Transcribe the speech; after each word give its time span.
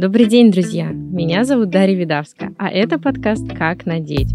Добрый 0.00 0.26
день, 0.26 0.52
друзья! 0.52 0.92
Меня 0.92 1.42
зовут 1.42 1.70
Дарья 1.70 1.96
Видавска, 1.96 2.54
а 2.56 2.70
это 2.70 3.00
подкаст 3.00 3.48
«Как 3.48 3.84
надеть». 3.84 4.30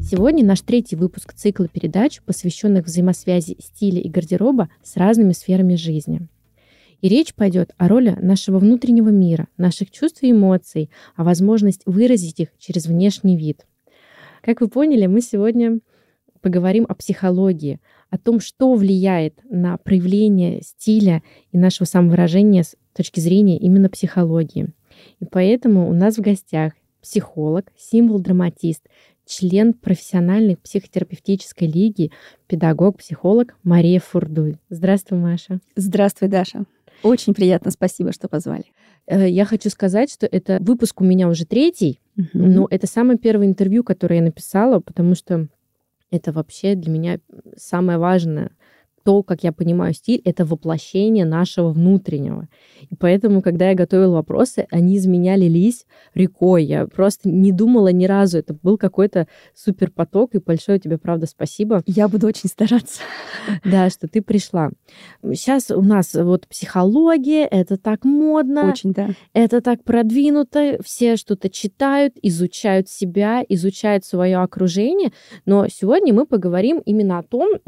Сегодня 0.00 0.44
наш 0.44 0.60
третий 0.60 0.94
выпуск 0.94 1.32
цикла 1.34 1.66
передач, 1.66 2.22
посвященных 2.22 2.84
взаимосвязи 2.86 3.56
стиля 3.58 4.00
и 4.00 4.08
гардероба 4.08 4.68
с 4.84 4.96
разными 4.96 5.32
сферами 5.32 5.74
жизни. 5.74 6.28
И 7.00 7.08
речь 7.08 7.34
пойдет 7.34 7.72
о 7.76 7.88
роли 7.88 8.16
нашего 8.20 8.60
внутреннего 8.60 9.08
мира, 9.08 9.48
наших 9.56 9.90
чувств 9.90 10.22
и 10.22 10.30
эмоций, 10.30 10.90
о 11.16 11.24
возможность 11.24 11.82
выразить 11.86 12.38
их 12.38 12.50
через 12.56 12.86
внешний 12.86 13.36
вид. 13.36 13.66
Как 14.42 14.60
вы 14.60 14.68
поняли, 14.68 15.06
мы 15.06 15.22
сегодня 15.22 15.80
поговорим 16.40 16.86
о 16.88 16.94
психологии, 16.94 17.80
о 18.10 18.18
том, 18.18 18.40
что 18.40 18.74
влияет 18.74 19.40
на 19.48 19.76
проявление 19.78 20.62
стиля 20.62 21.22
и 21.52 21.58
нашего 21.58 21.86
самовыражения 21.86 22.64
с 22.64 22.76
точки 22.94 23.20
зрения 23.20 23.58
именно 23.58 23.88
психологии. 23.88 24.68
И 25.20 25.24
поэтому 25.24 25.88
у 25.88 25.94
нас 25.94 26.16
в 26.16 26.20
гостях 26.20 26.72
психолог, 27.00 27.72
символ-драматист, 27.78 28.82
член 29.24 29.72
профессиональной 29.72 30.56
психотерапевтической 30.56 31.68
лиги, 31.68 32.10
педагог, 32.46 32.98
психолог 32.98 33.56
Мария 33.62 34.00
Фурдуй. 34.00 34.58
Здравствуй, 34.68 35.18
Маша. 35.18 35.60
Здравствуй, 35.76 36.28
Даша. 36.28 36.64
Очень 37.02 37.32
приятно, 37.32 37.70
спасибо, 37.70 38.12
что 38.12 38.28
позвали. 38.28 38.64
Э, 39.06 39.28
я 39.28 39.44
хочу 39.44 39.70
сказать, 39.70 40.10
что 40.10 40.26
это 40.26 40.58
выпуск 40.60 41.00
у 41.00 41.04
меня 41.04 41.28
уже 41.28 41.46
третий, 41.46 42.00
угу. 42.16 42.28
но 42.32 42.66
это 42.70 42.86
самое 42.86 43.18
первое 43.18 43.46
интервью, 43.46 43.84
которое 43.84 44.16
я 44.16 44.22
написала, 44.22 44.80
потому 44.80 45.14
что 45.14 45.48
это 46.10 46.32
вообще 46.32 46.74
для 46.74 46.90
меня 46.90 47.20
самое 47.56 47.98
важное 47.98 48.50
то, 49.04 49.22
как 49.22 49.42
я 49.44 49.52
понимаю 49.52 49.94
стиль, 49.94 50.20
это 50.24 50.44
воплощение 50.44 51.24
нашего 51.24 51.70
внутреннего. 51.70 52.48
И 52.88 52.94
поэтому, 52.94 53.42
когда 53.42 53.70
я 53.70 53.74
готовила 53.74 54.14
вопросы, 54.14 54.66
они 54.70 54.96
из 54.96 55.06
меня 55.06 55.36
лились 55.36 55.86
рекой. 56.14 56.64
Я 56.64 56.86
просто 56.86 57.28
не 57.28 57.52
думала 57.52 57.88
ни 57.88 58.04
разу. 58.04 58.38
Это 58.38 58.54
был 58.54 58.76
какой-то 58.76 59.26
супер 59.54 59.90
поток. 59.90 60.34
И 60.34 60.38
большое 60.38 60.78
тебе, 60.78 60.98
правда, 60.98 61.26
спасибо. 61.26 61.82
Я 61.86 62.08
буду 62.08 62.26
очень 62.26 62.48
стараться. 62.48 63.00
Да, 63.64 63.88
что 63.90 64.06
ты 64.06 64.22
пришла. 64.22 64.70
Сейчас 65.22 65.70
у 65.70 65.82
нас 65.82 66.14
вот 66.14 66.46
психология, 66.48 67.46
это 67.46 67.76
так 67.76 68.04
модно. 68.04 68.68
Очень, 68.70 68.92
да. 68.92 69.10
Это 69.32 69.60
так 69.60 69.82
продвинуто. 69.84 70.78
Все 70.84 71.16
что-то 71.16 71.48
читают, 71.48 72.14
изучают 72.22 72.88
себя, 72.88 73.44
изучают 73.48 74.04
свое 74.04 74.38
окружение. 74.38 75.12
Но 75.46 75.66
сегодня 75.68 76.12
мы 76.12 76.26
поговорим 76.26 76.82
именно 76.84 77.18
о 77.18 77.22
том, 77.22 77.58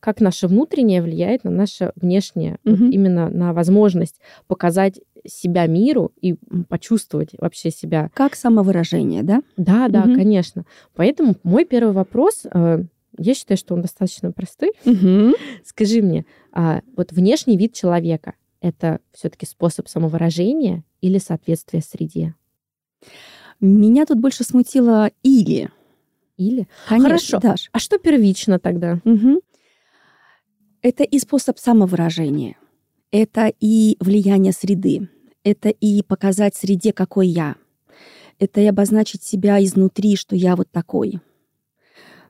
как 0.00 0.20
наше 0.20 0.46
внутреннее 0.46 1.02
влияет 1.02 1.44
на 1.44 1.50
наше 1.50 1.92
внешнее, 1.96 2.58
mm-hmm. 2.64 2.76
вот 2.76 2.92
именно 2.92 3.30
на 3.30 3.52
возможность 3.52 4.20
показать 4.46 5.00
себя 5.26 5.66
миру 5.66 6.12
и 6.20 6.36
почувствовать 6.68 7.30
вообще 7.38 7.70
себя. 7.70 8.10
Как 8.14 8.36
самовыражение, 8.36 9.22
да? 9.22 9.42
Да, 9.56 9.88
да, 9.88 10.04
mm-hmm. 10.04 10.14
конечно. 10.14 10.64
Поэтому 10.94 11.36
мой 11.42 11.64
первый 11.64 11.92
вопрос, 11.92 12.46
э, 12.52 12.84
я 13.18 13.34
считаю, 13.34 13.58
что 13.58 13.74
он 13.74 13.82
достаточно 13.82 14.32
простой. 14.32 14.72
Mm-hmm. 14.84 15.32
Скажи 15.64 16.02
мне, 16.02 16.24
а, 16.52 16.82
вот 16.96 17.12
внешний 17.12 17.56
вид 17.56 17.74
человека 17.74 18.34
это 18.60 19.00
все-таки 19.12 19.46
способ 19.46 19.88
самовыражения 19.88 20.84
или 21.00 21.18
соответствие 21.18 21.82
среде? 21.82 22.34
Меня 23.60 24.06
тут 24.06 24.18
больше 24.18 24.44
смутило 24.44 25.10
или. 25.22 25.70
Или? 26.36 26.68
Конечно, 26.88 27.08
Хорошо. 27.08 27.40
Даш. 27.40 27.68
А 27.72 27.78
что 27.80 27.98
первично 27.98 28.60
тогда? 28.60 29.00
Угу. 29.04 29.40
Это 30.80 31.02
и 31.02 31.18
способ 31.18 31.58
самовыражения, 31.58 32.56
это 33.10 33.52
и 33.58 33.96
влияние 33.98 34.52
среды, 34.52 35.08
это 35.42 35.70
и 35.70 36.02
показать 36.02 36.54
среде, 36.54 36.92
какой 36.92 37.26
я, 37.26 37.56
это 38.38 38.60
и 38.60 38.66
обозначить 38.66 39.24
себя 39.24 39.62
изнутри, 39.62 40.14
что 40.14 40.36
я 40.36 40.54
вот 40.54 40.70
такой. 40.70 41.20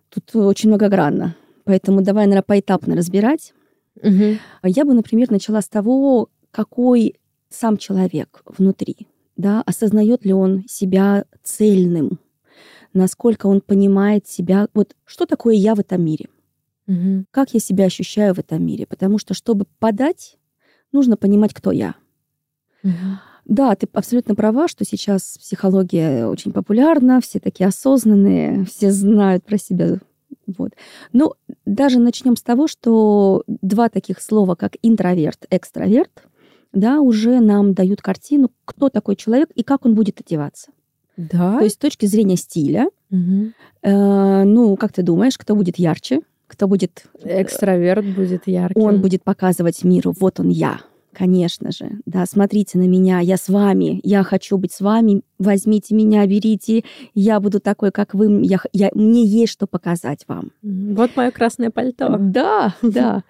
Тут 0.08 0.34
очень 0.34 0.70
многогранно, 0.70 1.36
поэтому 1.64 2.00
давай, 2.00 2.24
наверное, 2.24 2.42
поэтапно 2.42 2.96
разбирать. 2.96 3.52
Угу. 3.96 4.38
Я 4.64 4.84
бы, 4.86 4.94
например, 4.94 5.30
начала 5.30 5.60
с 5.60 5.68
того, 5.68 6.30
какой 6.50 7.16
сам 7.50 7.76
человек 7.76 8.42
внутри, 8.46 9.08
да, 9.36 9.62
осознает 9.66 10.24
ли 10.24 10.32
он 10.32 10.64
себя 10.66 11.26
цельным, 11.42 12.18
насколько 12.94 13.46
он 13.46 13.60
понимает 13.60 14.26
себя, 14.26 14.68
вот 14.72 14.96
что 15.04 15.26
такое 15.26 15.54
я 15.54 15.74
в 15.74 15.80
этом 15.80 16.02
мире– 16.02 16.28
Угу. 16.88 17.26
Как 17.30 17.54
я 17.54 17.60
себя 17.60 17.84
ощущаю 17.84 18.34
в 18.34 18.38
этом 18.38 18.64
мире? 18.64 18.86
Потому 18.86 19.18
что, 19.18 19.34
чтобы 19.34 19.66
подать, 19.78 20.38
нужно 20.90 21.16
понимать, 21.16 21.54
кто 21.54 21.70
я. 21.70 21.94
Угу. 22.82 22.92
Да, 23.44 23.74
ты 23.76 23.88
абсолютно 23.92 24.34
права, 24.34 24.68
что 24.68 24.84
сейчас 24.84 25.38
психология 25.38 26.26
очень 26.26 26.52
популярна, 26.52 27.20
все 27.20 27.40
такие 27.40 27.66
осознанные, 27.66 28.64
все 28.64 28.90
знают 28.90 29.44
про 29.44 29.58
себя. 29.58 29.98
Вот. 30.46 30.72
Но 31.12 31.34
даже 31.64 31.98
начнем 31.98 32.36
с 32.36 32.42
того, 32.42 32.68
что 32.68 33.44
два 33.46 33.88
таких 33.88 34.20
слова, 34.20 34.54
как 34.54 34.76
интроверт, 34.82 35.46
экстраверт, 35.50 36.24
да, 36.72 37.00
уже 37.00 37.40
нам 37.40 37.72
дают 37.72 38.02
картину, 38.02 38.50
кто 38.64 38.88
такой 38.88 39.16
человек 39.16 39.50
и 39.54 39.62
как 39.62 39.86
он 39.86 39.94
будет 39.94 40.20
одеваться. 40.20 40.70
Да. 41.16 41.58
То 41.58 41.64
есть 41.64 41.76
с 41.76 41.78
точки 41.78 42.06
зрения 42.06 42.36
стиля, 42.36 42.90
угу. 43.10 43.52
э, 43.82 44.44
ну, 44.44 44.76
как 44.76 44.92
ты 44.92 45.02
думаешь, 45.02 45.36
кто 45.36 45.54
будет 45.56 45.78
ярче? 45.78 46.20
Кто 46.48 46.66
будет... 46.66 47.04
Э, 47.22 47.42
Экстраверт 47.42 48.04
будет 48.04 48.46
ярким. 48.46 48.82
Он 48.82 49.00
будет 49.00 49.22
показывать 49.22 49.84
миру, 49.84 50.12
вот 50.18 50.40
он 50.40 50.48
я, 50.48 50.80
конечно 51.12 51.70
же. 51.70 51.90
Да, 52.06 52.26
смотрите 52.26 52.78
на 52.78 52.88
меня, 52.88 53.20
я 53.20 53.36
с 53.36 53.48
вами, 53.48 54.00
я 54.02 54.24
хочу 54.24 54.56
быть 54.58 54.72
с 54.72 54.80
вами, 54.80 55.22
возьмите 55.38 55.94
меня, 55.94 56.26
берите, 56.26 56.82
я 57.14 57.38
буду 57.38 57.60
такой, 57.60 57.92
как 57.92 58.14
вы, 58.14 58.44
я, 58.44 58.58
я, 58.72 58.90
мне 58.94 59.24
есть 59.24 59.52
что 59.52 59.66
показать 59.66 60.24
вам. 60.26 60.50
Вот 60.62 61.14
мое 61.16 61.30
красное 61.30 61.70
пальто. 61.70 62.16
Да, 62.18 62.74
да. 62.82 63.22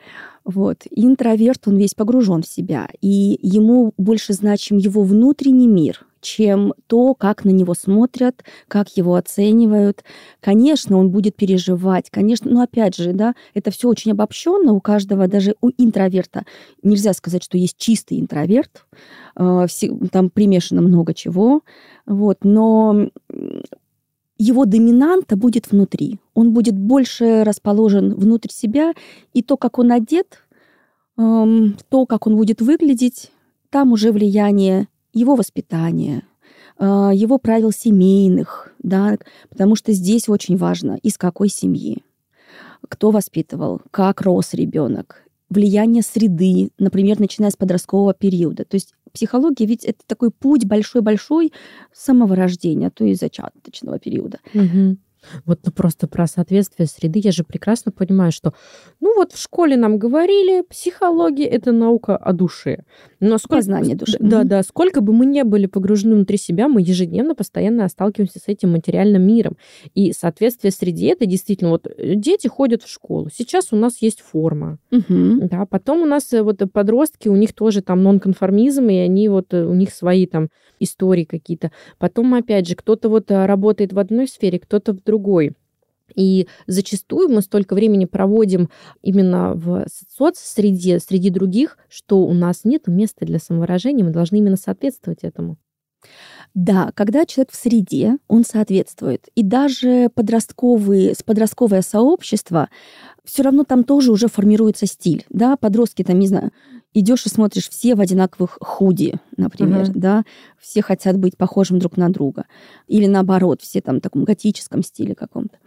Вот. 0.45 0.85
Интроверт, 0.91 1.69
он 1.69 1.77
весь 1.77 1.93
погружен 1.93 2.43
в 2.43 2.47
себя, 2.47 2.89
и 3.03 3.39
ему 3.43 3.93
больше 3.99 4.33
значим 4.33 4.79
его 4.79 5.03
внутренний 5.03 5.69
мир, 5.69 6.07
чем 6.21 6.75
то, 6.87 7.15
как 7.15 7.45
на 7.45 7.51
него 7.51 7.75
смотрят, 7.75 8.45
как 8.69 8.97
его 8.97 9.15
оценивают. 9.15 10.05
Конечно, 10.41 10.99
он 10.99 11.11
будет 11.11 11.37
переживать, 11.37 12.11
конечно, 12.11 12.51
но 12.51 12.63
опять 12.63 12.97
же, 12.97 13.13
да, 13.13 13.35
это 13.55 13.71
все 13.71 13.89
очень 13.89 14.13
обобщенно 14.13 14.73
у 14.73 14.81
каждого, 14.81 15.29
даже 15.29 15.55
у 15.61 15.71
интроверта. 15.77 16.45
Нельзя 16.83 17.13
сказать, 17.13 17.43
что 17.43 17.59
есть 17.59 17.77
чистый 17.79 18.21
интроверт, 18.21 18.87
а, 19.35 19.67
там 20.11 20.31
примешано 20.31 20.83
много 20.83 21.15
чего, 21.15 21.63
вот, 22.07 22.39
но 22.43 23.09
его 24.39 24.65
доминанта 24.65 25.37
будет 25.37 25.71
внутри. 25.71 26.19
Он 26.35 26.53
будет 26.53 26.77
больше 26.77 27.43
расположен 27.45 28.15
внутрь 28.15 28.51
себя, 28.51 28.93
и 29.35 29.43
то, 29.43 29.57
как 29.57 29.79
он 29.79 29.93
одет, 29.93 30.45
то, 31.17 32.07
как 32.09 32.27
он 32.29 32.37
будет 32.37 32.61
выглядеть, 32.61 33.33
там 33.71 33.93
уже 33.93 34.13
влияние 34.13 34.87
его 35.13 35.35
воспитания, 35.35 36.23
а, 36.79 37.11
его 37.13 37.39
правил 37.39 37.73
семейных, 37.73 38.73
да, 38.79 39.19
потому 39.49 39.75
что 39.77 39.93
здесь 39.93 40.29
очень 40.29 40.57
важно, 40.57 40.99
из 41.03 41.19
какой 41.19 41.49
семьи, 41.49 42.03
кто 42.89 43.11
воспитывал, 43.11 43.81
как 43.91 44.23
рос 44.23 44.55
ребенок, 44.55 45.23
влияние 45.51 46.03
среды, 46.03 46.71
например, 46.79 47.19
начиная 47.19 47.51
с 47.51 47.57
подросткового 47.57 48.15
периода. 48.15 48.65
То 48.65 48.75
есть 48.77 48.95
психология 49.13 49.67
ведь 49.67 49.85
это 49.85 49.99
такой 50.07 50.31
путь 50.31 50.67
большой-большой 50.67 51.53
самого 51.93 52.37
рождения, 52.37 52.91
то 52.91 53.05
есть 53.05 53.21
зачаточного 53.21 53.99
периода. 53.99 54.39
Угу. 54.55 54.97
Вот 55.45 55.61
ну, 55.65 55.73
просто 55.73 56.07
про 56.07 56.27
соответствие 56.27 56.87
среды 56.87 57.21
я 57.23 57.33
же 57.33 57.45
прекрасно 57.45 57.93
понимаю, 57.93 58.33
что 58.33 58.55
ну 59.01 59.15
вот 59.17 59.33
в 59.33 59.41
школе 59.41 59.77
нам 59.77 59.99
говорили, 59.99 60.63
психология 60.63 61.47
это 61.47 61.73
наука 61.73 62.17
о 62.17 62.33
душе. 62.33 62.85
Но 63.21 63.39
сколько, 63.39 63.57
Познание 63.57 63.97
души. 63.97 64.17
Да, 64.21 64.45
да. 64.45 64.63
Сколько 64.63 65.01
бы 65.01 65.13
мы 65.13 65.27
не 65.27 65.45
были 65.45 65.67
погружены 65.67 66.15
внутри 66.15 66.39
себя, 66.39 66.69
мы 66.69 66.81
ежедневно 66.81 67.35
постоянно 67.35 67.89
сталкиваемся 67.89 68.39
с 68.39 68.49
этим 68.49 68.73
материальным 68.73 69.23
миром. 69.23 69.57
И 69.95 70.13
соответствие 70.13 70.71
среде 70.71 71.13
это 71.13 71.27
действительно 71.27 71.71
вот 71.71 71.87
э, 71.87 72.15
дети 72.15 72.47
ходят 72.47 72.83
в 72.83 72.89
школу. 72.89 73.29
Сейчас 73.33 73.73
у 73.73 73.77
нас 73.77 74.01
есть 74.01 74.21
форма. 74.21 74.79
Угу. 74.91 75.49
Да, 75.49 75.67
потом 75.67 76.03
у 76.03 76.07
нас 76.07 76.33
э, 76.33 76.43
вот 76.43 76.63
подростки, 76.73 77.29
у 77.29 77.37
них 77.37 77.53
тоже 77.53 77.83
там 77.83 78.03
нонконформизм, 78.03 78.89
и 78.89 78.97
они 78.97 79.29
вот 79.29 79.53
э, 79.53 79.65
у 79.65 79.75
них 79.75 79.91
свои 79.91 80.27
там 80.27 80.49
истории 80.81 81.25
какие-то. 81.25 81.73
Потом 81.99 82.35
опять 82.35 82.69
же 82.69 82.77
кто-то 82.77 83.09
вот 83.09 83.31
работает 83.31 83.93
в 83.93 83.99
одной 83.99 84.29
сфере, 84.29 84.61
кто-то 84.61 84.93
в 84.93 85.01
другой. 85.09 85.55
И 86.15 86.49
зачастую 86.67 87.29
мы 87.29 87.43
столько 87.43 87.75
времени 87.75 88.05
проводим 88.05 88.71
именно 89.03 89.55
в 89.55 89.87
соцсреде, 90.17 91.01
среди 91.01 91.31
других, 91.31 91.79
что 91.89 92.21
у 92.21 92.33
нас 92.33 92.65
нет 92.65 92.87
места 92.87 93.27
для 93.27 93.39
самовыражения, 93.39 94.05
мы 94.05 94.11
должны 94.11 94.37
именно 94.37 94.57
соответствовать 94.57 95.21
этому. 95.23 95.57
Да, 96.55 96.93
когда 96.95 97.27
человек 97.27 97.53
в 97.53 97.57
среде, 97.57 98.17
он 98.27 98.45
соответствует. 98.45 99.29
И 99.35 99.43
даже 99.43 100.11
подростковые, 100.15 101.15
подростковое 101.25 101.83
сообщество 101.83 102.69
все 103.29 103.43
равно 103.43 103.65
там 103.65 103.85
тоже 103.85 104.11
уже 104.11 104.27
формируется 104.27 104.87
стиль, 104.87 105.27
да, 105.29 105.57
подростки 105.57 106.03
там, 106.03 106.19
не 106.19 106.27
знаю, 106.27 106.51
идешь 106.95 107.27
и 107.27 107.29
смотришь 107.29 107.69
все 107.69 107.95
в 107.95 108.01
одинаковых 108.01 108.57
худи, 108.61 109.21
например, 109.37 109.83
uh-huh. 109.83 109.93
да, 109.95 110.25
все 110.59 110.81
хотят 110.81 111.19
быть 111.19 111.37
похожим 111.37 111.79
друг 111.79 111.99
на 111.99 112.09
друга, 112.09 112.47
или 112.87 113.07
наоборот, 113.07 113.61
все 113.61 113.83
там 113.83 113.99
в 113.99 114.01
таком 114.01 114.25
готическом 114.25 114.83
стиле 114.83 115.15
каком-то. 115.15 115.59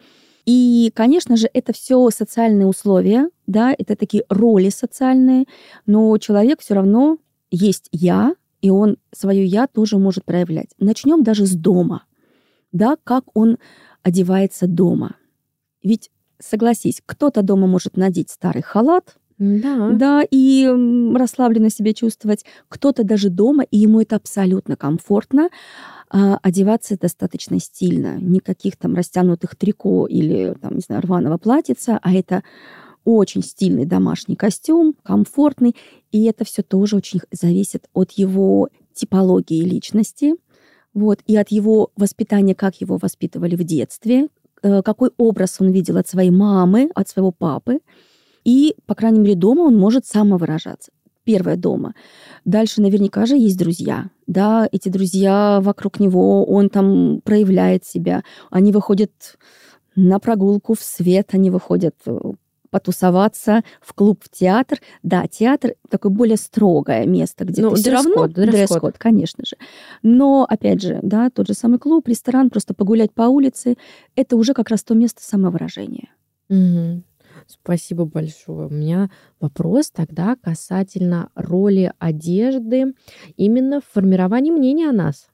И, 0.47 0.91
конечно 0.95 1.37
же, 1.37 1.47
это 1.53 1.71
все 1.71 2.09
социальные 2.09 2.65
условия, 2.65 3.29
да, 3.45 3.75
это 3.77 3.95
такие 3.95 4.23
роли 4.27 4.69
социальные, 4.69 5.45
но 5.85 6.17
человек 6.17 6.61
все 6.61 6.73
равно 6.73 7.19
есть 7.51 7.89
я, 7.91 8.33
и 8.61 8.71
он 8.71 8.97
свое 9.11 9.45
я 9.45 9.67
тоже 9.67 9.99
может 9.99 10.25
проявлять. 10.25 10.69
Начнем 10.79 11.23
даже 11.23 11.45
с 11.45 11.53
дома, 11.53 12.05
да, 12.71 12.97
как 13.03 13.25
он 13.35 13.59
одевается 14.01 14.65
дома. 14.65 15.15
Ведь 15.83 16.09
согласись, 16.43 17.01
кто-то 17.05 17.41
дома 17.41 17.67
может 17.67 17.97
надеть 17.97 18.29
старый 18.29 18.61
халат, 18.61 19.17
да. 19.37 19.89
да, 19.89 20.23
и 20.29 20.67
расслабленно 21.15 21.71
себя 21.71 21.93
чувствовать. 21.93 22.45
Кто-то 22.69 23.03
даже 23.03 23.29
дома, 23.29 23.63
и 23.63 23.79
ему 23.79 23.99
это 24.01 24.17
абсолютно 24.17 24.75
комфортно, 24.75 25.49
а, 26.11 26.37
одеваться 26.43 26.95
достаточно 26.95 27.59
стильно. 27.59 28.17
Никаких 28.19 28.77
там 28.77 28.93
растянутых 28.93 29.55
трико 29.55 30.05
или, 30.05 30.55
там, 30.61 30.75
не 30.75 30.81
знаю, 30.81 31.01
рваного 31.01 31.37
платьица, 31.39 31.97
а 32.03 32.13
это 32.13 32.43
очень 33.03 33.41
стильный 33.41 33.85
домашний 33.85 34.35
костюм, 34.35 34.93
комфортный, 35.01 35.75
и 36.11 36.25
это 36.25 36.45
все 36.45 36.61
тоже 36.61 36.97
очень 36.97 37.21
зависит 37.31 37.87
от 37.93 38.11
его 38.11 38.69
типологии 38.93 39.63
личности, 39.63 40.35
вот, 40.93 41.19
и 41.25 41.35
от 41.35 41.49
его 41.49 41.91
воспитания, 41.95 42.53
как 42.53 42.81
его 42.81 42.97
воспитывали 43.01 43.55
в 43.55 43.63
детстве, 43.63 44.27
какой 44.61 45.11
образ 45.17 45.57
он 45.59 45.71
видел 45.71 45.97
от 45.97 46.07
своей 46.07 46.31
мамы, 46.31 46.89
от 46.95 47.09
своего 47.09 47.31
папы. 47.31 47.79
И, 48.43 48.75
по 48.85 48.95
крайней 48.95 49.19
мере, 49.19 49.35
дома 49.35 49.61
он 49.61 49.77
может 49.77 50.05
самовыражаться. 50.05 50.91
Первое 51.23 51.55
дома. 51.55 51.93
Дальше 52.45 52.81
наверняка 52.81 53.25
же 53.25 53.37
есть 53.37 53.57
друзья. 53.57 54.09
Да, 54.25 54.67
эти 54.71 54.89
друзья 54.89 55.59
вокруг 55.61 55.99
него, 55.99 56.45
он 56.45 56.69
там 56.69 57.21
проявляет 57.23 57.85
себя. 57.85 58.23
Они 58.49 58.71
выходят 58.71 59.11
на 59.95 60.19
прогулку 60.19 60.73
в 60.73 60.81
свет, 60.81 61.29
они 61.33 61.51
выходят 61.51 61.95
э, 62.05 62.17
потусоваться 62.71 63.63
в 63.81 63.93
клуб, 63.93 64.23
в 64.23 64.29
театр. 64.29 64.79
Да, 65.03 65.27
театр 65.27 65.75
такое 65.89 66.11
более 66.11 66.37
строгое 66.37 67.05
место, 67.05 67.45
где 67.45 67.61
ну, 67.61 67.71
ты 67.71 67.81
все 67.81 67.91
равно 67.91 68.27
дресс-код, 68.27 68.97
конечно 68.97 69.43
же. 69.45 69.57
Но, 70.01 70.47
опять 70.49 70.81
же, 70.81 70.99
да, 71.03 71.29
тот 71.29 71.47
же 71.47 71.53
самый 71.53 71.77
клуб, 71.77 72.07
ресторан, 72.07 72.49
просто 72.49 72.73
погулять 72.73 73.13
по 73.13 73.23
улице, 73.23 73.75
это 74.15 74.35
уже 74.37 74.53
как 74.53 74.69
раз 74.69 74.83
то 74.83 74.95
место 74.95 75.21
самовыражения. 75.23 76.09
Угу. 76.49 77.03
Спасибо 77.47 78.05
большое. 78.05 78.67
У 78.67 78.71
меня 78.71 79.09
вопрос 79.39 79.91
тогда 79.91 80.35
касательно 80.41 81.29
роли 81.35 81.91
одежды 81.99 82.93
именно 83.35 83.81
в 83.81 83.85
формировании 83.85 84.51
мнения 84.51 84.89
о 84.89 84.93
нас. 84.93 85.30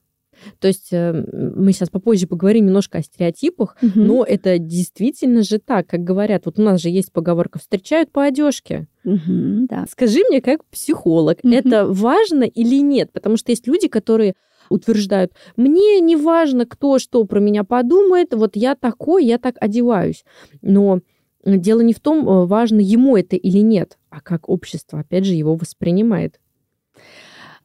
То 0.59 0.67
есть 0.67 0.89
э, 0.91 1.13
мы 1.55 1.71
сейчас 1.71 1.89
попозже 1.89 2.27
поговорим 2.27 2.65
немножко 2.65 2.99
о 2.99 3.01
стереотипах, 3.01 3.75
угу. 3.81 3.99
но 3.99 4.23
это 4.23 4.57
действительно 4.57 5.43
же 5.43 5.59
так, 5.59 5.87
как 5.87 6.03
говорят. 6.03 6.45
Вот 6.45 6.59
у 6.59 6.61
нас 6.61 6.81
же 6.81 6.89
есть 6.89 7.11
поговорка 7.11 7.59
«встречают 7.59 8.11
по 8.11 8.23
одежке». 8.23 8.87
Угу, 9.03 9.67
да. 9.69 9.85
Скажи 9.89 10.19
мне, 10.29 10.41
как 10.41 10.65
психолог, 10.65 11.39
угу. 11.43 11.53
это 11.53 11.85
важно 11.87 12.43
или 12.43 12.81
нет? 12.81 13.11
Потому 13.11 13.37
что 13.37 13.51
есть 13.51 13.67
люди, 13.67 13.87
которые 13.87 14.33
утверждают, 14.69 15.31
мне 15.55 15.99
не 16.01 16.15
важно, 16.15 16.65
кто 16.65 16.99
что 16.99 17.23
про 17.23 17.39
меня 17.39 17.63
подумает, 17.63 18.33
вот 18.33 18.55
я 18.55 18.75
такой, 18.75 19.25
я 19.25 19.37
так 19.37 19.55
одеваюсь. 19.59 20.25
Но 20.61 20.99
дело 21.45 21.81
не 21.81 21.93
в 21.93 21.99
том, 21.99 22.27
э, 22.27 22.45
важно 22.45 22.79
ему 22.79 23.15
это 23.15 23.35
или 23.35 23.59
нет, 23.59 23.97
а 24.09 24.21
как 24.21 24.49
общество, 24.49 24.99
опять 24.99 25.25
же, 25.25 25.33
его 25.33 25.55
воспринимает. 25.55 26.39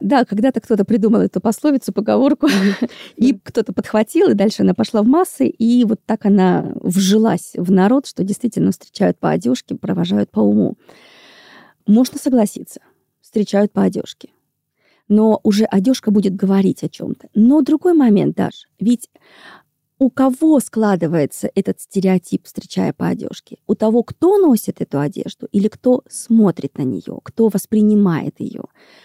Да, 0.02 0.24
когда-то 0.24 0.60
кто-то 0.60 0.84
придумал 0.84 1.20
эту 1.20 1.40
пословицу, 1.40 1.92
поговорку, 1.92 2.48
и 3.16 3.34
кто-то 3.34 3.72
подхватил, 3.72 4.30
и 4.30 4.34
дальше 4.34 4.62
она 4.62 4.74
пошла 4.74 5.02
в 5.02 5.06
массы, 5.06 5.46
и 5.46 5.84
вот 5.84 6.00
так 6.04 6.26
она 6.26 6.72
вжилась 6.80 7.52
в 7.56 7.70
народ, 7.70 8.06
что 8.06 8.24
действительно 8.24 8.72
встречают 8.72 9.18
по 9.18 9.30
одежке, 9.30 9.76
провожают 9.76 10.30
по 10.30 10.40
уму. 10.40 10.76
Можно 11.86 12.18
согласиться, 12.18 12.80
встречают 13.20 13.72
по 13.72 13.82
одежке. 13.82 14.30
Но 15.06 15.38
уже 15.44 15.64
одежка 15.66 16.10
будет 16.10 16.34
говорить 16.34 16.82
о 16.82 16.88
чем-то. 16.88 17.28
Но 17.34 17.60
другой 17.60 17.94
момент, 17.94 18.34
Даш, 18.34 18.66
ведь 18.80 19.08
у 20.02 20.10
кого 20.10 20.58
складывается 20.58 21.48
этот 21.54 21.80
стереотип, 21.80 22.44
встречая 22.44 22.92
по 22.92 23.06
одежке? 23.06 23.58
У 23.68 23.76
того, 23.76 24.02
кто 24.02 24.36
носит 24.36 24.80
эту 24.80 24.98
одежду 24.98 25.46
или 25.52 25.68
кто 25.68 26.02
смотрит 26.10 26.76
на 26.76 26.82
нее, 26.82 27.20
кто 27.22 27.46
воспринимает 27.46 28.40
ее? 28.40 28.64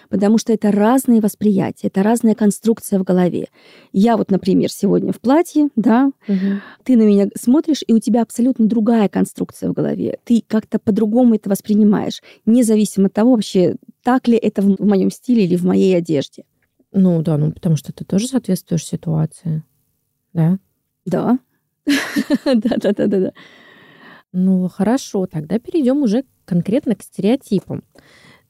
Потому 0.10 0.40
что 0.40 0.54
это 0.54 0.72
разные 0.72 1.22
восприятия, 1.22 1.86
это 1.86 2.02
разная 2.02 2.34
конструкция 2.34 2.98
в 2.98 3.04
голове. 3.04 3.50
Я 3.94 4.18
вот, 4.18 4.32
например, 4.32 4.72
сегодня 4.72 5.14
в 5.14 5.20
платье, 5.20 5.70
да, 5.76 6.10
угу. 6.28 6.62
ты 6.84 6.98
на 6.98 7.04
меня 7.04 7.28
смотришь, 7.40 7.84
и 7.86 7.94
у 7.94 8.00
тебя 8.00 8.24
абсолютно 8.24 8.66
другая 8.66 9.08
конструкция 9.08 9.70
в 9.70 9.74
голове. 9.74 10.18
Ты 10.24 10.44
как-то 10.48 10.80
по-другому 10.80 11.36
это 11.36 11.48
воспринимаешь, 11.48 12.24
независимо 12.48 13.06
от 13.06 13.14
того 13.14 13.34
вообще, 13.34 13.76
так 14.02 14.28
ли 14.28 14.36
это 14.36 14.64
в 14.64 14.80
моем 14.80 15.12
стиле 15.12 15.44
или 15.44 15.58
в 15.58 15.64
моей 15.64 15.96
одежде. 15.96 16.44
Ну 16.92 17.22
да, 17.22 17.38
ну 17.38 17.52
потому 17.52 17.76
что 17.76 17.94
ты 17.94 18.04
тоже 18.04 18.28
соответствуешь 18.28 18.84
ситуации, 18.84 19.62
да? 20.34 20.58
Да. 21.08 21.40
Да-да-да-да. 22.46 23.32
Ну, 24.34 24.68
хорошо, 24.68 25.26
тогда 25.26 25.58
перейдем 25.58 26.04
уже 26.04 26.26
конкретно 26.46 26.96
к 26.96 27.02
стереотипам. 27.02 27.84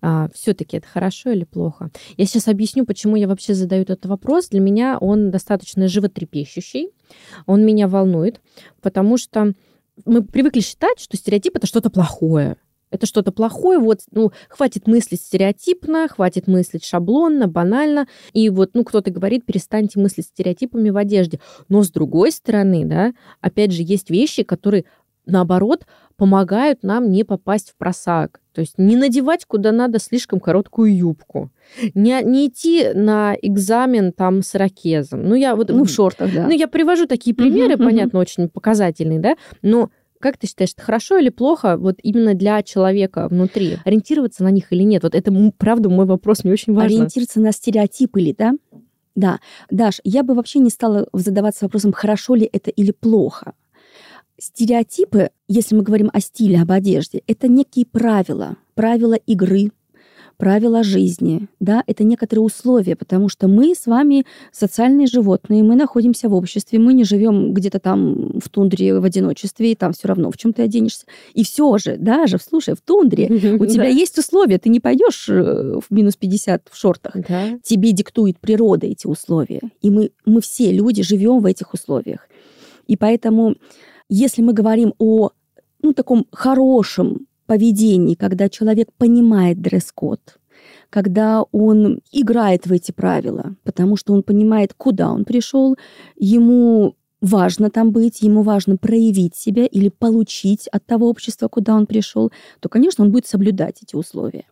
А, 0.01 0.27
все-таки 0.33 0.77
это 0.77 0.87
хорошо 0.87 1.31
или 1.31 1.43
плохо? 1.43 1.91
Я 2.17 2.25
сейчас 2.25 2.47
объясню, 2.47 2.85
почему 2.85 3.15
я 3.15 3.27
вообще 3.27 3.53
задаю 3.53 3.83
этот 3.83 4.05
вопрос. 4.07 4.49
Для 4.49 4.59
меня 4.59 4.97
он 4.99 5.31
достаточно 5.31 5.87
животрепещущий, 5.87 6.89
он 7.45 7.65
меня 7.65 7.87
волнует, 7.87 8.41
потому 8.81 9.17
что 9.17 9.53
мы 10.05 10.23
привыкли 10.23 10.61
считать, 10.61 10.99
что 10.99 11.15
стереотип 11.15 11.55
это 11.55 11.67
что-то 11.67 11.89
плохое 11.89 12.57
это 12.97 13.05
что-то 13.05 13.31
плохое, 13.31 13.79
вот, 13.79 14.01
ну, 14.11 14.31
хватит 14.49 14.87
мыслить 14.87 15.21
стереотипно, 15.21 16.07
хватит 16.07 16.47
мыслить 16.47 16.83
шаблонно, 16.83 17.47
банально, 17.47 18.07
и 18.33 18.49
вот, 18.49 18.71
ну, 18.73 18.83
кто-то 18.83 19.11
говорит, 19.11 19.45
перестаньте 19.45 19.99
мыслить 19.99 20.25
стереотипами 20.25 20.89
в 20.89 20.97
одежде. 20.97 21.39
Но 21.69 21.83
с 21.83 21.91
другой 21.91 22.31
стороны, 22.31 22.85
да, 22.85 23.13
опять 23.39 23.71
же, 23.71 23.83
есть 23.83 24.09
вещи, 24.09 24.43
которые, 24.43 24.85
наоборот, 25.25 25.85
помогают 26.17 26.81
нам 26.81 27.11
не 27.11 27.23
попасть 27.23 27.71
в 27.71 27.77
просак. 27.77 28.41
То 28.53 28.61
есть 28.61 28.79
не 28.79 28.95
надевать 28.95 29.45
куда 29.45 29.71
надо 29.71 29.99
слишком 29.99 30.39
короткую 30.39 30.97
юбку. 30.97 31.51
Не, 31.93 32.23
не 32.23 32.47
идти 32.47 32.89
на 32.91 33.35
экзамен 33.39 34.11
там 34.11 34.41
с 34.41 34.55
ракезом. 34.55 35.29
Ну, 35.29 35.35
я 35.35 35.55
вот... 35.55 35.69
Ну, 35.69 35.83
в 35.83 35.89
шортах, 35.89 36.33
да. 36.33 36.47
Ну, 36.47 36.51
я 36.51 36.67
привожу 36.67 37.05
такие 37.05 37.35
примеры, 37.35 37.77
понятно, 37.77 38.19
очень 38.19 38.49
показательные, 38.49 39.19
да, 39.19 39.35
но 39.61 39.91
как 40.19 40.37
ты 40.37 40.47
считаешь, 40.47 40.71
это 40.73 40.83
хорошо 40.83 41.17
или 41.17 41.29
плохо 41.29 41.77
вот 41.77 41.97
именно 42.01 42.33
для 42.33 42.61
человека 42.63 43.27
внутри? 43.27 43.77
Ориентироваться 43.85 44.43
на 44.43 44.51
них 44.51 44.71
или 44.71 44.83
нет? 44.83 45.03
Вот 45.03 45.15
это, 45.15 45.31
правда, 45.57 45.89
мой 45.89 46.05
вопрос, 46.05 46.43
мне 46.43 46.53
очень 46.53 46.73
важно. 46.73 46.97
Ориентироваться 46.97 47.39
на 47.39 47.51
стереотипы 47.51 48.19
ли, 48.19 48.35
да? 48.37 48.53
Да. 49.15 49.39
Даш, 49.71 49.99
я 50.03 50.23
бы 50.23 50.35
вообще 50.35 50.59
не 50.59 50.69
стала 50.69 51.07
задаваться 51.11 51.65
вопросом, 51.65 51.91
хорошо 51.91 52.35
ли 52.35 52.49
это 52.51 52.69
или 52.69 52.91
плохо. 52.91 53.53
Стереотипы, 54.39 55.31
если 55.47 55.75
мы 55.75 55.81
говорим 55.81 56.11
о 56.13 56.19
стиле, 56.19 56.61
об 56.61 56.71
одежде, 56.71 57.23
это 57.25 57.47
некие 57.47 57.87
правила, 57.87 58.57
правила 58.75 59.15
игры, 59.15 59.71
правила 60.37 60.83
жизни, 60.83 61.47
да, 61.59 61.83
это 61.87 62.03
некоторые 62.03 62.43
условия, 62.43 62.95
потому 62.95 63.27
что 63.27 63.47
мы 63.47 63.73
с 63.73 63.87
вами 63.87 64.25
социальные 64.51 65.07
животные, 65.07 65.63
мы 65.63 65.75
находимся 65.75 66.29
в 66.29 66.33
обществе, 66.33 66.79
мы 66.79 66.93
не 66.93 67.03
живем 67.03 67.53
где-то 67.53 67.79
там 67.79 68.39
в 68.39 68.47
тундре 68.49 68.99
в 68.99 69.03
одиночестве, 69.03 69.71
и 69.71 69.75
там 69.75 69.93
все 69.93 70.07
равно 70.07 70.31
в 70.31 70.37
чем 70.37 70.53
ты 70.53 70.61
оденешься. 70.61 71.05
И 71.33 71.43
все 71.43 71.77
же, 71.77 71.97
даже, 71.97 72.37
слушай, 72.37 72.75
в 72.75 72.81
тундре 72.81 73.25
у 73.59 73.65
тебя 73.65 73.87
есть 73.87 74.17
условия, 74.17 74.59
ты 74.59 74.69
не 74.69 74.79
пойдешь 74.79 75.27
э, 75.27 75.79
в 75.79 75.85
минус 75.89 76.15
50 76.15 76.67
в 76.71 76.77
шортах. 76.77 77.15
Тебе 77.63 77.91
диктует 77.91 78.39
природа 78.39 78.85
эти 78.85 79.07
условия. 79.07 79.61
И 79.81 79.89
мы, 79.89 80.11
мы 80.25 80.41
все 80.41 80.71
люди 80.71 81.01
живем 81.01 81.39
в 81.39 81.45
этих 81.45 81.73
условиях. 81.73 82.27
И 82.87 82.95
поэтому, 82.95 83.55
если 84.09 84.41
мы 84.41 84.53
говорим 84.53 84.93
о 84.99 85.31
ну, 85.81 85.93
таком 85.93 86.25
хорошем 86.31 87.26
поведении, 87.47 88.13
когда 88.13 88.49
человек 88.49 88.89
понимает 88.97 89.59
дресс-код, 89.61 90.19
когда 90.89 91.43
он 91.51 92.01
играет 92.11 92.67
в 92.67 92.71
эти 92.71 92.91
правила, 92.91 93.55
потому 93.63 93.95
что 93.97 94.13
он 94.13 94.23
понимает, 94.23 94.73
куда 94.75 95.11
он 95.11 95.25
пришел, 95.25 95.75
ему 96.15 96.95
важно 97.21 97.69
там 97.69 97.91
быть, 97.91 98.21
ему 98.21 98.43
важно 98.43 98.77
проявить 98.77 99.35
себя 99.35 99.65
или 99.65 99.89
получить 99.89 100.67
от 100.67 100.85
того 100.85 101.09
общества, 101.09 101.47
куда 101.47 101.75
он 101.75 101.87
пришел, 101.87 102.31
то, 102.59 102.69
конечно, 102.69 103.03
он 103.03 103.11
будет 103.11 103.25
соблюдать 103.25 103.81
эти 103.81 103.95
условия. 103.95 104.45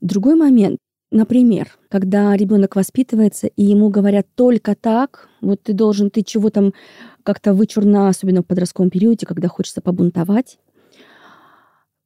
Другой 0.00 0.34
момент. 0.34 0.78
Например, 1.12 1.68
когда 1.88 2.36
ребенок 2.36 2.74
воспитывается, 2.74 3.46
и 3.46 3.62
ему 3.62 3.90
говорят 3.90 4.26
только 4.34 4.74
так, 4.74 5.28
вот 5.40 5.62
ты 5.62 5.72
должен, 5.72 6.10
ты 6.10 6.22
чего 6.22 6.50
там 6.50 6.72
как-то 7.22 7.54
вычурно, 7.54 8.08
особенно 8.08 8.42
в 8.42 8.46
подростковом 8.46 8.90
периоде, 8.90 9.24
когда 9.24 9.48
хочется 9.48 9.80
побунтовать, 9.80 10.58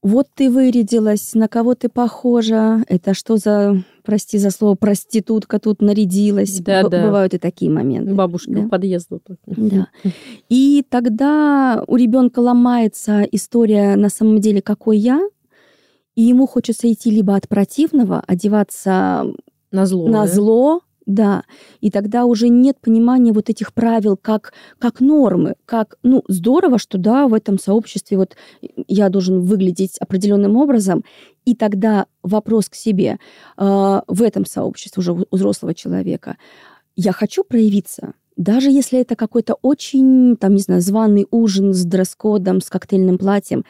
вот 0.02 0.28
ты 0.34 0.50
вырядилась, 0.50 1.34
на 1.34 1.46
кого 1.48 1.74
ты 1.74 1.88
похожа, 1.88 2.82
это 2.88 3.12
что 3.14 3.36
за, 3.36 3.82
прости 4.02 4.38
за 4.38 4.50
слово, 4.50 4.74
проститутка 4.74 5.58
тут 5.58 5.82
нарядилась. 5.82 6.58
Да, 6.60 6.82
Б- 6.84 6.88
да. 6.88 7.04
Бывают 7.04 7.34
и 7.34 7.38
такие 7.38 7.70
моменты. 7.70 8.14
Бабушка 8.14 8.50
Да. 8.52 8.68
подъезда. 8.68 9.18
Да. 9.46 9.88
И 10.48 10.84
тогда 10.88 11.84
у 11.86 11.96
ребенка 11.96 12.38
ломается 12.40 13.22
история 13.30 13.96
на 13.96 14.08
самом 14.08 14.40
деле, 14.40 14.62
какой 14.62 14.96
я, 14.98 15.20
и 16.14 16.22
ему 16.22 16.46
хочется 16.46 16.90
идти 16.90 17.10
либо 17.10 17.34
от 17.36 17.48
противного, 17.48 18.22
одеваться 18.26 19.24
На 19.70 19.86
зло. 19.86 20.08
на 20.08 20.22
да? 20.22 20.26
зло, 20.32 20.80
да, 21.10 21.44
и 21.80 21.90
тогда 21.90 22.24
уже 22.24 22.48
нет 22.48 22.78
понимания 22.80 23.32
вот 23.32 23.50
этих 23.50 23.72
правил 23.72 24.16
как, 24.16 24.52
как 24.78 25.00
нормы, 25.00 25.54
как, 25.66 25.96
ну, 26.02 26.22
здорово, 26.28 26.78
что, 26.78 26.98
да, 26.98 27.28
в 27.28 27.34
этом 27.34 27.58
сообществе 27.58 28.16
вот 28.16 28.36
я 28.88 29.08
должен 29.08 29.40
выглядеть 29.40 29.98
определенным 29.98 30.56
образом, 30.56 31.04
и 31.44 31.54
тогда 31.54 32.06
вопрос 32.22 32.68
к 32.68 32.74
себе 32.74 33.18
э, 33.56 34.00
в 34.06 34.22
этом 34.22 34.46
сообществе 34.46 35.00
уже 35.00 35.12
у 35.12 35.26
взрослого 35.30 35.74
человека. 35.74 36.36
Я 36.96 37.12
хочу 37.12 37.44
проявиться, 37.44 38.14
даже 38.36 38.70
если 38.70 38.98
это 38.98 39.16
какой-то 39.16 39.58
очень, 39.60 40.36
там, 40.36 40.54
не 40.54 40.62
знаю, 40.62 40.80
званый 40.80 41.26
ужин 41.30 41.74
с 41.74 41.84
дресс-кодом, 41.84 42.62
с 42.62 42.70
коктейльным 42.70 43.18
платьем, 43.18 43.64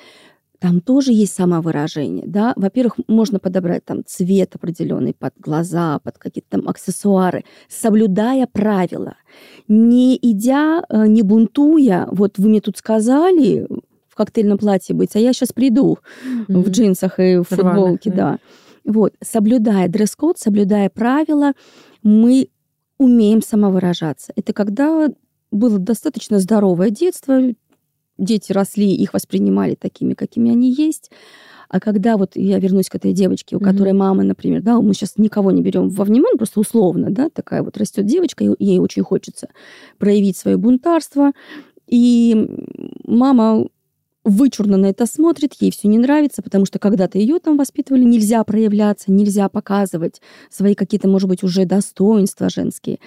там 0.60 0.82
тоже 0.82 1.12
есть 1.12 1.34
самовыражение, 1.34 2.24
да. 2.26 2.52
Во-первых, 2.54 2.96
можно 3.08 3.38
подобрать 3.38 3.84
там 3.84 4.04
цвет 4.06 4.54
определенный 4.54 5.14
под 5.14 5.32
глаза, 5.38 5.98
под 6.00 6.18
какие-то 6.18 6.50
там 6.50 6.68
аксессуары, 6.68 7.44
соблюдая 7.68 8.46
правила, 8.46 9.14
не 9.68 10.18
идя, 10.20 10.84
э, 10.88 11.06
не 11.06 11.22
бунтуя. 11.22 12.06
Вот 12.12 12.38
вы 12.38 12.50
мне 12.50 12.60
тут 12.60 12.76
сказали 12.76 13.66
в 14.08 14.14
коктейльном 14.14 14.58
платье 14.58 14.94
быть, 14.94 15.16
а 15.16 15.18
я 15.18 15.32
сейчас 15.32 15.52
приду 15.52 15.98
в 16.46 16.52
Мгм. 16.52 16.70
джинсах 16.70 17.18
и 17.18 17.38
в 17.38 17.50
Рваных, 17.50 17.74
футболке, 17.74 18.10
да. 18.10 18.16
да. 18.16 18.38
Вот, 18.84 19.14
соблюдая 19.22 19.88
дресс-код, 19.88 20.38
соблюдая 20.38 20.90
правила, 20.90 21.52
мы 22.02 22.50
умеем 22.98 23.40
самовыражаться. 23.40 24.32
Это 24.36 24.52
когда 24.52 25.08
было 25.50 25.78
достаточно 25.78 26.38
здоровое 26.38 26.90
детство, 26.90 27.40
дети 28.20 28.52
росли, 28.52 28.94
их 28.94 29.12
воспринимали 29.14 29.74
такими, 29.74 30.14
какими 30.14 30.50
они 30.50 30.72
есть. 30.72 31.10
А 31.68 31.78
когда 31.78 32.16
вот 32.16 32.32
я 32.34 32.58
вернусь 32.58 32.88
к 32.88 32.96
этой 32.96 33.12
девочке, 33.12 33.56
у 33.56 33.60
Мгм. 33.60 33.70
которой 33.70 33.92
мама, 33.92 34.24
например, 34.24 34.60
да, 34.60 34.80
мы 34.80 34.92
сейчас 34.92 35.14
никого 35.18 35.52
не 35.52 35.62
берем 35.62 35.88
во 35.88 36.04
внимание, 36.04 36.36
просто 36.36 36.58
условно, 36.60 37.10
да, 37.10 37.30
такая 37.30 37.62
вот 37.62 37.76
растет 37.76 38.06
девочка, 38.06 38.44
ей 38.58 38.78
очень 38.80 39.02
хочется 39.04 39.48
проявить 39.98 40.36
свое 40.36 40.56
бунтарство, 40.56 41.30
и 41.86 42.48
мама 43.04 43.66
вычурно 44.24 44.76
на 44.76 44.86
это 44.86 45.06
смотрит, 45.06 45.54
ей 45.60 45.70
все 45.70 45.88
не 45.88 45.98
нравится, 45.98 46.42
потому 46.42 46.66
что 46.66 46.78
когда-то 46.78 47.18
ее 47.18 47.38
там 47.38 47.56
воспитывали, 47.56 48.04
нельзя 48.04 48.42
проявляться, 48.44 49.12
нельзя 49.12 49.48
показывать 49.48 50.20
свои 50.50 50.74
какие-то, 50.74 51.08
может 51.08 51.28
быть, 51.28 51.42
уже 51.42 51.64
достоинства 51.64 52.50
женские. 52.50 52.98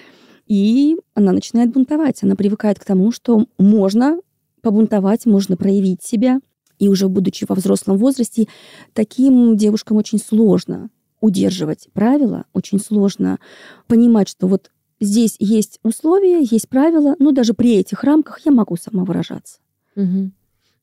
И 0.47 0.97
она 1.13 1.31
начинает 1.31 1.71
бунтовать, 1.71 2.23
она 2.23 2.35
привыкает 2.35 2.79
к 2.79 2.85
тому, 2.85 3.11
что 3.11 3.45
можно 3.57 4.19
побунтовать, 4.63 5.27
можно 5.27 5.55
проявить 5.55 6.01
себя. 6.01 6.39
И 6.79 6.89
уже 6.89 7.07
будучи 7.07 7.45
во 7.47 7.53
взрослом 7.53 7.97
возрасте, 7.97 8.47
таким 8.93 9.55
девушкам 9.55 9.97
очень 9.97 10.17
сложно 10.17 10.89
удерживать 11.21 11.87
правила, 11.93 12.45
очень 12.53 12.79
сложно 12.79 13.39
понимать, 13.87 14.27
что 14.27 14.47
вот 14.47 14.71
здесь 14.99 15.35
есть 15.39 15.79
условия, 15.83 16.41
есть 16.41 16.67
правила, 16.67 17.15
но 17.19 17.31
даже 17.31 17.53
при 17.53 17.75
этих 17.75 18.03
рамках 18.03 18.39
я 18.45 18.51
могу 18.51 18.75
самовыражаться. 18.75 19.59
Мгм. 19.95 20.33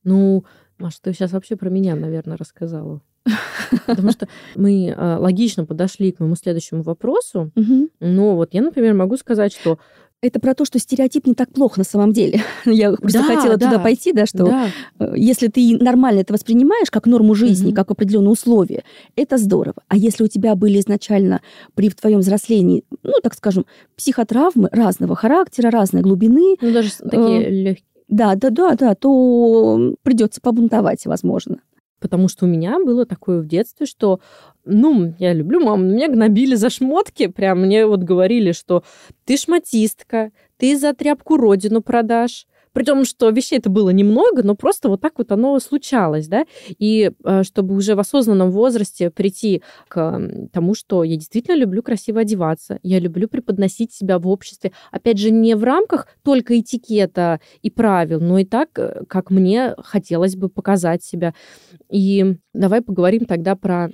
Ну, 0.03 0.45
Маша, 0.79 0.97
ты 1.01 1.13
сейчас 1.13 1.31
вообще 1.31 1.55
про 1.55 1.69
меня, 1.69 1.95
наверное, 1.95 2.37
рассказала. 2.37 3.01
Потому 3.85 4.11
что 4.11 4.27
мы 4.55 4.87
э, 4.87 5.17
логично 5.17 5.65
подошли 5.65 6.11
к 6.11 6.19
моему 6.19 6.35
следующему 6.35 6.81
вопросу. 6.81 7.51
Но 7.99 8.35
вот 8.35 8.53
я, 8.53 8.61
например, 8.61 8.93
могу 8.95 9.17
сказать, 9.17 9.53
что 9.53 9.77
Это 10.21 10.39
про 10.39 10.53
то, 10.53 10.65
что 10.65 10.77
стереотип 10.77 11.25
не 11.25 11.33
так 11.33 11.51
плохо 11.51 11.79
на 11.79 11.83
самом 11.83 12.13
деле. 12.13 12.41
Я 12.65 12.91
просто 12.91 13.19
Да, 13.19 13.23
хотела 13.25 13.57
да. 13.57 13.65
туда 13.65 13.79
пойти, 13.79 14.13
да, 14.13 14.25
что 14.27 14.45
да, 14.45 14.67
э, 14.99 15.13
если 15.17 15.47
ты 15.47 15.77
нормально 15.79 16.19
это 16.19 16.31
воспринимаешь 16.33 16.91
как 16.91 17.07
норму 17.07 17.33
жизни, 17.33 17.67
Мгм. 17.67 17.75
как 17.75 17.89
определенные 17.89 18.29
условия, 18.31 18.83
это 19.15 19.37
здорово. 19.37 19.81
А 19.87 19.97
если 19.97 20.23
у 20.23 20.27
тебя 20.27 20.53
были 20.55 20.79
изначально 20.79 21.41
при 21.73 21.89
твоем 21.89 22.19
взрослении, 22.19 22.83
ну, 23.01 23.13
так 23.23 23.33
скажем, 23.33 23.65
психотравмы 23.97 24.69
разного 24.71 25.15
характера, 25.15 25.71
разной 25.71 26.03
глубины, 26.03 26.55
ну 26.61 26.71
даже 26.71 26.91
такие 26.97 27.49
легкие. 27.49 27.85
да, 28.07 28.35
да, 28.35 28.49
да, 28.51 28.75
да, 28.75 28.93
то 28.95 29.95
придется 30.03 30.39
побунтовать, 30.41 31.05
возможно. 31.07 31.57
Потому 32.01 32.27
что 32.27 32.45
у 32.45 32.49
меня 32.49 32.83
было 32.83 33.05
такое 33.05 33.41
в 33.41 33.47
детстве, 33.47 33.85
что, 33.85 34.19
ну, 34.65 35.13
я 35.19 35.33
люблю 35.33 35.61
маму, 35.61 35.83
но 35.83 35.93
меня 35.93 36.09
гнобили 36.09 36.55
за 36.55 36.71
шмотки. 36.71 37.27
Прям 37.27 37.61
мне 37.61 37.85
вот 37.85 38.01
говорили, 38.01 38.51
что 38.51 38.83
ты 39.23 39.37
шмотистка, 39.37 40.31
ты 40.57 40.77
за 40.77 40.93
тряпку 40.93 41.37
родину 41.37 41.81
продашь. 41.81 42.47
При 42.73 42.83
том, 42.83 43.05
что 43.05 43.29
вещей 43.29 43.59
это 43.59 43.69
было 43.69 43.89
немного, 43.89 44.43
но 44.43 44.55
просто 44.55 44.89
вот 44.89 45.01
так 45.01 45.13
вот 45.17 45.31
оно 45.31 45.59
случалось, 45.59 46.27
да. 46.27 46.45
И 46.79 47.11
э, 47.23 47.43
чтобы 47.43 47.75
уже 47.75 47.95
в 47.95 47.99
осознанном 47.99 48.51
возрасте 48.51 49.11
прийти 49.11 49.61
к 49.87 50.21
тому, 50.53 50.73
что 50.75 51.03
я 51.03 51.15
действительно 51.15 51.55
люблю 51.55 51.83
красиво 51.83 52.21
одеваться, 52.21 52.79
я 52.83 52.99
люблю 52.99 53.27
преподносить 53.27 53.93
себя 53.93 54.19
в 54.19 54.27
обществе. 54.27 54.71
Опять 54.91 55.17
же, 55.17 55.31
не 55.31 55.55
в 55.55 55.63
рамках 55.63 56.07
только 56.23 56.59
этикета 56.59 57.39
и 57.61 57.69
правил, 57.69 58.19
но 58.19 58.39
и 58.39 58.45
так, 58.45 58.69
э, 58.77 59.03
как 59.07 59.31
мне 59.31 59.75
хотелось 59.77 60.35
бы 60.35 60.49
показать 60.49 61.03
себя. 61.03 61.33
И 61.89 62.37
давай 62.53 62.81
поговорим 62.81 63.25
тогда 63.25 63.55
про 63.55 63.89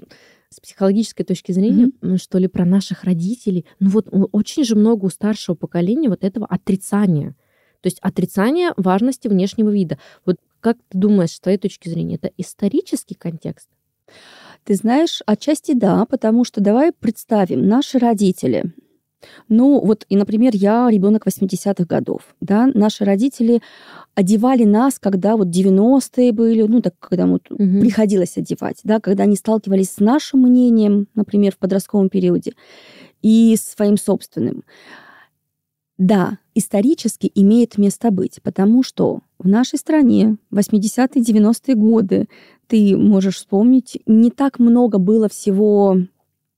с 0.50 0.60
психологической 0.62 1.26
точки 1.26 1.52
зрения, 1.52 1.92
м, 2.02 2.18
что 2.18 2.38
ли, 2.38 2.48
про 2.48 2.66
наших 2.66 3.04
родителей. 3.04 3.66
Ну 3.80 3.90
вот 3.90 4.08
очень 4.32 4.64
же 4.64 4.76
много 4.76 5.06
у 5.06 5.10
старшего 5.10 5.56
поколения 5.56 6.10
вот 6.10 6.24
этого 6.24 6.46
отрицания. 6.46 7.36
То 7.82 7.88
есть 7.88 8.00
отрицание 8.02 8.74
важности 8.78 9.28
внешнего 9.28 9.70
вида. 9.70 9.98
Вот 10.26 10.38
как 10.60 10.78
ты 10.90 10.98
думаешь, 10.98 11.32
с 11.32 11.40
твоей 11.40 11.58
точки 11.58 11.90
зрения, 11.90 12.16
это 12.16 12.32
исторический 12.38 13.16
контекст? 13.16 13.70
Ты 14.64 14.76
знаешь, 14.76 15.22
отчасти 15.26 15.74
да, 15.74 16.06
потому 16.06 16.44
что 16.44 16.62
давай 16.62 16.92
представим, 16.92 17.68
наши 17.68 18.00
родители, 18.00 18.74
ну 19.50 19.80
вот, 19.80 20.06
и, 20.10 20.16
например, 20.16 20.52
я 20.56 20.90
ребенок 20.90 21.26
80-х 21.26 21.86
годов, 21.86 22.22
да, 22.42 22.68
наши 22.74 23.04
родители 23.04 23.62
одевали 24.16 24.64
нас, 24.64 25.00
когда 25.00 25.36
вот 25.38 25.48
90-е 25.48 26.32
были, 26.32 26.62
ну 26.64 26.82
так, 26.82 26.96
когда 27.00 27.26
вот 27.26 27.44
Мгм. 27.50 27.82
приходилось 27.82 28.38
одевать, 28.38 28.80
да, 28.84 29.00
когда 29.00 29.24
они 29.24 29.36
сталкивались 29.36 29.92
с 29.92 30.00
нашим 30.00 30.42
мнением, 30.42 31.08
например, 31.16 31.54
в 31.54 31.58
подростковом 31.58 32.10
периоде, 32.10 32.54
и 33.22 33.56
своим 33.60 33.98
собственным. 33.98 34.64
Да, 35.98 36.38
исторически 36.54 37.32
имеет 37.34 37.77
место 37.77 38.12
быть, 38.12 38.39
потому 38.44 38.84
что 38.84 39.22
в 39.39 39.48
нашей 39.48 39.80
стране 39.80 40.38
80-е, 40.51 41.22
90-е 41.24 41.75
годы, 41.75 42.27
ты 42.68 42.96
можешь 42.96 43.38
вспомнить, 43.38 44.00
не 44.06 44.30
так 44.30 44.60
много 44.60 45.00
было 45.00 45.27
всего 45.27 45.98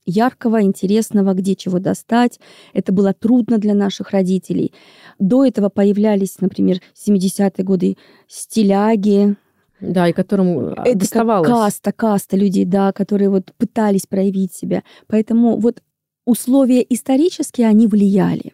яркого, 0.06 0.64
интересного, 0.64 1.34
где 1.34 1.56
чего 1.56 1.80
достать. 1.80 2.40
Это 2.74 2.92
было 2.92 3.14
трудно 3.14 3.60
для 3.60 3.74
наших 3.74 4.12
родителей. 4.12 4.74
До 5.20 5.46
этого 5.46 5.70
появлялись, 5.70 6.42
например, 6.42 6.82
70-е 6.96 7.64
годы 7.64 7.98
стиляги, 8.28 9.36
Да, 9.80 10.08
и 10.10 10.14
которым 10.14 10.74
а, 10.76 10.84
это 10.86 11.00
доставалось. 11.00 11.48
каста, 11.48 11.92
каста 11.92 12.36
людей, 12.36 12.66
да, 12.66 12.92
которые 12.92 13.30
вот 13.30 13.54
пытались 13.58 14.08
проявить 14.08 14.54
себя. 14.54 14.84
Поэтому 15.08 15.58
вот 15.58 15.82
условия 16.26 16.86
исторические, 16.90 17.68
они 17.68 17.88
влияли. 17.88 18.54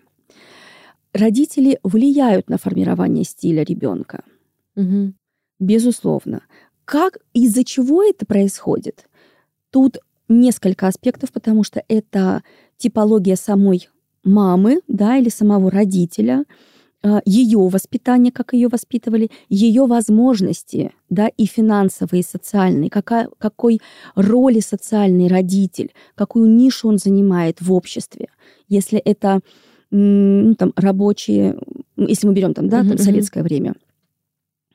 Родители 1.15 1.79
влияют 1.81 2.49
на 2.49 2.57
формирование 2.57 3.23
стиля 3.23 3.63
ребенка, 3.63 4.23
Мгм. 4.75 5.15
безусловно. 5.59 6.41
Как, 6.83 7.19
из-за 7.33 7.63
чего 7.63 8.03
это 8.03 8.25
происходит? 8.25 9.07
Тут 9.71 9.99
несколько 10.27 10.87
аспектов, 10.87 11.31
потому 11.31 11.63
что 11.63 11.81
это 11.87 12.43
типология 12.77 13.37
самой 13.37 13.87
мамы, 14.25 14.81
да, 14.89 15.15
или 15.15 15.29
самого 15.29 15.71
родителя, 15.71 16.43
ее 17.25 17.59
воспитание, 17.59 18.31
как 18.33 18.53
ее 18.53 18.67
воспитывали, 18.67 19.29
ее 19.47 19.85
возможности, 19.85 20.91
да, 21.09 21.27
и 21.27 21.45
финансовые, 21.45 22.21
и 22.21 22.25
социальные, 22.25 22.89
какая, 22.89 23.29
какой 23.37 23.79
роли 24.15 24.59
социальный 24.59 25.27
родитель, 25.27 25.93
какую 26.15 26.49
нишу 26.49 26.89
он 26.89 26.97
занимает 26.97 27.61
в 27.61 27.71
обществе. 27.71 28.27
Если 28.67 28.99
это 28.99 29.39
ну, 29.91 30.55
там, 30.55 30.73
рабочие, 30.75 31.57
если 31.97 32.27
мы 32.27 32.33
берем 32.33 32.53
там, 32.53 32.69
да, 32.69 32.83
там, 32.83 32.97
советское 32.97 33.43
время, 33.43 33.75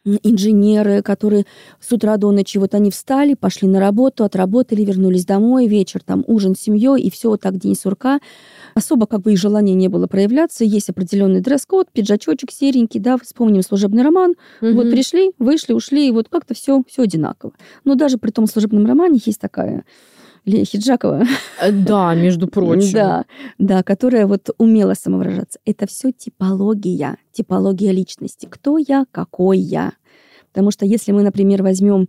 инженеры, 0.04 1.02
которые 1.02 1.44
с 1.78 1.92
утра 1.92 2.16
до 2.16 2.30
ночи 2.32 2.58
вот 2.58 2.74
они 2.74 2.90
встали, 2.90 3.34
пошли 3.34 3.68
на 3.68 3.80
работу, 3.80 4.24
отработали, 4.24 4.82
вернулись 4.82 5.26
домой, 5.26 5.66
вечер 5.66 6.02
там 6.02 6.24
ужин 6.26 6.54
с 6.54 6.60
семьей, 6.60 7.02
и 7.02 7.10
все 7.10 7.28
вот 7.28 7.42
так 7.42 7.58
день 7.58 7.74
сурка. 7.74 8.20
Особо 8.74 9.06
как 9.06 9.22
бы 9.22 9.32
и 9.32 9.36
желания 9.36 9.74
не 9.74 9.88
было 9.88 10.06
проявляться. 10.06 10.64
Есть 10.64 10.88
определенный 10.88 11.40
дресс-код, 11.40 11.88
пиджачочек 11.92 12.50
серенький, 12.50 13.00
да, 13.00 13.18
вспомним 13.18 13.62
служебный 13.62 14.02
роман. 14.02 14.34
Угу. 14.62 14.72
Вот 14.72 14.90
пришли, 14.90 15.32
вышли, 15.38 15.74
ушли, 15.74 16.08
и 16.08 16.12
вот 16.12 16.28
как-то 16.28 16.54
все, 16.54 16.82
все 16.88 17.02
одинаково. 17.02 17.52
Но 17.84 17.94
даже 17.94 18.16
при 18.16 18.30
том 18.30 18.46
служебном 18.46 18.86
романе 18.86 19.20
есть 19.24 19.40
такая 19.40 19.84
Лея 20.44 20.64
Хиджакова. 20.64 21.24
Э, 21.60 21.72
да, 21.72 22.14
между 22.14 22.48
прочим. 22.48 22.92
Да, 22.92 23.24
да, 23.58 23.82
которая 23.82 24.26
вот 24.26 24.50
умела 24.58 24.94
самовыражаться. 24.94 25.58
Это 25.64 25.86
все 25.86 26.12
типология, 26.12 27.18
типология 27.32 27.92
личности. 27.92 28.46
Кто 28.50 28.78
я, 28.78 29.06
какой 29.10 29.58
я. 29.58 29.92
Потому 30.48 30.70
что 30.70 30.86
если 30.86 31.12
мы, 31.12 31.22
например, 31.22 31.62
возьмем, 31.62 32.08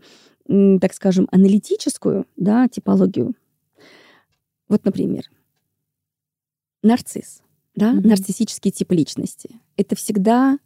так 0.80 0.94
скажем, 0.94 1.28
аналитическую 1.32 2.26
да, 2.38 2.68
типологию, 2.68 3.34
вот, 4.68 4.86
например, 4.86 5.24
нарцисс, 6.82 7.42
да, 7.76 7.94
mm-hmm. 7.94 8.08
нарциссический 8.08 8.72
тип 8.72 8.92
личности. 8.92 9.60
Это 9.78 9.96
всегда 9.96 10.58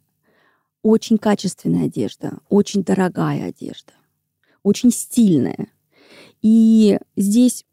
очень 0.82 1.18
качественная 1.18 1.86
одежда, 1.86 2.38
очень 2.48 2.84
дорогая 2.84 3.48
одежда, 3.48 3.92
очень 4.62 4.90
стильная. 4.90 5.68
И 6.46 6.96
здесь 7.16 7.64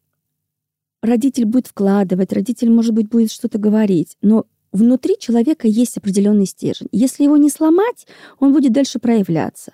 родитель 1.03 1.45
будет 1.45 1.67
вкладывать, 1.67 2.33
родитель, 2.33 2.71
может 2.71 2.95
быть, 2.95 3.07
будет 3.07 3.31
что-то 3.31 3.59
говорить, 3.59 4.17
но 4.23 4.47
внутри 4.71 5.15
человека 5.19 5.67
есть 5.67 5.95
определенный 5.97 6.47
стержень. 6.47 6.87
Если 6.91 7.23
его 7.23 7.37
не 7.37 7.51
сломать, 7.51 8.07
он 8.39 8.51
будет 8.51 8.71
дальше 8.71 8.97
проявляться. 8.97 9.73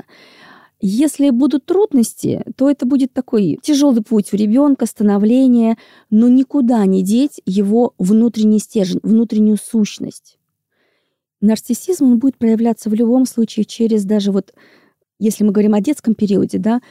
Если 0.82 1.30
будут 1.30 1.66
трудности, 1.66 2.44
то 2.58 2.70
это 2.70 2.86
будет 2.86 3.14
такой 3.14 3.58
тяжелый 3.64 4.04
путь 4.04 4.34
у 4.34 4.36
ребенка, 4.36 4.86
становление, 4.86 5.78
но 6.10 6.28
никуда 6.28 6.86
не 6.86 7.02
деть 7.02 7.40
его 7.46 7.94
внутренний 7.98 8.60
стержень, 8.60 9.00
внутреннюю 9.02 9.56
сущность. 9.56 10.38
Нарциссизм 11.40 12.04
он 12.04 12.20
будет 12.20 12.38
проявляться 12.38 12.90
в 12.90 12.94
любом 12.94 13.26
случае 13.26 13.64
через 13.64 14.04
даже 14.04 14.34
вот, 14.34 14.54
если 15.20 15.46
мы 15.46 15.54
говорим 15.54 15.74
о 15.74 15.80
детском 15.80 16.16
периоде, 16.16 16.58
да, 16.58 16.82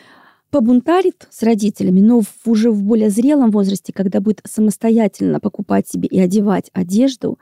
побунтарит 0.50 1.28
с 1.30 1.42
родителями, 1.42 2.00
но 2.00 2.22
уже 2.44 2.70
в 2.70 2.82
более 2.82 3.10
зрелом 3.10 3.50
возрасте, 3.50 3.92
когда 3.92 4.20
будет 4.20 4.40
самостоятельно 4.44 5.40
покупать 5.40 5.88
себе 5.88 6.08
и 6.08 6.18
одевать 6.18 6.70
одежду, 6.72 7.38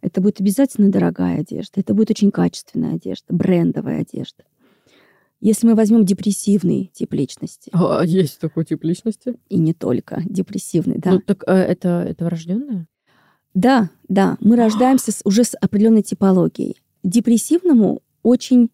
это 0.00 0.20
будет 0.20 0.40
обязательно 0.40 0.90
дорогая 0.90 1.40
одежда, 1.40 1.80
это 1.80 1.94
будет 1.94 2.10
очень 2.10 2.30
качественная 2.30 2.94
одежда, 2.94 3.26
брендовая 3.30 4.02
одежда. 4.02 4.44
Если 5.40 5.66
мы 5.66 5.74
возьмем 5.74 6.04
депрессивный 6.04 6.90
тип 6.94 7.12
личности. 7.12 7.70
А, 7.72 8.02
есть 8.04 8.38
такой 8.38 8.64
тип 8.64 8.82
личности? 8.84 9.34
И 9.48 9.58
не 9.58 9.74
только 9.74 10.22
депрессивный, 10.24 10.96
да. 10.98 11.12
Ну, 11.12 11.20
так 11.20 11.44
э, 11.46 11.52
это, 11.52 12.06
это 12.08 12.24
врожденное? 12.24 12.86
Да, 13.52 13.90
да. 14.08 14.36
Мы 14.40 14.56
рождаемся 14.56 15.12
с, 15.12 15.20
уже 15.24 15.44
с 15.44 15.54
определенной 15.60 16.02
типологией. 16.02 16.76
Депрессивному 17.02 18.02
очень 18.22 18.70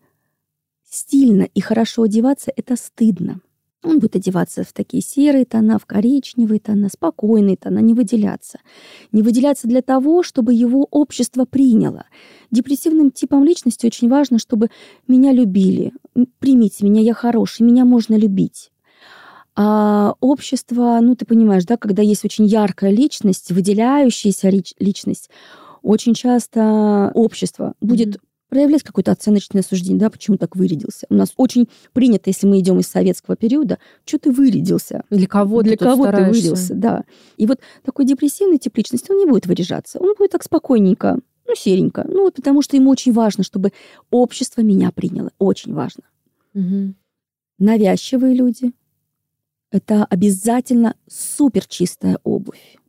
стильно 0.89 1.43
и 1.43 1.61
хорошо 1.61 2.03
одеваться 2.03 2.53
это 2.55 2.77
стыдно. 2.77 3.41
Он 3.83 3.99
будет 3.99 4.17
одеваться 4.17 4.63
в 4.63 4.73
такие 4.73 5.03
серые 5.03 5.47
тона, 5.47 5.79
в 5.79 5.87
коричневые 5.87 6.61
тона, 6.61 6.89
спокойные 6.93 7.57
тона, 7.57 7.79
не 7.79 7.95
выделяться. 7.95 8.59
Не 9.11 9.23
выделяться 9.23 9.69
для 9.69 9.81
того, 9.81 10.23
чтобы 10.23 10.53
его 10.53 10.87
общество 10.91 11.47
приняло. 11.47 12.05
Депрессивным 12.51 13.11
типом 13.11 13.43
личности 13.45 13.87
очень 13.87 14.11
важно, 14.11 14.39
чтобы 14.39 14.69
меня 15.09 15.33
любили. 15.33 15.93
Примите 16.41 16.85
меня, 16.85 17.01
я 17.01 17.15
хороший, 17.15 17.63
меня 17.63 17.87
можно 17.87 18.17
любить. 18.17 18.71
А 19.57 20.15
общество, 20.21 20.99
ну 21.01 21.15
ты 21.15 21.25
понимаешь, 21.25 21.65
да, 21.65 21.77
когда 21.77 22.03
есть 22.03 22.25
очень 22.25 22.47
яркая 22.47 22.91
личность, 22.91 23.51
выделяющаяся 23.51 24.51
личность, 24.79 25.31
очень 25.83 26.15
часто 26.15 27.11
общество 27.15 27.75
будет 27.81 28.17
mm-hmm 28.17 28.21
проявлять 28.51 28.83
какое-то 28.83 29.13
оценочное 29.13 29.63
суждение, 29.63 29.99
да, 29.99 30.11
почему 30.11 30.37
так 30.37 30.57
вырядился. 30.57 31.07
У 31.09 31.15
нас 31.15 31.33
очень 31.37 31.69
принято, 31.93 32.29
если 32.29 32.47
мы 32.47 32.59
идем 32.59 32.79
из 32.81 32.87
советского 32.89 33.37
периода, 33.37 33.79
что 34.05 34.19
ты 34.19 34.31
вырядился? 34.31 35.05
Для 35.09 35.27
кого 35.27 35.63
Для 35.63 35.77
ты 35.77 35.85
кого 35.85 36.11
ты 36.11 36.25
вырядился, 36.25 36.75
да. 36.75 37.05
И 37.39 37.47
вот 37.47 37.61
такой 37.85 38.05
депрессивный 38.05 38.59
тип 38.59 38.77
личности, 38.77 39.11
он 39.11 39.19
не 39.19 39.27
будет 39.27 39.47
выряжаться. 39.47 39.99
Он 39.99 40.15
будет 40.19 40.33
так 40.33 40.43
спокойненько, 40.43 41.19
ну, 41.47 41.55
серенько. 41.57 42.05
Ну, 42.07 42.25
вот 42.25 42.35
потому 42.35 42.61
что 42.61 42.77
ему 42.77 42.91
очень 42.91 43.13
важно, 43.13 43.45
чтобы 43.45 43.73
общество 44.11 44.61
меня 44.61 44.91
приняло. 44.91 45.31
Очень 45.39 45.73
важно. 45.73 46.03
Угу. 46.55 46.95
Навязчивые 47.59 48.35
люди— 48.35 48.73
это 49.71 50.05
обязательно 50.05 50.97
супер 51.09 51.67
чистая 51.67 52.19
обувь. 52.25 52.80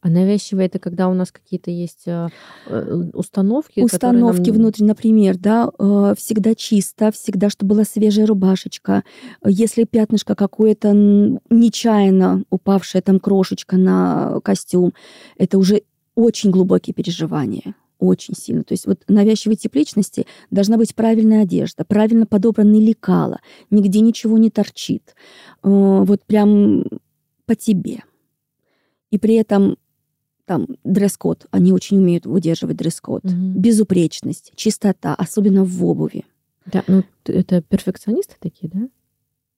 А 0.00 0.08
навязчивое 0.08 0.66
это 0.66 0.78
когда 0.78 1.08
у 1.08 1.14
нас 1.14 1.32
какие-то 1.32 1.70
есть 1.70 2.06
э, 2.06 2.28
э 2.66 3.10
установки? 3.14 3.80
Установки 3.80 4.50
нам... 4.50 4.58
внутри, 4.58 4.84
например, 4.84 5.36
да, 5.36 5.70
э, 5.78 6.14
всегда 6.16 6.54
чисто, 6.54 7.10
всегда, 7.10 7.50
чтобы 7.50 7.74
была 7.74 7.84
свежая 7.84 8.26
рубашечка. 8.26 9.02
Если 9.44 9.84
пятнышко 9.84 10.34
какое-то 10.34 10.92
нечаянно 10.92 12.44
упавшая 12.50 13.02
там 13.02 13.18
крошечка 13.18 13.76
на 13.76 14.40
костюм, 14.44 14.94
это 15.36 15.58
уже 15.58 15.82
очень 16.14 16.50
глубокие 16.50 16.94
переживания 16.94 17.74
очень 17.98 18.34
сильно. 18.34 18.62
То 18.62 18.72
есть 18.72 18.86
вот 18.86 19.02
навязчивой 19.08 19.56
тип 19.56 19.74
личности 19.74 20.26
должна 20.50 20.76
быть 20.76 20.94
правильная 20.94 21.42
одежда, 21.42 21.84
правильно 21.84 22.26
подобранные 22.26 22.80
лекала, 22.80 23.40
нигде 23.70 24.00
ничего 24.00 24.38
не 24.38 24.50
торчит. 24.50 25.14
Вот 25.62 26.22
прям 26.24 26.84
по 27.46 27.56
тебе. 27.56 28.04
И 29.10 29.18
при 29.18 29.34
этом 29.34 29.76
там 30.48 30.66
дресс-код, 30.82 31.46
они 31.50 31.72
очень 31.72 31.98
умеют 31.98 32.26
выдерживать 32.26 32.76
дресс-код, 32.76 33.24
угу. 33.24 33.34
безупречность, 33.34 34.52
чистота, 34.56 35.14
особенно 35.14 35.64
в 35.64 35.84
обуви. 35.84 36.24
Да, 36.66 36.82
ну 36.86 37.04
это 37.26 37.62
перфекционисты 37.62 38.34
такие, 38.40 38.70
да? 38.72 38.88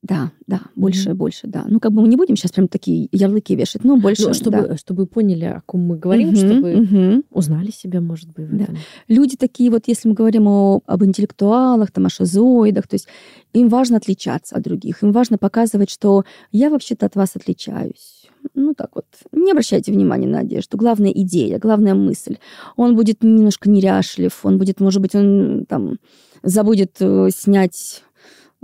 Да, 0.02 0.32
да, 0.46 0.62
больше, 0.76 1.10
mm-hmm. 1.10 1.14
больше, 1.14 1.46
да. 1.46 1.66
Ну, 1.68 1.78
как 1.78 1.92
бы 1.92 2.00
мы 2.00 2.08
не 2.08 2.16
будем 2.16 2.34
сейчас 2.34 2.52
прям 2.52 2.68
такие 2.68 3.08
ярлыки 3.12 3.54
вешать, 3.54 3.84
но 3.84 3.98
больше. 3.98 4.28
Ну, 4.28 4.34
чтобы, 4.34 4.62
да. 4.62 4.76
чтобы 4.78 5.06
поняли, 5.06 5.44
о 5.44 5.62
ком 5.66 5.82
мы 5.82 5.98
говорим, 5.98 6.30
mm-hmm, 6.30 6.36
чтобы 6.36 6.72
mm-hmm. 6.72 7.24
узнали 7.30 7.70
себя, 7.70 8.00
может 8.00 8.32
быть, 8.32 8.48
да. 8.48 8.64
этом. 8.64 8.78
Люди 9.08 9.36
такие, 9.36 9.70
вот 9.70 9.88
если 9.88 10.08
мы 10.08 10.14
говорим 10.14 10.46
о, 10.48 10.80
об 10.86 11.04
интеллектуалах, 11.04 11.90
там, 11.90 12.06
о 12.06 12.08
шизоидах, 12.08 12.88
то 12.88 12.94
есть 12.94 13.08
им 13.52 13.68
важно 13.68 13.98
отличаться 13.98 14.56
от 14.56 14.62
других, 14.62 15.02
им 15.02 15.12
важно 15.12 15.36
показывать, 15.36 15.90
что 15.90 16.24
я 16.50 16.70
вообще-то 16.70 17.04
от 17.04 17.14
вас 17.14 17.36
отличаюсь. 17.36 18.19
Ну, 18.54 18.74
так 18.74 18.90
вот, 18.94 19.06
не 19.32 19.52
обращайте 19.52 19.92
внимания 19.92 20.26
на 20.26 20.40
одежду. 20.40 20.76
Главная 20.76 21.10
идея, 21.10 21.58
главная 21.58 21.94
мысль. 21.94 22.38
Он 22.76 22.96
будет 22.96 23.22
немножко 23.22 23.70
неряшлив, 23.70 24.38
он 24.44 24.58
будет, 24.58 24.80
может 24.80 25.00
быть, 25.00 25.14
он 25.14 25.66
там 25.68 25.98
забудет 26.42 26.96
э, 27.00 27.28
снять 27.34 28.02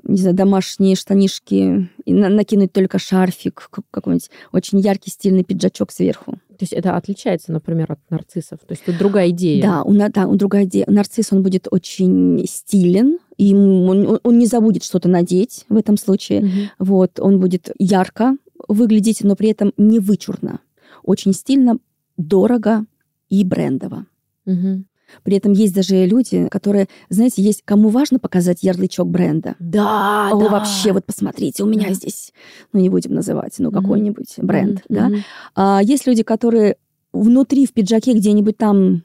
не 0.03 0.19
знаю, 0.19 0.37
домашние 0.37 0.95
штанишки 0.95 1.89
и 2.05 2.15
на 2.15 2.29
накинуть 2.29 2.73
только 2.73 2.99
шарфик, 2.99 3.71
какой-нибудь 3.91 4.31
очень 4.53 4.79
яркий 4.81 5.11
стильный 5.11 5.43
пиджачок 5.43 5.91
сверху. 5.91 6.33
То 6.33 6.63
есть 6.63 6.73
это 6.73 6.97
отличается, 6.97 7.53
например, 7.53 7.93
от 7.93 7.99
нарциссов? 8.09 8.61
То 8.61 8.73
есть 8.73 8.83
это 8.87 8.99
другая 8.99 9.31
идея? 9.31 9.63
Да, 9.63 9.83
у, 9.83 9.93
да, 9.93 10.27
у 10.27 10.37
другая 10.37 10.65
идея. 10.65 10.85
Нарцисс, 10.89 11.33
он 11.33 11.43
будет 11.43 11.69
очень 11.71 12.45
стилен, 12.49 13.19
и 13.37 13.55
он, 13.55 14.21
он 14.23 14.39
не 14.39 14.47
забудет 14.47 14.83
что-то 14.83 15.09
надеть 15.09 15.65
в 15.69 15.77
этом 15.77 15.97
случае. 15.99 16.41
Угу. 16.41 16.51
Вот, 16.79 17.21
он 17.21 17.41
будет 17.41 17.71
ярко 17.79 18.37
выглядеть, 18.69 19.23
но 19.23 19.37
при 19.37 19.51
этом 19.51 19.73
не 19.77 19.99
вычурно. 20.01 20.61
Очень 21.03 21.33
стильно, 21.33 21.79
дорого 22.17 22.85
и 23.29 23.45
брендово. 23.45 24.07
Угу. 24.47 24.85
При 25.23 25.37
этом 25.37 25.53
есть 25.53 25.75
даже 25.75 26.05
люди, 26.05 26.49
которые, 26.49 26.89
знаете, 27.09 27.43
есть 27.43 27.63
кому 27.65 27.89
важно 27.89 28.19
показать 28.19 28.63
ярлычок 28.63 29.09
бренда. 29.09 29.55
Да, 29.59 30.31
О, 30.33 30.41
да. 30.41 30.49
вообще, 30.49 30.93
вот 30.93 31.05
посмотрите, 31.05 31.63
у 31.63 31.67
меня 31.67 31.89
да. 31.89 31.95
здесь, 31.95 32.33
ну 32.73 32.81
не 32.81 32.89
будем 32.89 33.15
называть, 33.15 33.55
ну 33.59 33.71
какой-нибудь 33.71 34.35
бренд, 34.39 34.81
mm-hmm. 34.81 34.85
да. 34.89 35.11
А 35.55 35.81
есть 35.83 36.07
люди, 36.07 36.23
которые 36.23 36.77
внутри 37.13 37.67
в 37.67 37.73
пиджаке 37.73 38.13
где-нибудь 38.13 38.57
там 38.57 39.05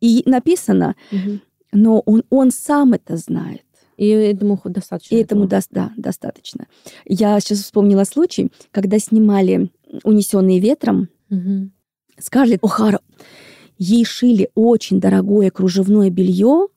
и 0.00 0.22
написано, 0.26 0.94
mm-hmm. 1.10 1.40
но 1.72 2.00
он, 2.00 2.22
он 2.30 2.50
сам 2.50 2.92
это 2.92 3.16
знает. 3.16 3.65
И 3.96 4.08
этому 4.08 4.60
достаточно. 4.64 5.14
И 5.14 5.18
этому 5.18 5.46
да, 5.46 5.60
да, 5.70 5.92
достаточно. 5.96 6.66
Я 7.04 7.38
сейчас 7.40 7.60
вспомнила 7.60 8.04
случай, 8.04 8.52
когда 8.70 8.98
снимали 8.98 9.70
«Унесенные 10.04 10.60
ветром», 10.60 11.08
угу. 11.30 11.70
Скарлетт 12.18 12.62
О'Хара 12.62 13.00
Ей 13.78 14.04
шили 14.04 14.48
очень 14.54 15.00
дорогое 15.00 15.50
кружевное 15.50 16.08
белье, 16.10 16.68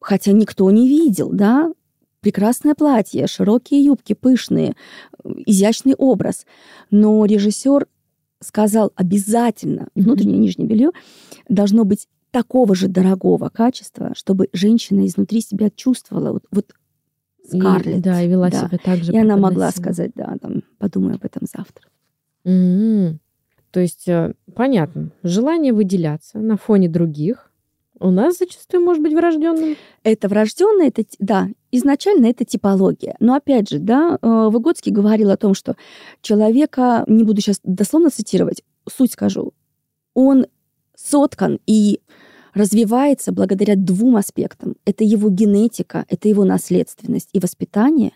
хотя 0.00 0.32
никто 0.32 0.68
не 0.70 0.88
видел, 0.88 1.30
да, 1.32 1.72
прекрасное 2.20 2.74
платье, 2.74 3.26
широкие 3.28 3.84
юбки, 3.84 4.14
пышные, 4.14 4.74
изящный 5.24 5.94
образ. 5.94 6.46
Но 6.90 7.24
режиссер 7.24 7.86
сказал 8.40 8.92
обязательно 8.96 9.88
внутреннее 9.94 10.38
нижнее 10.38 10.68
белье 10.68 10.90
должно 11.48 11.84
быть 11.84 12.08
такого 12.38 12.76
же 12.76 12.86
дорогого 12.86 13.48
качества, 13.48 14.12
чтобы 14.14 14.48
женщина 14.52 15.04
изнутри 15.08 15.40
себя 15.40 15.70
чувствовала 15.74 16.34
вот, 16.34 16.44
вот 16.52 16.66
Скарлетт. 17.44 17.98
И, 17.98 18.00
да, 18.00 18.22
и 18.22 18.28
вела 18.28 18.48
да. 18.48 18.68
себя 18.68 18.78
так 18.78 19.02
же. 19.02 19.12
И 19.12 19.18
она 19.18 19.36
могла 19.36 19.72
сказать, 19.72 20.12
да, 20.14 20.36
там, 20.40 20.62
подумай 20.78 21.16
об 21.16 21.24
этом 21.24 21.48
завтра. 21.52 21.84
М. 22.44 23.18
То 23.72 23.80
есть, 23.80 24.06
э, 24.06 24.34
понятно, 24.54 25.10
желание 25.24 25.72
выделяться 25.72 26.38
на 26.38 26.56
фоне 26.56 26.88
других 26.88 27.50
у 27.98 28.12
нас 28.12 28.38
зачастую 28.38 28.84
может 28.84 29.02
быть 29.02 29.14
врожденным. 29.14 29.74
Это 30.04 30.28
врожденное, 30.28 30.86
это, 30.86 31.02
да, 31.18 31.48
изначально 31.72 32.26
это 32.26 32.44
типология. 32.44 33.16
Но 33.18 33.34
опять 33.34 33.68
же, 33.68 33.80
да, 33.80 34.16
э, 34.22 34.48
Выгодский 34.52 34.92
говорил 34.92 35.30
о 35.32 35.36
том, 35.36 35.54
что 35.54 35.74
человека, 36.22 37.02
не 37.08 37.24
буду 37.24 37.40
сейчас 37.40 37.58
дословно 37.64 38.10
цитировать, 38.10 38.62
суть 38.88 39.14
скажу, 39.14 39.52
он 40.14 40.46
соткан 40.94 41.58
и 41.66 42.00
развивается 42.58 43.32
благодаря 43.32 43.76
двум 43.76 44.16
аспектам. 44.16 44.74
Это 44.84 45.04
его 45.04 45.30
генетика, 45.30 46.04
это 46.08 46.28
его 46.28 46.44
наследственность 46.44 47.30
и 47.32 47.40
воспитание, 47.40 48.12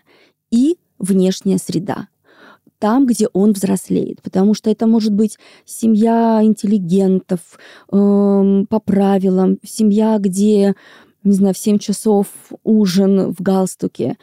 и 0.51 0.77
внешняя 0.99 1.57
среда 1.57 2.07
там, 2.83 3.05
где 3.05 3.29
он 3.31 3.53
взрослеет. 3.53 4.21
Потому 4.21 4.53
что 4.53 4.69
это 4.69 4.87
может 4.87 5.13
быть 5.13 5.39
семья 5.63 6.41
интеллигентов, 6.43 7.39
эм, 7.89 8.67
по 8.67 8.81
правилам, 8.81 9.57
семья, 9.63 10.17
где, 10.19 10.75
не 11.23 11.31
знаю, 11.31 11.53
в 11.53 11.57
7 11.57 11.77
часов 11.77 12.27
ужин 12.65 13.33
в 13.33 13.41
галстуке. 13.41 14.17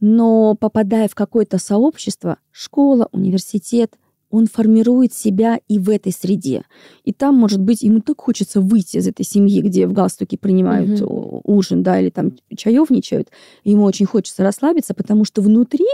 Но 0.00 0.54
попадая 0.54 1.08
в 1.08 1.14
какое-то 1.14 1.56
сообщество, 1.56 2.36
школа, 2.50 3.08
университет, 3.12 3.94
он 4.32 4.46
формирует 4.46 5.12
себя 5.12 5.60
и 5.68 5.78
в 5.78 5.90
этой 5.90 6.10
среде. 6.10 6.64
И 7.04 7.12
там, 7.12 7.36
может 7.36 7.60
быть, 7.60 7.82
ему 7.82 8.00
так 8.00 8.18
хочется 8.18 8.62
выйти 8.62 8.96
из 8.96 9.06
этой 9.06 9.24
семьи, 9.24 9.60
где 9.60 9.86
в 9.86 9.92
галстуке 9.92 10.38
принимают 10.38 10.98
у- 11.02 11.42
ужин, 11.44 11.82
да, 11.82 12.00
или 12.00 12.08
там 12.08 12.32
чаевничают. 12.56 13.28
Ему 13.62 13.84
очень 13.84 14.06
хочется 14.06 14.42
расслабиться, 14.42 14.94
потому 14.94 15.26
что 15.26 15.42
внутри 15.42 15.84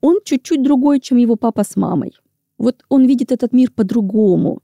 он 0.00 0.20
чуть-чуть 0.24 0.62
другой, 0.62 1.00
чем 1.00 1.18
его 1.18 1.34
папа 1.34 1.64
с 1.64 1.74
мамой. 1.74 2.12
Вот 2.58 2.84
он 2.88 3.06
видит 3.06 3.32
этот 3.32 3.52
мир 3.52 3.72
по-другому. 3.72 4.62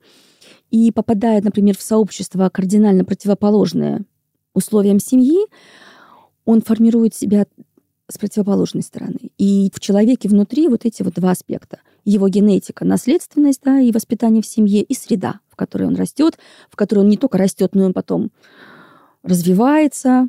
И 0.70 0.92
попадая, 0.92 1.42
например, 1.42 1.76
в 1.76 1.82
сообщество 1.82 2.48
кардинально 2.48 3.04
противоположное 3.04 4.04
условиям 4.54 5.00
семьи, 5.00 5.46
он 6.44 6.62
формирует 6.62 7.16
себя 7.16 7.46
с 8.08 8.18
противоположной 8.18 8.84
стороны. 8.84 9.32
И 9.36 9.70
в 9.74 9.80
человеке 9.80 10.28
внутри 10.28 10.68
вот 10.68 10.84
эти 10.84 11.02
вот 11.02 11.14
два 11.14 11.32
аспекта. 11.32 11.80
Его 12.10 12.28
генетика, 12.28 12.84
наследственность, 12.84 13.60
да, 13.64 13.78
и 13.78 13.92
воспитание 13.92 14.42
в 14.42 14.46
семье, 14.46 14.82
и 14.82 14.94
среда, 14.94 15.38
в 15.48 15.54
которой 15.54 15.84
он 15.84 15.94
растет, 15.94 16.38
в 16.68 16.74
которой 16.74 17.00
он 17.00 17.08
не 17.08 17.16
только 17.16 17.38
растет, 17.38 17.76
но 17.76 17.82
и 17.82 17.84
он 17.84 17.92
потом 17.92 18.32
развивается. 19.22 20.28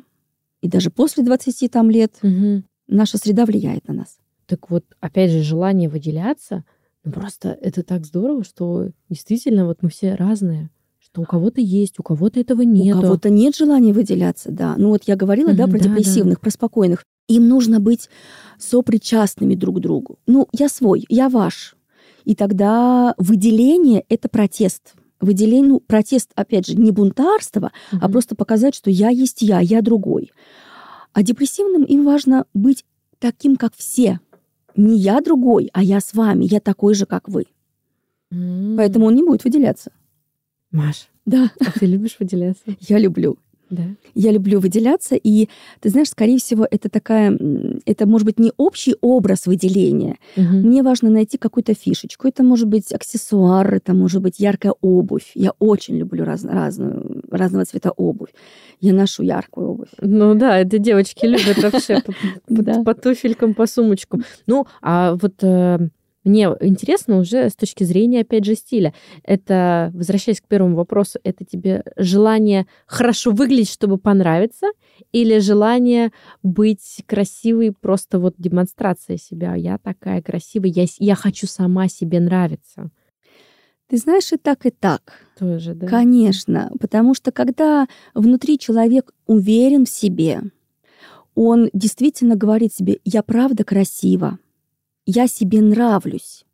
И 0.60 0.68
даже 0.68 0.90
после 0.90 1.24
20 1.24 1.68
там 1.72 1.90
лет 1.90 2.12
Мгм. 2.22 2.62
наша 2.86 3.18
среда 3.18 3.46
влияет 3.46 3.88
на 3.88 3.94
нас. 3.94 4.18
Так 4.46 4.70
вот, 4.70 4.84
опять 5.00 5.32
же, 5.32 5.42
желание 5.42 5.88
выделяться, 5.88 6.64
ну 7.02 7.10
просто 7.10 7.58
это 7.60 7.82
так 7.82 8.06
здорово, 8.06 8.44
что 8.44 8.90
действительно 9.08 9.66
вот 9.66 9.82
мы 9.82 9.88
все 9.88 10.14
разные. 10.14 10.70
Что 11.00 11.22
у 11.22 11.24
кого-то 11.24 11.60
есть, 11.60 11.98
у 11.98 12.04
кого-то 12.04 12.38
этого 12.38 12.62
нет. 12.62 12.96
У 12.96 13.00
кого-то 13.00 13.28
нет 13.28 13.56
желания 13.56 13.92
выделяться, 13.92 14.52
да. 14.52 14.76
Ну 14.78 14.90
вот 14.90 15.02
я 15.06 15.16
говорила, 15.16 15.52
да, 15.52 15.64
Мгм, 15.64 15.72
про 15.72 15.78
да, 15.80 15.84
да. 15.86 15.90
депрессивных, 15.90 16.40
про 16.40 16.50
спокойных. 16.50 17.04
Им 17.28 17.48
нужно 17.48 17.80
быть 17.80 18.08
сопричастными 18.58 19.54
друг 19.54 19.76
к 19.78 19.80
другу. 19.80 20.18
Ну, 20.26 20.48
я 20.52 20.68
свой, 20.68 21.04
я 21.08 21.28
ваш. 21.28 21.76
И 22.24 22.34
тогда 22.34 23.14
выделение— 23.18 24.04
это 24.08 24.28
протест. 24.28 24.94
Выделение, 25.20 25.68
ну, 25.70 25.80
протест, 25.80 26.30
опять 26.34 26.66
же, 26.66 26.74
не 26.76 26.90
бунтарство, 26.90 27.72
а 27.92 28.08
просто 28.08 28.34
показать, 28.34 28.74
что 28.74 28.90
я 28.90 29.08
есть 29.08 29.42
я, 29.42 29.60
я 29.60 29.82
другой. 29.82 30.32
А 31.12 31.22
депрессивным 31.22 31.84
им 31.84 32.04
важно 32.04 32.46
быть 32.54 32.84
таким, 33.18 33.56
как 33.56 33.72
все. 33.76 34.20
Не 34.76 34.96
я 34.98 35.20
другой, 35.20 35.70
а 35.72 35.82
я 35.82 36.00
с 36.00 36.14
вами, 36.14 36.44
я 36.44 36.60
такой 36.60 36.94
же, 36.94 37.06
как 37.06 37.28
вы. 37.28 37.46
М. 38.32 38.74
Поэтому 38.76 39.06
он 39.06 39.14
не 39.14 39.22
будет 39.22 39.44
выделяться. 39.44 39.92
Маш, 40.70 41.08
Да, 41.26 41.50
а 41.60 41.78
ты 41.78 41.86
любишь 41.86 42.16
выделяться? 42.18 42.64
я 42.80 42.98
люблю. 42.98 43.38
Да. 43.72 43.84
Я 44.14 44.32
люблю 44.32 44.60
выделяться, 44.60 45.14
и 45.16 45.48
ты 45.80 45.88
знаешь, 45.88 46.10
скорее 46.10 46.36
всего, 46.36 46.66
это 46.70 46.90
такая, 46.90 47.38
это 47.86 48.06
может 48.06 48.26
быть 48.26 48.38
не 48.38 48.52
общий 48.58 48.94
образ 49.00 49.46
выделения. 49.46 50.16
Мгм. 50.36 50.60
Мне 50.60 50.82
важно 50.82 51.08
найти 51.08 51.38
какую-то 51.38 51.72
фишечку. 51.72 52.28
Это 52.28 52.42
может 52.42 52.68
быть 52.68 52.92
аксессуар, 52.92 53.74
это 53.74 53.94
может 53.94 54.20
быть 54.20 54.38
яркая 54.38 54.74
обувь. 54.82 55.32
Я 55.34 55.52
очень 55.58 55.96
люблю 55.96 56.24
раз- 56.24 56.44
разную, 56.44 57.22
разного 57.30 57.64
цвета 57.64 57.92
обувь. 57.92 58.28
Я 58.80 58.92
ношу 58.92 59.22
яркую 59.22 59.70
обувь. 59.70 59.88
Ну 60.02 60.34
да, 60.34 60.58
это 60.58 60.78
девочки 60.78 61.24
любят 61.24 61.62
вообще 61.62 62.02
по 62.84 62.92
туфелькам, 62.94 63.54
по 63.54 63.66
сумочкам. 63.66 64.22
Ну, 64.46 64.66
а 64.82 65.14
вот 65.14 65.42
э, 65.42 65.78
мне 66.24 66.48
интересно 66.60 67.18
уже 67.18 67.50
с 67.50 67.56
точки 67.56 67.84
зрения, 67.84 68.20
опять 68.20 68.44
же, 68.44 68.54
стиля. 68.54 68.94
Это, 69.24 69.90
возвращаясь 69.94 70.40
к 70.40 70.46
первому 70.46 70.76
вопросу, 70.76 71.18
это 71.24 71.44
тебе 71.44 71.82
желание 71.96 72.66
хорошо 72.86 73.32
выглядеть, 73.32 73.70
чтобы 73.70 73.98
понравиться, 73.98 74.68
или 75.10 75.38
желание 75.38 76.12
быть 76.42 77.02
красивой, 77.06 77.72
просто 77.72 78.18
вот 78.18 78.34
демонстрация 78.38 79.16
себя. 79.16 79.54
Я 79.54 79.78
такая 79.78 80.22
красивая, 80.22 80.70
я, 80.70 80.86
я 80.98 81.14
хочу 81.14 81.46
сама 81.46 81.88
себе 81.88 82.20
нравиться. 82.20 82.90
Ты 83.88 83.98
знаешь, 83.98 84.32
и 84.32 84.36
так, 84.36 84.64
и 84.64 84.70
так. 84.70 85.12
Тоже, 85.38 85.74
да? 85.74 85.86
Конечно, 85.86 86.70
потому 86.80 87.14
что 87.14 87.30
когда 87.30 87.86
внутри 88.14 88.58
человек 88.58 89.12
уверен 89.26 89.84
в 89.84 89.90
себе, 89.90 90.40
он 91.34 91.68
действительно 91.72 92.36
говорит 92.36 92.72
себе, 92.72 93.00
я 93.04 93.22
правда 93.22 93.64
красива, 93.64 94.38
я 95.06 95.26
себе 95.26 95.60
нравлюсь. 95.60 96.44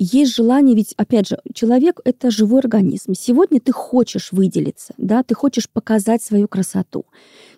Есть 0.00 0.34
желание, 0.36 0.76
ведь, 0.76 0.94
опять 0.96 1.26
же, 1.28 1.40
человек— 1.54 2.00
это 2.04 2.30
живой 2.30 2.60
организм. 2.60 3.14
Сегодня 3.14 3.60
ты 3.60 3.72
хочешь 3.72 4.30
выделиться, 4.30 4.94
да, 4.96 5.24
ты 5.24 5.34
хочешь 5.34 5.68
показать 5.68 6.22
свою 6.22 6.46
красоту. 6.46 7.04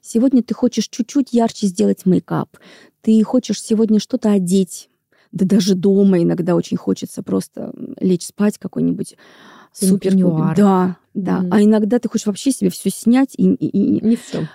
Сегодня 0.00 0.42
ты 0.42 0.54
хочешь 0.54 0.88
чуть-чуть 0.88 1.34
ярче 1.34 1.66
сделать 1.66 2.06
мейкап. 2.06 2.56
Ты 3.02 3.22
хочешь 3.24 3.62
сегодня 3.62 4.00
что-то 4.00 4.30
одеть. 4.32 4.88
Да 5.32 5.44
даже 5.44 5.74
дома 5.74 6.22
иногда 6.22 6.54
очень 6.56 6.78
хочется 6.78 7.22
просто 7.22 7.72
лечь 8.00 8.24
спать 8.26 8.56
какой-нибудь 8.56 9.16
супер 9.72 10.12
Пеньюар. 10.12 10.56
Да, 10.56 10.96
да. 11.12 11.40
Мгм. 11.40 11.52
А 11.52 11.62
иногда 11.62 11.98
ты 11.98 12.08
хочешь 12.08 12.26
вообще 12.26 12.52
себе 12.52 12.70
все 12.70 12.88
снять 12.90 13.34
и, 13.36 13.44
и- 13.52 13.98
и- 13.98 14.04
Не 14.04 14.16
все. 14.16 14.48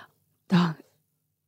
да. 0.50 0.76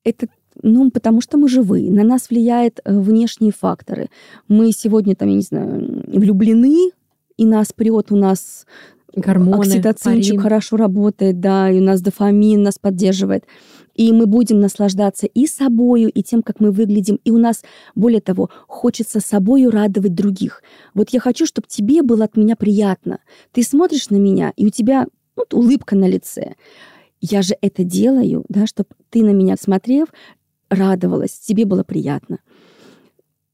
Это 0.05 0.29
ну, 0.62 0.90
потому 0.90 1.21
что 1.21 1.38
мы 1.38 1.49
живые. 1.49 1.90
На 1.90 2.05
нас 2.05 2.31
влияют 2.31 2.81
э, 2.85 2.99
внешние 2.99 3.53
факторы. 3.53 4.09
Мы 4.49 4.73
сегодня, 4.73 5.14
там, 5.14 5.29
я 5.29 5.35
не 5.35 5.42
знаю, 5.42 6.05
влюблены, 6.07 6.90
и 7.37 7.47
нас 7.47 7.73
прет, 7.73 8.11
у 8.11 8.16
нас 8.16 8.66
Гормоны, 9.14 9.61
окситоцинчик 9.61 10.33
парин. 10.33 10.40
хорошо 10.42 10.77
работает, 10.77 11.40
да, 11.40 11.71
и 11.71 11.79
у 11.79 11.83
нас 11.83 12.01
дофамин 12.01 12.62
нас 12.62 12.79
поддерживает. 12.79 13.44
И 13.94 14.12
мы 14.12 14.27
будем 14.27 14.61
наслаждаться 14.61 15.27
и 15.27 15.47
собою, 15.47 16.09
и 16.09 16.23
тем, 16.23 16.42
как 16.42 16.61
мы 16.61 16.71
выглядим. 16.71 17.18
И 17.25 17.33
у 17.33 17.38
нас, 17.38 17.64
более 17.97 18.21
того, 18.21 18.49
хочется 18.68 19.18
собою 19.18 19.71
радовать 19.71 20.14
других. 20.14 20.62
Вот 20.94 21.11
я 21.11 21.18
хочу, 21.18 21.47
чтобы 21.47 21.66
тебе 21.68 22.03
было 22.03 22.25
от 22.25 22.37
меня 22.37 22.55
приятно. 22.55 23.18
Ты 23.53 23.64
смотришь 23.64 24.11
на 24.11 24.16
меня, 24.16 24.53
и 24.57 24.66
у 24.66 24.71
тебя 24.71 25.07
вот 25.35 25.53
улыбка 25.53 25.97
на 25.97 26.09
лице. 26.09 26.55
Я 27.21 27.42
же 27.42 27.57
это 27.61 27.83
делаю, 27.83 28.44
да, 28.49 28.66
чтобы 28.66 28.90
ты 29.11 29.25
на 29.25 29.31
меня, 29.31 29.57
смотрев, 29.59 30.09
радовалась, 30.70 31.33
тебе 31.33 31.64
было 31.64 31.83
приятно. 31.83 32.38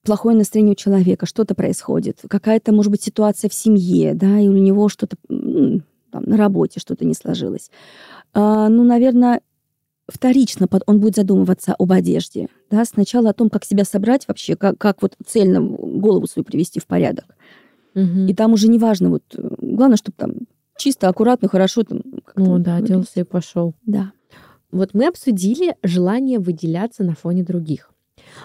Плохое 0.03 0.37
настроение 0.37 0.72
у 0.72 0.77
человека, 0.77 1.27
что-то 1.27 1.55
происходит, 1.55 2.20
какая-то, 2.29 2.72
может 2.72 2.90
быть, 2.90 3.03
ситуация 3.03 3.48
в 3.48 3.55
семье, 3.55 4.14
да, 4.14 4.38
и 4.38 4.48
у 4.48 4.53
него 4.53 4.88
что-то 4.88 5.16
там, 5.29 6.22
на 6.24 6.37
работе 6.37 6.79
что-то 6.79 7.05
не 7.05 7.14
сложилось. 7.14 7.70
А, 8.35 8.68
ну, 8.68 8.85
наверное, 8.85 9.40
вторично 10.07 10.68
он 10.87 11.00
будет 11.00 11.16
задумываться 11.16 11.74
об 11.79 11.92
одежде. 11.92 12.48
Да? 12.70 12.85
Сначала 12.85 13.31
о 13.31 13.33
том, 13.33 13.50
как 13.50 13.64
себя 13.64 13.85
собрать 13.85 14.29
вообще, 14.29 14.57
как, 14.57 14.79
как 14.79 15.03
вот 15.03 15.14
цельно 15.27 15.61
голову 15.61 16.27
свою 16.27 16.44
привести 16.44 16.81
в 16.81 16.87
порядок. 16.87 17.24
Мгм. 17.94 18.27
И 18.27 18.35
там 18.35 18.53
уже 18.53 18.68
не 18.68 18.79
важно, 18.79 19.11
вот, 19.11 19.22
главное, 19.35 19.96
чтобы 19.96 20.16
там 20.16 20.33
чисто, 20.77 21.09
аккуратно, 21.09 21.48
хорошо. 21.48 21.85
Там, 21.85 22.03
Ну 22.37 22.59
да, 22.59 22.77
оделся 22.77 23.20
и 23.20 23.24
пошел. 23.24 23.74
Да. 23.87 24.12
Вот 24.75 24.93
мы 24.93 25.07
обсудили 25.07 25.77
желание 25.85 26.41
выделяться 26.41 27.05
на 27.05 27.15
фоне 27.15 27.45
других. 27.45 27.93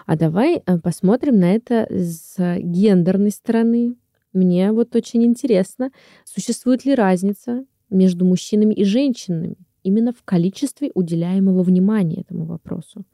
А 0.06 0.16
давай 0.16 0.58
э, 0.64 0.78
посмотрим 0.78 1.40
на 1.40 1.56
это 1.56 1.88
с 1.90 2.36
гендерной 2.60 3.32
стороны. 3.32 3.96
Мне 4.32 4.72
вот 4.72 4.96
очень 4.96 5.26
интересно, 5.26 5.90
существует 6.26 6.86
ли 6.86 6.94
разница 6.94 7.66
между 7.90 8.26
мужчинами 8.26 8.76
и 8.76 8.84
женщинами? 8.84 9.56
Именно 9.90 10.12
в 10.14 10.24
количестве 10.24 10.92
уделяемого 10.94 11.64
внимания 11.64 12.22
этому 12.22 12.46
вопросу. 12.46 13.06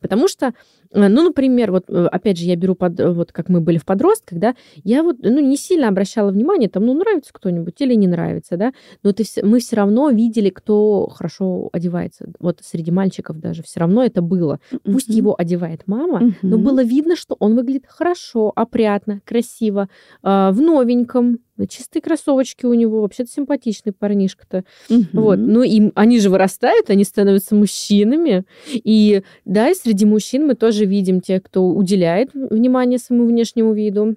Потому 0.00 0.26
что, 0.26 0.46
э, 0.90 1.08
ну, 1.08 1.22
например, 1.22 1.70
вот 1.70 1.84
э, 1.88 2.06
опять 2.06 2.38
же, 2.38 2.44
я 2.44 2.56
беру 2.56 2.74
под, 2.74 2.98
вот 2.98 3.30
как 3.30 3.48
мы 3.48 3.60
были 3.60 3.78
в 3.78 3.84
подростках, 3.84 4.40
да, 4.40 4.56
я 4.82 5.04
вот, 5.04 5.18
ну, 5.22 5.38
не 5.38 5.56
сильно 5.56 5.86
обращала 5.86 6.32
внимание, 6.32 6.68
там, 6.68 6.86
ну, 6.86 6.94
нравится 6.94 7.32
кто-нибудь 7.32 7.80
или 7.80 7.94
не 7.94 8.08
нравится, 8.08 8.56
да, 8.56 8.72
но 9.04 9.12
ты, 9.12 9.24
мы 9.44 9.60
все 9.60 9.76
равно 9.76 10.10
видели, 10.10 10.50
кто 10.50 11.08
хорошо 11.08 11.68
одевается. 11.72 12.26
Вот 12.40 12.58
среди 12.62 12.90
мальчиков 12.90 13.38
даже 13.38 13.62
все 13.62 13.78
равно 13.78 14.02
это 14.02 14.20
было. 14.20 14.58
Пусть 14.82 15.10
mm-hmm. 15.10 15.22
его 15.22 15.34
одевает 15.38 15.82
мама, 15.86 16.20
mm-hmm. 16.20 16.34
но 16.42 16.58
было 16.58 16.82
видно, 16.82 17.14
что 17.14 17.36
он 17.38 17.54
выглядит 17.54 17.84
хорошо, 17.86 18.52
опрятно, 18.56 19.20
красиво, 19.24 19.88
э, 20.24 20.50
в 20.50 20.60
новеньком, 20.60 21.38
чистые 21.68 22.02
кроссовочки 22.02 22.66
у 22.66 22.74
него, 22.74 23.00
вообще-то 23.00 23.30
симпатичный 23.30 23.92
парнишка-то. 23.92 24.64
Угу. 24.90 25.04
Вот. 25.12 25.38
Ну, 25.38 25.62
и 25.62 25.90
они 25.94 26.18
же 26.18 26.30
вырастают, 26.30 26.90
они 26.90 27.04
становятся 27.04 27.54
мужчинами. 27.54 28.44
И 28.72 29.22
да, 29.44 29.70
и 29.70 29.74
среди 29.74 30.04
мужчин 30.04 30.46
мы 30.46 30.54
тоже 30.54 30.84
видим 30.84 31.20
тех, 31.20 31.42
кто 31.42 31.66
уделяет 31.66 32.30
внимание 32.34 32.98
своему 32.98 33.26
внешнему 33.26 33.72
виду, 33.72 34.16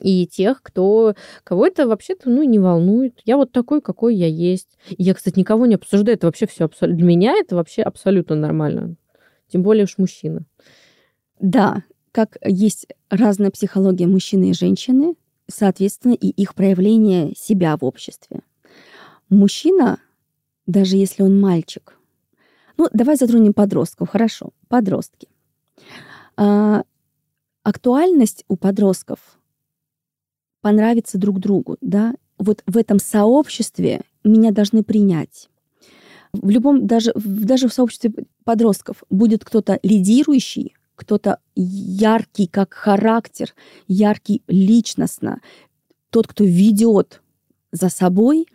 и 0.00 0.26
тех, 0.26 0.62
кто 0.62 1.14
кого 1.44 1.66
это 1.66 1.86
вообще-то 1.86 2.30
ну 2.30 2.42
не 2.42 2.58
волнует. 2.58 3.18
Я 3.24 3.36
вот 3.36 3.52
такой, 3.52 3.80
какой 3.80 4.14
я 4.14 4.26
есть. 4.26 4.78
И 4.88 5.02
я, 5.02 5.14
кстати, 5.14 5.38
никого 5.38 5.66
не 5.66 5.74
обсуждаю. 5.74 6.16
Это 6.16 6.26
вообще 6.26 6.46
все 6.46 6.64
абсолютно 6.64 6.98
для 6.98 7.06
меня 7.06 7.34
это 7.38 7.56
вообще 7.56 7.82
абсолютно 7.82 8.36
нормально. 8.36 8.96
Тем 9.48 9.62
более 9.62 9.84
уж 9.84 9.98
мужчина. 9.98 10.44
Да, 11.40 11.82
как 12.12 12.36
есть 12.44 12.86
разная 13.10 13.50
психология 13.50 14.06
мужчины 14.06 14.50
и 14.50 14.54
женщины, 14.54 15.14
соответственно, 15.52 16.12
и 16.14 16.28
их 16.28 16.54
проявление 16.54 17.34
себя 17.36 17.76
в 17.76 17.84
обществе. 17.84 18.40
Мужчина, 19.28 19.98
даже 20.66 20.96
если 20.96 21.22
он 21.22 21.40
мальчик, 21.40 21.98
ну, 22.76 22.88
давай 22.92 23.16
затронем 23.16 23.52
подростков, 23.52 24.08
хорошо, 24.08 24.50
подростки. 24.68 25.28
А, 26.36 26.82
актуальность 27.62 28.44
у 28.48 28.56
подростков 28.56 29.18
понравится 30.60 31.18
друг 31.18 31.38
другу, 31.38 31.76
да, 31.80 32.14
вот 32.38 32.62
в 32.66 32.76
этом 32.76 32.98
сообществе 32.98 34.02
меня 34.24 34.50
должны 34.50 34.82
принять. 34.82 35.48
В 36.32 36.48
любом, 36.48 36.86
даже, 36.86 37.12
даже 37.14 37.68
в 37.68 37.74
сообществе 37.74 38.12
подростков 38.44 39.04
будет 39.10 39.44
кто-то 39.44 39.78
лидирующий, 39.82 40.74
кто-то 40.96 41.38
яркий 41.54 42.46
как 42.46 42.74
характер, 42.74 43.54
яркий 43.88 44.42
личностно, 44.46 45.40
тот, 46.10 46.26
кто 46.26 46.44
ведет 46.44 47.22
за 47.70 47.88
собой. 47.88 48.46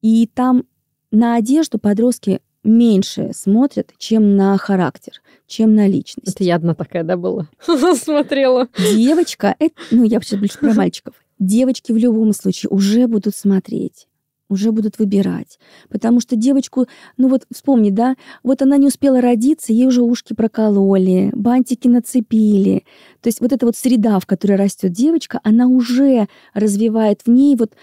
И 0.00 0.28
там 0.32 0.64
на 1.10 1.36
одежду 1.36 1.78
подростки 1.78 2.40
меньше 2.62 3.30
смотрят, 3.34 3.92
чем 3.98 4.36
на 4.36 4.56
характер, 4.58 5.20
чем 5.46 5.74
на 5.74 5.86
личность. 5.86 6.34
Это 6.34 6.44
я 6.44 6.56
одна 6.56 6.74
такая, 6.74 7.02
да, 7.04 7.16
была? 7.16 7.48
Смотрела. 7.96 8.68
Девочка, 8.76 9.56
это, 9.58 9.74
ну, 9.90 10.04
я 10.04 10.16
вообще 10.16 10.36
больше 10.36 10.58
про 10.58 10.74
мальчиков. 10.74 11.14
Девочки 11.38 11.92
в 11.92 11.96
любом 11.96 12.32
случае 12.32 12.70
уже 12.70 13.06
будут 13.06 13.34
смотреть 13.34 14.06
уже 14.48 14.72
будут 14.72 14.98
выбирать. 14.98 15.58
Потому 15.88 16.20
что 16.20 16.36
девочку, 16.36 16.86
ну 17.16 17.28
вот 17.28 17.44
вспомни, 17.52 17.90
да, 17.90 18.16
вот 18.42 18.62
она 18.62 18.76
не 18.76 18.86
успела 18.86 19.20
родиться, 19.20 19.72
ей 19.72 19.86
уже 19.86 20.02
ушки 20.02 20.34
прокололи, 20.34 21.30
бантики 21.34 21.88
нацепили. 21.88 22.84
То 23.20 23.28
есть 23.28 23.40
вот 23.40 23.52
эта 23.52 23.66
вот 23.66 23.76
среда, 23.76 24.18
в 24.20 24.26
которой 24.26 24.56
растет 24.56 24.92
девочка, 24.92 25.40
она 25.42 25.66
уже 25.66 26.28
развивает 26.54 27.22
в 27.24 27.30
ней 27.30 27.56
вот 27.56 27.74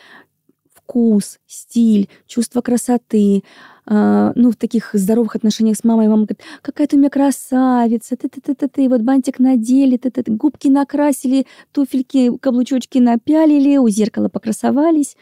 вкус, 0.74 1.40
стиль, 1.48 2.10
чувство 2.28 2.62
красоты, 2.62 3.44
Uh, 3.88 4.32
ну, 4.34 4.50
в 4.50 4.56
таких 4.56 4.90
здоровых 4.94 5.36
отношениях 5.36 5.78
с 5.78 5.84
мамой. 5.84 6.08
Мама 6.08 6.26
говорит, 6.26 6.42
какая 6.64 6.88
ты 6.88 6.96
у 6.96 7.00
меня 7.00 7.12
красавица, 7.12 8.18
ты 8.18 8.30
ты 8.30 8.42
ты 8.42 8.56
ты 8.56 8.68
ты 8.68 8.90
вот 8.90 9.02
бантик 9.02 9.38
надели, 9.38 9.98
ты 9.98 10.10
ты 10.10 10.24
губки 10.26 10.70
накрасили, 10.70 11.46
туфельки, 11.72 12.36
каблучочки 12.36 12.98
напялили, 12.98 13.78
у 13.78 13.88
зеркала 13.88 14.28
покрасовались. 14.28 15.16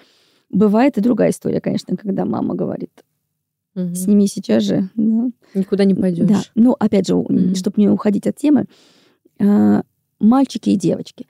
Бывает 0.54 1.00
и 1.00 1.02
другая 1.02 1.32
история, 1.32 1.60
конечно, 1.60 1.98
когда 1.98 2.26
мама 2.26 2.54
говорит, 2.54 2.92
угу. 3.76 3.96
сними 3.96 4.28
сейчас 4.28 4.64
же. 4.64 4.90
Да. 4.96 5.32
Никуда 5.56 5.84
не 5.84 5.96
пойдешь. 5.96 6.28
Да, 6.28 6.42
ну, 6.54 6.76
опять 6.78 7.08
же, 7.08 7.16
угу. 7.16 7.56
чтобы 7.56 7.82
не 7.82 7.90
уходить 7.90 8.28
от 8.28 8.36
темы, 8.36 8.68
э, 9.40 9.82
мальчики 10.20 10.70
и 10.70 10.78
девочки. 10.78 11.28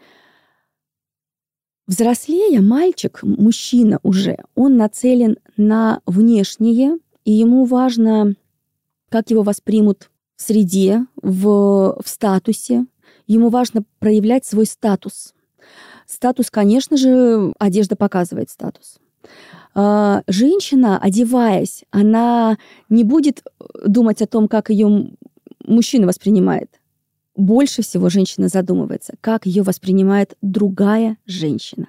Взрослея, 1.88 2.62
мальчик, 2.62 3.22
мужчина 3.24 4.00
уже, 4.04 4.38
он 4.56 4.76
нацелен 4.76 5.38
на 5.56 6.02
внешнее, 6.06 6.98
и 7.24 7.32
ему 7.32 7.64
важно, 7.64 8.36
как 9.08 9.30
его 9.32 9.42
воспримут 9.42 10.12
в 10.36 10.42
среде, 10.42 11.06
в, 11.22 11.98
в 12.02 12.08
статусе. 12.10 12.86
Ему 13.26 13.50
важно 13.50 13.84
проявлять 14.00 14.46
свой 14.46 14.66
статус. 14.66 15.34
Статус, 16.06 16.52
конечно 16.52 16.98
же, 16.98 17.54
одежда 17.58 17.96
показывает 17.96 18.50
статус. 18.50 18.98
А, 19.76 20.22
женщина, 20.28 21.00
одеваясь, 21.00 21.84
она 21.92 22.58
не 22.90 23.04
будет 23.04 23.42
э, 23.42 23.88
думать 23.88 24.22
о 24.22 24.28
том, 24.28 24.48
как 24.48 24.70
ее 24.70 25.12
мужчина 25.66 26.08
воспринимает. 26.08 26.80
Больше 27.36 27.82
всего 27.82 28.10
женщина 28.10 28.48
задумывается, 28.48 29.16
как 29.20 29.46
ее 29.48 29.64
воспринимает 29.64 30.38
другая 30.42 31.18
женщина. 31.26 31.88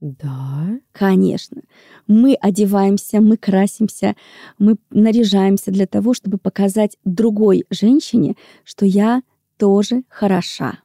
Да. 0.00 0.78
Конечно. 0.92 1.62
Мы 2.06 2.34
одеваемся, 2.34 3.22
мы 3.22 3.38
красимся, 3.38 4.14
мы 4.58 4.76
наряжаемся 4.90 5.70
для 5.70 5.86
того, 5.86 6.12
чтобы 6.12 6.36
показать 6.36 6.98
другой 7.04 7.64
женщине, 7.70 8.36
что 8.64 8.84
я 8.84 9.22
тоже 9.56 10.02
хороша. 10.08 10.80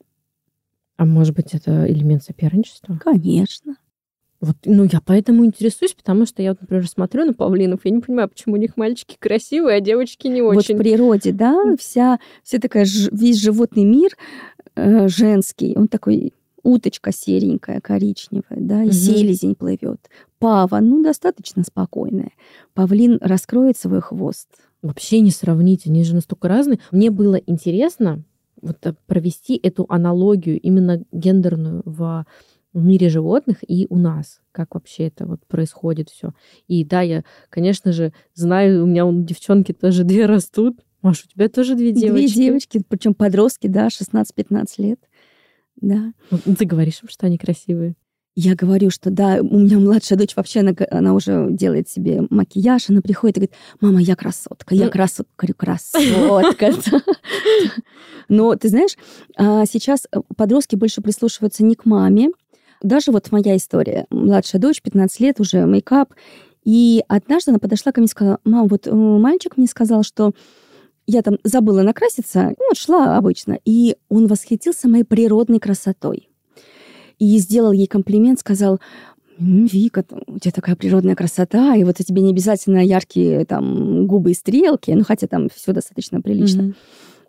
А 0.96 1.06
может 1.06 1.36
быть, 1.36 1.54
это 1.54 1.92
элемент 1.92 2.24
соперничества? 2.24 2.98
Конечно. 3.04 3.76
Вот, 4.42 4.58
ну, 4.66 4.86
я 4.92 5.02
поэтому 5.06 5.46
интересуюсь, 5.46 5.94
потому 5.94 6.26
что 6.26 6.42
я, 6.42 6.58
например, 6.60 6.88
смотрю 6.88 7.26
на 7.26 7.34
павлинов, 7.34 7.82
я 7.84 7.92
не 7.92 8.02
понимаю, 8.02 8.28
почему 8.28 8.56
у 8.56 8.58
них 8.58 8.76
мальчики 8.76 9.16
красивые, 9.20 9.78
а 9.78 9.82
девочки 9.82 10.28
не 10.28 10.42
очень. 10.42 10.74
Вот 10.74 10.80
в 10.80 10.84
природе, 10.84 11.32
да, 11.32 11.76
вся, 11.78 12.20
вся 12.44 12.58
такая, 12.58 12.88
весь 13.12 13.40
животный 13.40 13.84
мир 13.84 14.18
э, 14.76 15.08
женский, 15.08 15.76
он 15.78 15.88
такой 15.88 16.34
уточка 16.64 17.12
серенькая, 17.12 17.82
коричневая, 17.82 18.60
да, 18.60 18.84
и 18.84 18.88
угу. 18.88 18.94
селезень 18.94 19.54
плывет. 19.54 20.10
Пава, 20.40 20.80
ну, 20.80 21.04
достаточно 21.04 21.64
спокойная. 21.64 22.32
Павлин 22.74 23.20
раскроет 23.22 23.78
свой 23.78 24.02
хвост. 24.02 24.48
Вообще 24.82 25.20
не 25.20 25.30
сравнить, 25.30 25.86
они 25.86 26.04
же 26.04 26.16
настолько 26.16 26.48
разные. 26.48 26.80
Мне 26.92 27.12
было 27.12 27.36
интересно 27.36 28.24
вот 28.60 28.78
э, 28.88 28.96
провести 29.06 29.60
эту 29.62 29.86
аналогию 29.88 30.60
именно 30.60 31.04
гендерную 31.12 31.84
в 31.86 32.26
в 32.74 32.84
мире 32.84 33.10
животных 33.10 33.58
и 33.68 33.86
у 33.90 33.98
нас, 33.98 34.42
как 34.52 34.76
вообще 34.76 35.08
это 35.08 35.26
вот 35.26 35.46
происходит 35.46 36.10
все. 36.10 36.34
И 36.68 36.86
да, 36.86 37.02
я, 37.02 37.24
конечно 37.50 37.92
же, 37.92 38.14
знаю, 38.34 38.84
у 38.84 38.88
меня 38.88 39.06
у 39.06 39.22
девчонки 39.22 39.74
тоже 39.74 40.04
две 40.06 40.26
растут. 40.26 40.80
Маша, 41.02 41.24
у 41.26 41.32
тебя 41.34 41.50
тоже 41.50 41.76
две 41.76 41.92
девочки? 41.92 42.34
Две 42.34 42.46
девочки, 42.46 42.84
причем 42.88 43.14
подростки, 43.14 43.68
да, 43.68 43.88
16-15 43.88 44.66
лет. 44.78 45.00
Да. 45.78 46.14
Ну, 46.30 46.56
ты 46.56 46.66
говоришь 46.66 47.02
им, 47.02 47.10
что 47.10 47.26
они 47.26 47.38
красивые? 47.38 47.96
Я 48.34 48.56
говорю, 48.56 48.92
что 48.92 49.10
да, 49.10 49.40
у 49.42 49.60
меня 49.60 49.78
младшая 49.78 50.18
дочь 50.18 50.38
вообще, 50.38 50.62
она, 50.62 50.74
она 50.90 51.14
уже 51.14 51.48
делает 51.50 51.90
себе 51.90 52.24
макияж, 52.30 52.90
она 52.90 53.02
приходит 53.02 53.38
и 53.38 53.40
говорит, 53.42 53.56
мама, 53.82 54.00
я 54.00 54.16
красотка, 54.16 54.74
я 54.74 54.88
красотка. 54.88 55.34
Говорю, 55.38 55.56
красотка. 55.56 57.02
Но 58.30 58.56
ты 58.56 58.70
знаешь, 58.70 58.96
а 59.36 59.66
сейчас 59.66 60.08
подростки 60.38 60.78
больше 60.78 61.02
прислушиваются 61.02 61.66
не 61.66 61.76
к 61.76 61.84
маме, 61.84 62.30
даже 62.82 63.12
вот 63.12 63.32
моя 63.32 63.56
история. 63.58 64.06
Младшая 64.10 64.62
дочь, 64.62 64.82
15 64.82 65.20
лет, 65.20 65.40
уже 65.40 65.66
мейкап. 65.66 66.14
И 66.64 67.04
однажды 67.08 67.52
она 67.52 67.60
подошла 67.60 67.92
ко 67.92 68.00
мне 68.02 68.06
и 68.06 68.10
сказала, 68.10 68.40
мам, 68.44 68.68
вот 68.68 68.88
э, 68.88 68.94
мальчик 68.94 69.58
мне 69.58 69.68
сказал, 69.68 70.04
что 70.04 70.34
я 71.08 71.22
там 71.24 71.38
забыла 71.44 71.82
накраситься, 71.82 72.54
ну, 72.58 72.68
вот 72.70 72.78
шла 72.78 73.18
обычно, 73.18 73.58
и 73.66 73.96
он 74.10 74.28
восхитился 74.28 74.88
моей 74.88 75.04
природной 75.04 75.60
красотой. 75.60 76.30
И 77.18 77.38
сделал 77.38 77.72
ей 77.72 77.88
комплимент, 77.88 78.40
сказал, 78.40 78.80
Вика, 79.38 80.06
у 80.28 80.38
тебя 80.38 80.52
такая 80.52 80.76
природная 80.76 81.16
красота, 81.16 81.76
и 81.76 81.84
вот 81.84 82.00
у 82.00 82.04
тебя 82.04 82.22
не 82.22 82.30
обязательно 82.30 82.86
яркие 82.86 83.44
там 83.46 84.06
губы 84.06 84.32
и 84.32 84.36
стрелки, 84.36 84.92
ну 84.92 85.04
хотя 85.04 85.26
там 85.26 85.50
все 85.50 85.74
достаточно 85.74 86.22
прилично. 86.22 86.62
Mm-hmm. 86.62 86.76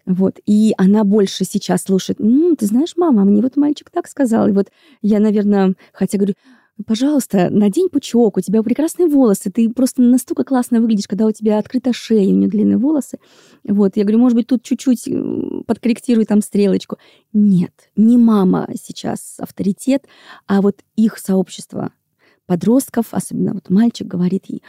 Вот. 0.07 0.38
И 0.47 0.75
она 0.79 1.05
больше 1.05 1.45
сейчас 1.45 1.83
слушает. 1.83 2.21
М-м, 2.21 2.57
ты 2.57 2.67
знаешь, 2.67 2.95
мама, 2.97 3.25
мне 3.25 3.43
вот 3.43 3.57
мальчик 3.57 3.91
так 3.91 4.09
сказал. 4.09 4.49
И 4.49 4.53
вот 4.53 4.69
я, 5.01 5.21
наверное, 5.21 5.75
хотя 5.93 6.19
говорю, 6.19 6.35
пожалуйста, 6.87 7.49
надень 7.51 7.88
пучок, 7.88 8.37
у 8.37 8.41
тебя 8.41 8.62
прекрасные 8.62 9.09
волосы, 9.09 9.51
ты 9.51 9.69
просто 9.71 10.03
настолько 10.03 10.45
классно 10.45 10.81
выглядишь, 10.81 11.07
когда 11.07 11.27
у 11.27 11.33
тебя 11.33 11.59
открыта 11.59 11.93
шея, 11.93 12.29
у 12.29 12.37
нее 12.37 12.49
длинные 12.49 12.79
волосы. 12.79 13.19
Вот, 13.65 13.97
я 13.97 14.03
говорю, 14.05 14.19
может 14.19 14.37
быть, 14.37 14.47
тут 14.47 14.62
чуть-чуть 14.62 15.09
подкорректируй 15.67 16.25
там 16.25 16.43
стрелочку. 16.43 16.97
Нет, 17.33 17.73
не 17.97 18.17
мама 18.17 18.69
сейчас 18.83 19.37
авторитет, 19.38 20.07
а 20.47 20.61
вот 20.62 20.81
их 20.97 21.19
сообщество 21.19 21.93
подростков, 22.47 23.07
особенно 23.12 23.55
вот 23.55 23.71
мальчик 23.71 24.07
говорит 24.07 24.45
ей, 24.49 24.62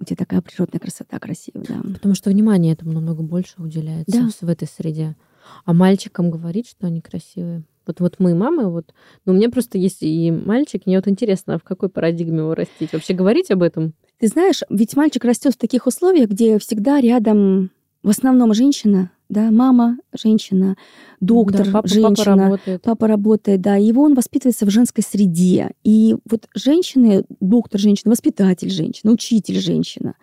у 0.00 0.04
тебя 0.04 0.16
такая 0.16 0.40
природная 0.40 0.80
красота 0.80 1.18
красивая, 1.18 1.64
да. 1.68 1.80
Потому 1.94 2.14
что 2.14 2.30
внимание 2.30 2.72
этому 2.72 2.92
намного 2.92 3.22
больше 3.22 3.54
уделяется 3.58 4.20
Да. 4.20 4.28
в 4.40 4.48
этой 4.48 4.68
среде. 4.68 5.16
А 5.64 5.72
мальчикам 5.72 6.30
говорить, 6.30 6.68
что 6.68 6.86
они 6.86 7.00
красивые. 7.00 7.64
Вот, 7.86 8.00
вот 8.00 8.16
мы 8.18 8.34
мамы, 8.34 8.70
вот, 8.70 8.92
ну, 9.24 9.32
у 9.32 9.36
меня 9.36 9.48
просто 9.48 9.78
есть 9.78 10.02
и 10.02 10.30
мальчик, 10.30 10.84
мне 10.84 10.98
вот 10.98 11.08
интересно, 11.08 11.54
а 11.54 11.58
в 11.58 11.62
какой 11.62 11.88
парадигме 11.88 12.38
его 12.40 12.54
растить? 12.54 12.92
Вообще 12.92 13.14
говорить 13.14 13.50
об 13.50 13.62
этом? 13.62 13.94
Ты 14.18 14.26
знаешь, 14.28 14.60
ведь 14.68 14.94
мальчик 14.94 15.24
растет 15.24 15.54
в 15.54 15.58
таких 15.58 15.86
условиях, 15.86 16.28
где 16.28 16.58
всегда 16.58 17.00
рядом 17.00 17.70
в 18.02 18.10
основном 18.10 18.54
женщина, 18.54 19.10
да, 19.28 19.50
мама, 19.50 19.98
женщина, 20.14 20.76
доктор, 21.20 21.66
Да, 21.66 21.72
папа, 21.72 21.88
женщина, 21.88 22.14
папа 22.14 22.34
работает. 22.34 22.82
папа 22.82 23.06
работает, 23.06 23.60
да, 23.60 23.76
и 23.76 23.84
его 23.84 24.02
он 24.02 24.14
воспитывается 24.14 24.64
в 24.64 24.70
женской 24.70 25.04
среде. 25.04 25.72
И 25.84 26.16
вот 26.30 26.48
женщины, 26.54 27.24
доктор 27.40 27.80
женщина, 27.80 28.10
воспитатель 28.10 28.70
женщина, 28.70 29.12
учитель 29.12 29.58
женщина. 29.58 30.14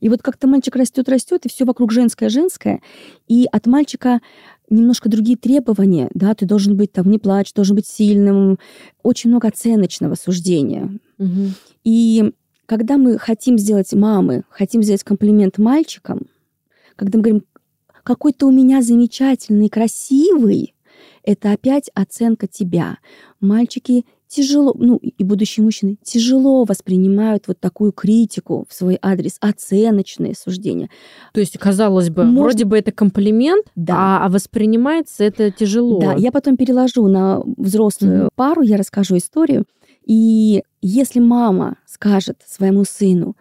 И 0.00 0.08
вот 0.08 0.22
как-то 0.22 0.46
мальчик 0.46 0.76
растет, 0.76 1.08
растет, 1.08 1.46
и 1.46 1.48
все 1.48 1.64
вокруг 1.64 1.90
женское, 1.90 2.28
женское. 2.28 2.80
И 3.26 3.46
от 3.50 3.66
мальчика 3.66 4.20
немножко 4.70 5.08
другие 5.08 5.36
требования, 5.36 6.08
да, 6.14 6.34
ты 6.34 6.46
должен 6.46 6.76
быть 6.76 6.92
там 6.92 7.10
не 7.10 7.18
плачь, 7.18 7.52
должен 7.52 7.74
быть 7.76 7.86
сильным, 7.86 8.58
очень 9.02 9.30
много 9.30 9.48
оценочного 9.48 10.14
суждения. 10.14 10.98
Мгм. 11.18 11.54
И 11.84 12.32
когда 12.66 12.96
мы 12.96 13.18
хотим 13.18 13.58
сделать 13.58 13.92
мамы, 13.92 14.44
хотим 14.50 14.82
сделать 14.82 15.02
комплимент 15.02 15.58
мальчикам, 15.58 16.26
когда 16.96 17.18
мы 17.18 17.22
говорим, 17.24 17.44
какой 18.04 18.32
ты 18.32 18.46
у 18.46 18.50
меня 18.50 18.82
замечательный, 18.82 19.68
красивый, 19.68 20.74
это 21.24 21.52
опять 21.52 21.90
оценка 21.94 22.46
тебя. 22.48 22.98
Мальчики 23.40 24.04
тяжело, 24.26 24.74
ну 24.78 24.96
и 24.96 25.22
будущие 25.24 25.62
мужчины 25.62 25.98
тяжело 26.02 26.64
воспринимают 26.64 27.48
вот 27.48 27.60
такую 27.60 27.92
критику 27.92 28.64
в 28.68 28.72
свой 28.74 28.98
адрес, 29.02 29.36
оценочные 29.40 30.34
суждения. 30.34 30.88
То 31.34 31.40
есть, 31.40 31.58
казалось 31.58 32.08
бы, 32.10 32.24
Может- 32.24 32.40
вроде 32.40 32.64
бы 32.64 32.78
это 32.78 32.92
комплимент, 32.92 33.66
Да. 33.76 33.94
а, 34.22 34.26
а 34.26 34.28
воспринимается 34.30 35.22
это 35.22 35.50
тяжело. 35.50 36.00
Да, 36.00 36.14
я 36.14 36.32
потом 36.32 36.56
переложу 36.56 37.06
на 37.08 37.42
взрослую 37.56 38.22
Мгм. 38.22 38.28
пару, 38.34 38.62
я 38.62 38.76
расскажу 38.78 39.16
историю. 39.18 39.64
И 40.06 40.62
если 40.80 41.20
мама 41.20 41.76
скажет 41.86 42.38
своему 42.46 42.84
сыну, 42.84 43.36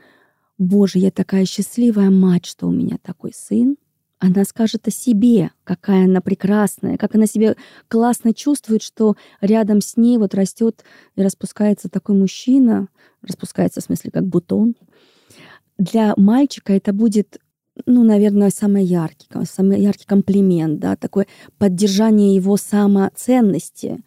Боже, 0.61 0.99
я 0.99 1.09
такая 1.09 1.45
счастливая 1.45 2.11
мать, 2.11 2.45
что 2.45 2.67
у 2.67 2.71
меня 2.71 2.97
такой 3.01 3.31
сын, 3.33 3.77
она 4.19 4.45
скажет 4.45 4.87
о 4.87 4.91
себе, 4.91 5.49
какая 5.63 6.05
она 6.05 6.21
прекрасная, 6.21 6.97
как 6.97 7.15
она 7.15 7.25
себя 7.25 7.55
классно 7.87 8.31
чувствует, 8.31 8.83
что 8.83 9.15
рядом 9.41 9.81
с 9.81 9.97
ней 9.97 10.19
вот 10.19 10.35
растет 10.35 10.83
и 11.15 11.23
распускается 11.23 11.89
такой 11.89 12.15
мужчина, 12.15 12.89
распускается 13.23 13.81
в 13.81 13.85
смысле 13.85 14.11
как 14.11 14.27
бутон. 14.27 14.75
Для 15.79 16.13
мальчика 16.15 16.73
это 16.73 16.93
будет 16.93 17.39
ну, 17.87 18.03
наверное, 18.03 18.51
самый 18.51 18.85
яркий, 18.85 19.29
самый 19.45 19.81
яркий 19.81 20.05
комплимент, 20.05 20.79
да, 20.79 20.95
такое 20.95 21.25
поддержание 21.57 22.35
его 22.35 22.55
самоценности, 22.55 24.03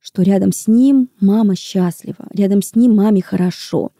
что 0.00 0.22
рядом 0.22 0.50
с 0.50 0.66
ним 0.66 1.10
мама 1.20 1.54
счастлива, 1.54 2.26
рядом 2.32 2.60
с 2.60 2.74
ним 2.74 2.96
маме 2.96 3.22
хорошо. 3.22 3.92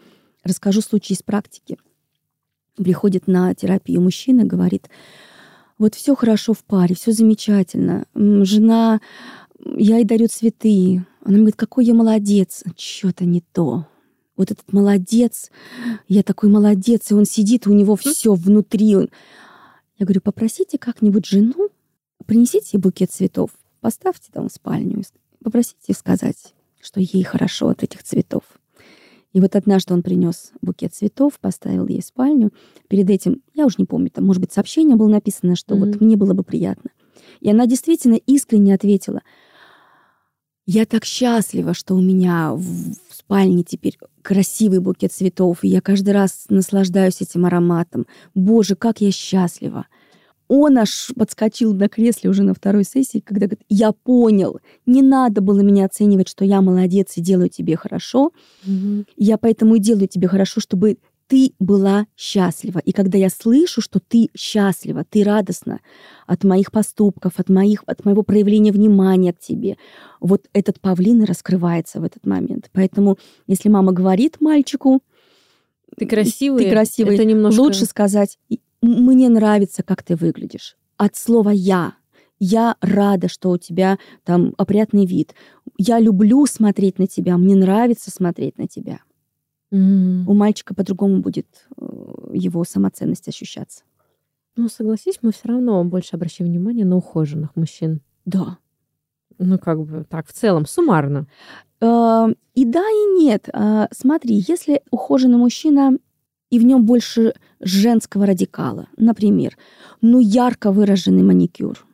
Расскажу 0.47 0.81
случай 0.81 1.15
из 1.15 1.23
практики. 1.23 1.77
Приходит 2.77 3.27
на 3.27 3.53
терапию 3.55 4.01
мужчина, 4.01 4.45
говорит, 4.45 4.89
вот 5.77 5.97
все 5.97 6.15
хорошо 6.15 6.53
в 6.53 6.63
паре, 6.63 6.95
все 6.95 7.11
замечательно. 7.11 8.07
Жена, 8.15 9.01
я 9.59 9.97
ей 9.97 10.05
дарю 10.05 10.29
цветы. 10.29 11.05
Она 11.23 11.33
мне 11.33 11.39
говорит, 11.39 11.57
какой 11.57 11.85
я 11.85 11.95
молодец. 11.95 12.63
Что-то 12.77 13.25
не 13.25 13.41
то. 13.41 13.89
Вот 14.37 14.53
этот 14.53 14.73
молодец, 14.73 15.51
я 16.07 16.23
такой 16.23 16.49
молодец, 16.49 17.11
и 17.11 17.15
он 17.15 17.25
сидит, 17.25 17.67
у 17.67 17.73
него 17.73 17.97
все 17.97 18.35
внутри. 18.35 18.91
Я 18.91 19.09
говорю, 19.99 20.21
попросите 20.21 20.79
как-нибудь 20.79 21.27
жену, 21.27 21.71
принесите 22.25 22.69
ей 22.75 22.79
букет 22.79 23.11
цветов, 23.11 23.51
поставьте 23.81 24.29
там 24.31 24.49
в 24.49 24.53
спальню, 24.53 25.03
попросите 25.43 25.95
сказать, 25.95 26.55
что 26.81 27.01
ей 27.01 27.25
хорошо 27.25 27.69
от 27.69 27.83
этих 27.83 28.05
цветов. 28.05 28.45
И 29.37 29.41
вот 29.41 29.55
однажды 29.55 29.93
он 29.93 30.03
принес 30.03 30.53
букет 30.63 30.95
цветов, 30.95 31.39
поставил 31.39 31.87
ей 31.89 32.01
в 32.01 32.07
спальню. 32.07 32.55
Перед 32.89 33.11
этим, 33.11 33.43
я 33.53 33.67
уже 33.67 33.75
не 33.77 33.85
помню, 33.85 34.09
там, 34.09 34.25
может 34.25 34.41
быть, 34.41 34.51
сообщение 34.51 34.97
было 34.97 35.09
написано, 35.09 35.57
что 35.57 35.77
вот 35.77 35.91
Мгм. 35.91 36.07
мне 36.07 36.17
было 36.17 36.33
бы 36.33 36.43
приятно. 36.43 36.89
И 37.41 37.51
она 37.51 37.67
действительно 37.67 38.15
искренне 38.15 38.75
ответила, 38.75 39.21
я 40.65 40.87
так 40.87 41.05
счастлива, 41.05 41.75
что 41.75 41.95
у 41.95 42.01
меня 42.01 42.55
в 42.55 42.63
в 42.63 43.15
спальне 43.15 43.63
теперь 43.63 43.99
красивый 44.23 44.79
букет 44.79 45.13
цветов, 45.13 45.59
и 45.65 45.69
я 45.69 45.83
каждый 45.83 46.15
раз 46.15 46.47
наслаждаюсь 46.49 47.21
этим 47.21 47.45
ароматом. 47.45 48.07
Боже, 48.35 48.75
как 48.75 49.03
я 49.03 49.11
счастлива. 49.11 49.87
Он 50.49 50.79
аж 50.79 51.11
подскочил 51.17 51.75
на 51.75 51.89
кресле 51.89 52.31
уже 52.31 52.43
на 52.43 52.55
второй 52.55 52.85
сессии, 52.85 53.21
когда 53.21 53.47
говорит, 53.47 53.65
я 53.69 53.93
понял, 53.93 54.61
не 54.87 55.03
надо 55.03 55.41
было 55.41 55.61
меня 55.61 55.87
оценивать, 55.87 56.29
что 56.29 56.45
я 56.45 56.61
молодец 56.61 57.13
и 57.17 57.21
делаю 57.21 57.49
тебе 57.49 57.77
хорошо. 57.77 58.33
Мгм. 58.65 59.07
Я 59.17 59.39
поэтому 59.39 59.75
и 59.75 59.81
делаю 59.81 60.09
тебе 60.09 60.29
хорошо, 60.29 60.61
чтобы 60.61 60.99
ты 61.29 61.55
была 61.59 62.07
счастлива. 62.17 62.79
И 62.79 62.93
когда 62.93 63.19
я 63.19 63.29
слышу, 63.31 63.81
что 63.81 63.99
ты 63.99 64.31
счастлива, 64.37 65.05
ты 65.09 65.25
радостна 65.25 65.81
от 66.29 66.45
моих 66.45 66.71
поступков, 66.71 67.33
от, 67.39 67.49
моих, 67.49 67.83
от 67.87 68.05
моего 68.05 68.23
проявления 68.23 68.71
внимания 68.71 69.33
к 69.33 69.41
тебе, 69.41 69.77
вот 70.21 70.47
этот 70.53 70.81
павлин 70.81 71.25
раскрывается 71.25 72.01
в 72.01 72.05
этот 72.05 72.25
момент. 72.27 72.71
Поэтому, 72.73 73.19
если 73.49 73.69
мама 73.69 73.91
говорит 73.91 74.37
мальчику, 74.41 75.03
Ты 75.97 76.07
красивый. 76.07 76.65
ты 76.65 76.71
красивый, 76.71 77.15
Это 77.17 77.25
немножко... 77.25 77.61
лучше 77.61 77.87
сказать, 77.87 78.39
«И- 78.49 78.61
мне 78.87 79.29
нравится, 79.29 79.83
как 79.83 80.03
ты 80.03 80.17
выглядишь. 80.17 80.77
От 80.97 81.17
слова 81.17 81.51
«я». 81.51 81.95
Я 82.39 82.77
рада, 82.83 83.29
что 83.29 83.51
у 83.51 83.57
тебя 83.57 83.99
там 84.23 84.53
опрятный 84.59 85.07
вид. 85.07 85.35
Я 85.79 85.99
люблю 85.99 86.45
смотреть 86.45 86.99
на 86.99 87.07
тебя, 87.07 87.39
мне 87.39 87.57
нравится 87.57 88.11
смотреть 88.11 88.59
на 88.59 88.69
тебя. 88.69 89.01
Мгм. 89.71 90.29
У 90.29 90.35
мальчика 90.35 90.75
по-другому 90.75 91.23
будет 91.23 91.47
э, 91.79 91.85
его 92.35 92.65
самоценность 92.65 93.27
ощущаться. 93.29 93.85
Ну, 94.55 94.69
согласись, 94.69 95.19
мы 95.23 95.33
все 95.33 95.49
равно 95.49 95.83
больше 95.85 96.17
обращаем 96.17 96.51
внимание 96.51 96.85
на 96.85 96.97
ухоженных 96.97 97.57
мужчин. 97.57 98.01
Да. 98.25 98.59
Ну, 99.39 99.59
как 99.59 99.83
бы 99.83 100.05
так, 100.09 100.27
в 100.29 100.33
целом, 100.33 100.67
суммарно. 100.67 101.27
Э, 101.81 102.27
И 102.55 102.65
да, 102.65 102.83
и 102.83 103.23
нет. 103.23 103.49
А, 103.53 103.89
Смотри, 103.93 104.45
если 104.47 104.83
ухоженный 104.91 105.39
мужчина 105.39 105.99
и 106.51 106.59
в 106.59 106.65
нем 106.65 106.85
больше 106.85 107.35
женского 107.61 108.27
радикала, 108.27 108.89
например, 108.97 109.57
ну 110.01 110.21
ярко 110.21 110.71
выраженный 110.73 111.23
маникюр, 111.23 111.85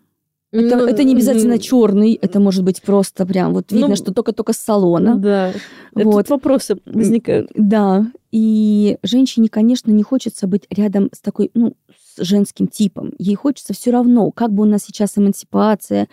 Это, 0.52 0.76
Ну, 0.76 0.86
это 0.86 1.04
не 1.04 1.14
обязательно 1.14 1.58
черный, 1.58 2.14
это 2.14 2.38
может 2.40 2.62
быть 2.64 2.82
просто 2.82 3.24
прям 3.26 3.54
вот 3.54 3.72
видно, 3.72 3.88
Ну, 3.88 3.96
что 3.96 4.12
только-только 4.12 4.52
с 4.52 4.58
салона. 4.58 5.16
Да. 5.16 5.52
Вот. 5.94 6.26
Тут 6.26 6.30
вопросы 6.30 6.76
возникают. 6.84 7.50
Да. 7.54 8.06
И 8.30 8.98
женщине, 9.02 9.48
конечно, 9.48 9.90
не 9.90 10.02
хочется 10.02 10.46
быть 10.46 10.66
рядом 10.70 11.08
с 11.12 11.20
такой, 11.20 11.50
ну, 11.54 11.74
с 12.16 12.22
женским 12.22 12.66
типом. 12.66 13.12
Ей 13.18 13.34
хочется 13.34 13.72
все 13.72 13.90
равно, 13.90 14.30
как 14.30 14.52
бы 14.52 14.62
у 14.62 14.66
нас 14.66 14.82
сейчас 14.84 15.16
эмансипация 15.16 16.08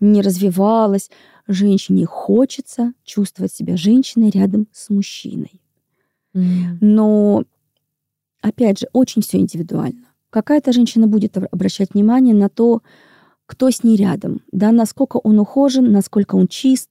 не 0.00 0.22
развивалась, 0.22 1.10
женщине 1.46 2.06
хочется 2.06 2.92
чувствовать 3.04 3.52
себя 3.52 3.76
женщиной 3.76 4.30
рядом 4.30 4.66
с 4.72 4.90
мужчиной. 4.90 5.60
М. 6.34 6.78
Но, 6.80 7.44
опять 8.44 8.80
же, 8.80 8.88
очень 8.92 9.22
все 9.22 9.38
индивидуально. 9.38 10.04
Какая-то 10.28 10.72
женщина 10.72 11.06
будет 11.06 11.36
об- 11.38 11.46
обращать 11.50 11.94
внимание 11.94 12.34
на 12.34 12.50
то, 12.50 12.82
кто 13.46 13.70
с 13.70 13.82
ней 13.82 13.96
рядом, 13.96 14.42
да, 14.52 14.70
насколько 14.70 15.16
он 15.16 15.38
ухожен, 15.38 15.90
насколько 15.90 16.34
он 16.34 16.46
чист, 16.48 16.90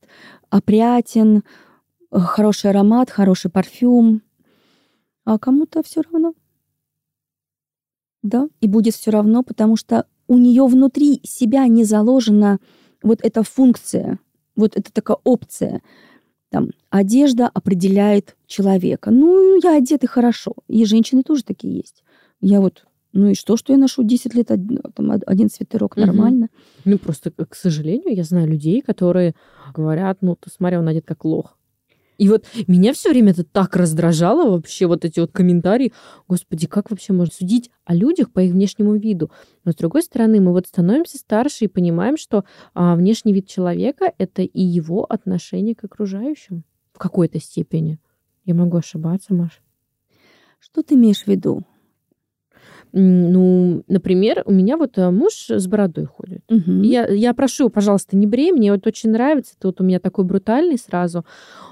опрятен, 0.50 1.44
э, 2.12 2.20
хороший 2.20 2.72
аромат, 2.72 3.12
хороший 3.12 3.52
парфюм. 3.52 4.24
А 5.26 5.38
кому-то 5.38 5.84
все 5.84 6.02
равно. 6.02 6.34
Да, 8.24 8.48
и 8.60 8.68
будет 8.68 8.96
все 8.96 9.12
равно, 9.12 9.44
потому 9.44 9.76
что 9.76 10.08
у 10.28 10.38
нее 10.38 10.66
внутри 10.66 11.22
себя 11.24 11.68
не 11.68 11.84
заложена 11.84 12.60
вот 13.04 13.20
эта 13.22 13.44
функция, 13.44 14.20
вот 14.56 14.76
это 14.76 14.92
такая 14.92 15.18
опция. 15.24 15.82
Там, 16.54 16.70
одежда 16.92 17.50
определяет 17.52 18.36
человека. 18.46 19.10
Ну, 19.10 19.60
я 19.64 19.76
одет 19.76 20.04
и 20.04 20.08
хорошо. 20.08 20.54
И 20.68 20.86
женщины 20.86 21.24
тоже 21.24 21.44
такие 21.44 21.78
есть. 21.78 22.04
Я 22.42 22.62
вот, 22.62 22.86
ну 23.12 23.30
и 23.30 23.34
что, 23.34 23.58
что 23.58 23.74
я 23.74 23.80
ношу 23.80 24.04
10 24.04 24.36
лет 24.36 24.52
один, 24.52 24.80
там, 24.96 25.10
од- 25.10 25.24
один 25.26 25.50
свитерок, 25.50 25.98
нормально. 26.06 26.50
Ну, 26.86 27.00
просто, 27.00 27.32
к 27.32 27.56
сожалению, 27.56 28.16
я 28.16 28.24
знаю 28.24 28.48
людей, 28.48 28.84
которые 28.84 29.34
говорят, 29.74 30.20
ну, 30.22 30.36
ты 30.36 30.52
смотри, 30.52 30.78
он 30.78 30.88
одет 30.88 31.06
как 31.08 31.26
лох. 31.26 31.58
И 32.18 32.30
вот 32.30 32.46
меня 32.68 32.94
все 32.94 33.10
время 33.10 33.32
это 33.32 33.44
так 33.44 33.76
раздражало 33.76 34.50
вообще, 34.52 34.86
вот 34.86 35.06
эти 35.06 35.20
вот 35.20 35.32
комментарии. 35.32 35.94
Господи, 36.28 36.68
как 36.68 36.92
вообще 36.92 37.14
можно 37.14 37.34
судить 37.34 37.72
о 37.86 37.96
людях 37.96 38.32
по 38.32 38.40
их 38.40 38.54
внешнему 38.54 38.96
виду? 38.96 39.32
Но 39.64 39.72
с 39.72 39.76
другой 39.76 40.04
стороны, 40.04 40.40
мы 40.40 40.52
вот 40.52 40.68
становимся 40.68 41.18
старше 41.18 41.66
и 41.66 41.68
понимаем, 41.68 42.18
что 42.18 42.46
а, 42.74 42.96
внешний 42.96 43.34
вид 43.34 43.48
человека— 43.48 44.12
это 44.18 44.42
и 44.42 44.62
его 44.62 45.06
отношение 45.06 45.76
к 45.76 45.84
окружающим 45.84 46.64
в 46.94 47.00
какой-то 47.00 47.40
степени. 47.40 48.00
Я 48.46 48.54
могу 48.54 48.78
ошибаться, 48.78 49.34
Маш. 49.34 49.62
Что 50.60 50.84
ты 50.84 50.96
имеешь 50.96 51.24
в 51.24 51.28
виду? 51.28 51.64
Ну, 52.96 53.84
например, 53.88 54.44
у 54.46 54.52
меня 54.52 54.78
вот 54.78 55.00
э, 55.00 55.10
муж 55.10 55.50
с 55.50 55.68
бородой 55.68 56.06
ходит. 56.06 56.42
Угу. 56.48 56.84
Я, 56.84 57.08
я 57.08 57.34
прошу, 57.34 57.70
пожалуйста, 57.70 58.16
не 58.16 58.28
брей, 58.28 58.52
мне 58.52 58.72
вот 58.72 58.86
очень 58.86 59.10
нравится, 59.10 59.56
ты 59.58 59.68
вот 59.68 59.82
у 59.82 59.84
меня 59.84 60.00
такой 60.00 60.26
брутальный 60.26 60.78
сразу. 60.78 61.26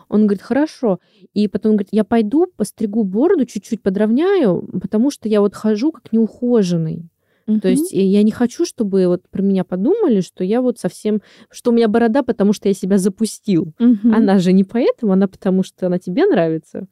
Он 0.09 0.21
говорит, 0.21 0.41
хорошо. 0.41 0.99
И 1.33 1.47
потом 1.47 1.73
он 1.73 1.77
говорит, 1.77 1.89
я 1.91 2.03
пойду, 2.03 2.47
постригу 2.57 3.03
бороду, 3.03 3.45
чуть-чуть 3.45 3.83
подровняю, 3.83 4.67
потому 4.81 5.11
что 5.11 5.29
я 5.29 5.41
вот 5.41 5.53
хожу 5.53 5.91
как 5.91 6.11
неухоженный. 6.11 7.11
Угу. 7.45 7.59
То 7.59 7.69
есть 7.69 7.93
э, 7.93 8.03
я 8.03 8.23
не 8.23 8.31
хочу, 8.31 8.65
чтобы 8.65 9.05
вот 9.05 9.21
про 9.29 9.43
меня 9.43 9.63
подумали, 9.63 10.21
что 10.21 10.43
я 10.43 10.59
вот 10.61 10.79
совсем, 10.79 11.21
что 11.51 11.69
у 11.69 11.73
меня 11.73 11.87
борода, 11.87 12.23
потому 12.23 12.51
что 12.51 12.67
я 12.67 12.73
себя 12.73 12.97
запустил. 12.97 13.73
Угу. 13.79 14.11
Она 14.11 14.39
же 14.39 14.53
не 14.53 14.63
поэтому, 14.63 15.13
она 15.13 15.27
потому 15.27 15.63
что 15.63 15.85
она 15.85 15.99
тебе 15.99 16.25
нравится. 16.25 16.87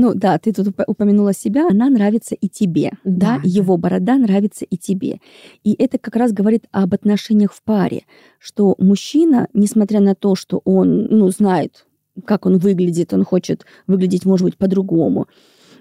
Ну 0.00 0.14
да, 0.14 0.38
ты 0.38 0.52
тут 0.52 0.68
упомянула 0.86 1.32
себя, 1.32 1.66
она 1.68 1.90
нравится 1.90 2.36
и 2.36 2.48
тебе, 2.48 2.92
да, 3.02 3.38
Да, 3.38 3.40
его 3.42 3.76
борода 3.76 4.16
нравится 4.16 4.64
и 4.64 4.76
тебе. 4.76 5.18
И 5.64 5.74
это 5.76 5.98
как 5.98 6.14
раз 6.14 6.32
говорит 6.32 6.66
об 6.70 6.94
отношениях 6.94 7.52
в 7.52 7.60
паре, 7.64 8.04
что 8.38 8.76
мужчина, 8.78 9.48
несмотря 9.54 9.98
на 9.98 10.14
то, 10.14 10.36
что 10.36 10.60
он, 10.64 11.06
ну, 11.06 11.30
знает, 11.30 11.84
как 12.24 12.46
он 12.46 12.58
выглядит, 12.58 13.12
он 13.12 13.24
хочет 13.24 13.66
выглядеть, 13.88 14.24
может 14.24 14.44
быть, 14.44 14.56
по-другому, 14.56 15.26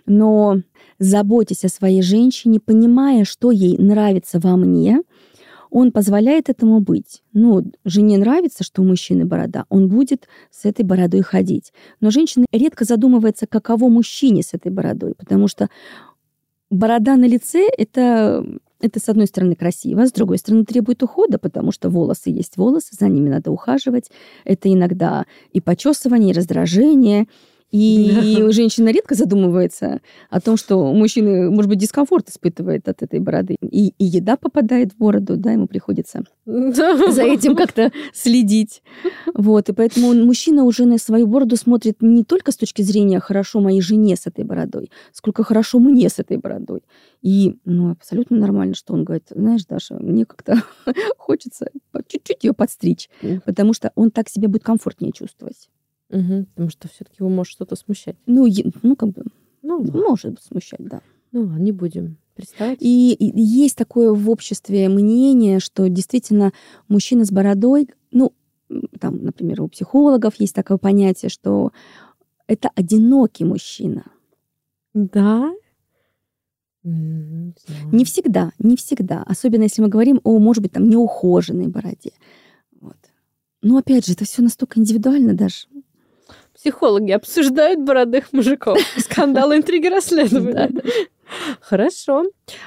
но 0.07 0.63
заботясь 0.97 1.63
о 1.63 1.69
своей 1.69 2.01
женщине, 2.01 2.59
понимая, 2.59 3.23
что 3.23 3.51
ей 3.51 3.77
нравится 3.77 4.39
во 4.39 4.57
мне, 4.57 5.03
он 5.77 5.91
позволяет 5.91 6.49
этому 6.49 6.79
быть. 6.79 7.21
Ну, 7.33 7.71
жене 7.85 8.17
нравится, 8.17 8.63
что 8.63 8.81
у 8.81 8.85
мужчины 8.85 9.25
борода, 9.25 9.65
он 9.69 9.89
будет 9.89 10.27
с 10.49 10.65
этой 10.65 10.83
бородой 10.83 11.21
ходить. 11.21 11.71
Но 11.99 12.09
женщина 12.09 12.45
редко 12.51 12.83
задумывается, 12.83 13.45
каково 13.45 13.87
мужчине 13.87 14.41
с 14.41 14.55
этой 14.55 14.71
бородой, 14.71 15.13
потому 15.13 15.47
что 15.47 15.69
борода 16.71 17.15
на 17.15 17.25
лице— 17.25 17.69
это 17.77 18.43
это, 18.79 18.99
с 18.99 19.07
одной 19.07 19.27
стороны, 19.27 19.55
красиво, 19.55 20.07
с 20.07 20.11
другой 20.11 20.39
стороны, 20.39 20.65
требует 20.65 21.03
ухода, 21.03 21.37
потому 21.37 21.71
что 21.71 21.91
волосы 21.91 22.31
есть 22.31 22.57
волосы, 22.57 22.95
за 22.99 23.07
ними 23.07 23.29
надо 23.29 23.51
ухаживать. 23.51 24.09
Это 24.45 24.73
иногда 24.73 25.25
и 25.51 25.61
почесывание, 25.61 26.31
и 26.31 26.33
раздражение, 26.33 27.27
и 27.71 28.37
Да. 28.39 28.51
женщина 28.51 28.89
редко 28.89 29.13
задумывается 29.15 29.99
о 30.29 30.39
том, 30.41 30.55
что 30.57 30.93
мужчина, 30.93 31.51
может 31.51 31.69
быть, 31.69 31.79
дискомфорт 31.79 32.29
испытывает 32.29 32.87
от 32.87 33.01
этой 33.03 33.19
бороды. 33.19 33.55
И, 33.61 33.89
и 33.97 34.05
еда 34.05 34.37
попадает 34.37 34.93
в 34.93 34.97
бороду, 34.97 35.35
да, 35.37 35.51
ему 35.51 35.67
приходится 35.67 36.23
за 36.45 37.23
этим 37.23 37.55
как-то 37.55 37.91
следить. 38.13 38.81
Вот, 39.33 39.69
и 39.69 39.73
поэтому 39.73 40.07
он- 40.07 40.25
мужчина 40.25 40.63
уже 40.63 40.85
на 40.85 40.97
свою 40.97 41.27
бороду 41.27 41.57
смотрит 41.57 41.97
не 42.01 42.23
только 42.23 42.51
с 42.51 42.57
точки 42.57 42.81
зрения 42.81 43.19
«хорошо 43.19 43.59
моей 43.59 43.81
жене 43.81 44.15
с 44.15 44.27
этой 44.27 44.45
бородой», 44.45 44.89
сколько 45.11 45.43
«хорошо 45.43 45.79
мне 45.79 46.09
с 46.09 46.19
этой 46.19 46.37
бородой». 46.37 46.83
И, 47.21 47.57
ну, 47.65 47.91
абсолютно 47.91 48.37
нормально, 48.37 48.75
что 48.75 48.93
он 48.93 49.03
говорит, 49.03 49.25
знаешь, 49.29 49.65
Даша, 49.65 49.95
мне 49.99 50.25
как-то 50.25 50.63
хочется 51.17 51.67
чуть-чуть 52.07 52.43
ее 52.43 52.53
подстричь, 52.53 53.09
потому 53.45 53.73
что 53.73 53.91
он 53.95 54.11
так 54.11 54.29
себя 54.29 54.47
будет 54.47 54.63
комфортнее 54.63 55.11
чувствовать. 55.11 55.67
Мгм, 56.09 56.45
Потому 56.45 56.69
что 56.69 56.87
все-таки 56.87 57.17
его 57.19 57.29
может 57.29 57.51
что-то 57.51 57.75
смущать. 57.75 58.15
Ну, 58.25 58.47
ну 58.83 58.95
как 58.95 59.09
бы, 59.09 59.23
Ну, 59.61 59.77
ладно. 59.79 59.91
может 60.01 60.41
смущать, 60.41 60.79
да. 60.79 61.01
ну 61.31 61.41
ладно, 61.41 61.57
не 61.57 61.71
будем 61.71 62.17
представить. 62.33 62.77
И, 62.81 63.13
и 63.13 63.41
есть 63.41 63.75
такое 63.75 64.13
в 64.13 64.29
обществе 64.29 64.87
мнение, 64.89 65.59
что 65.59 65.87
действительно 65.89 66.53
мужчина 66.87 67.25
с 67.25 67.31
бородой, 67.31 67.89
ну, 68.11 68.31
там, 68.99 69.23
например, 69.23 69.61
у 69.61 69.67
психологов 69.67 70.35
есть 70.39 70.55
такое 70.55 70.77
понятие, 70.77 71.29
что 71.29 71.71
это 72.47 72.69
одинокий 72.75 73.43
мужчина. 73.43 74.05
Да? 74.93 75.53
Не. 76.83 77.53
Не 77.91 78.05
всегда, 78.05 78.51
не 78.59 78.77
всегда. 78.77 79.23
Особенно 79.23 79.63
если 79.63 79.81
мы 79.81 79.89
говорим 79.89 80.21
о, 80.23 80.39
может 80.39 80.63
быть, 80.63 80.71
там, 80.71 80.87
неухоженной 80.89 81.67
бороде. 81.67 82.11
Вот. 82.79 82.95
Но 83.61 83.77
опять 83.77 84.05
же, 84.05 84.13
это 84.13 84.23
все 84.25 84.41
настолько 84.41 84.79
индивидуально 84.79 85.33
даже. 85.33 85.67
Психологи 86.57 87.11
обсуждают 87.11 87.81
бородых 87.81 88.33
мужиков. 88.33 88.79
Скандал, 88.97 89.53
интриги, 89.53 89.85
расследования. 89.85 90.71
Хорошо. 91.61 92.23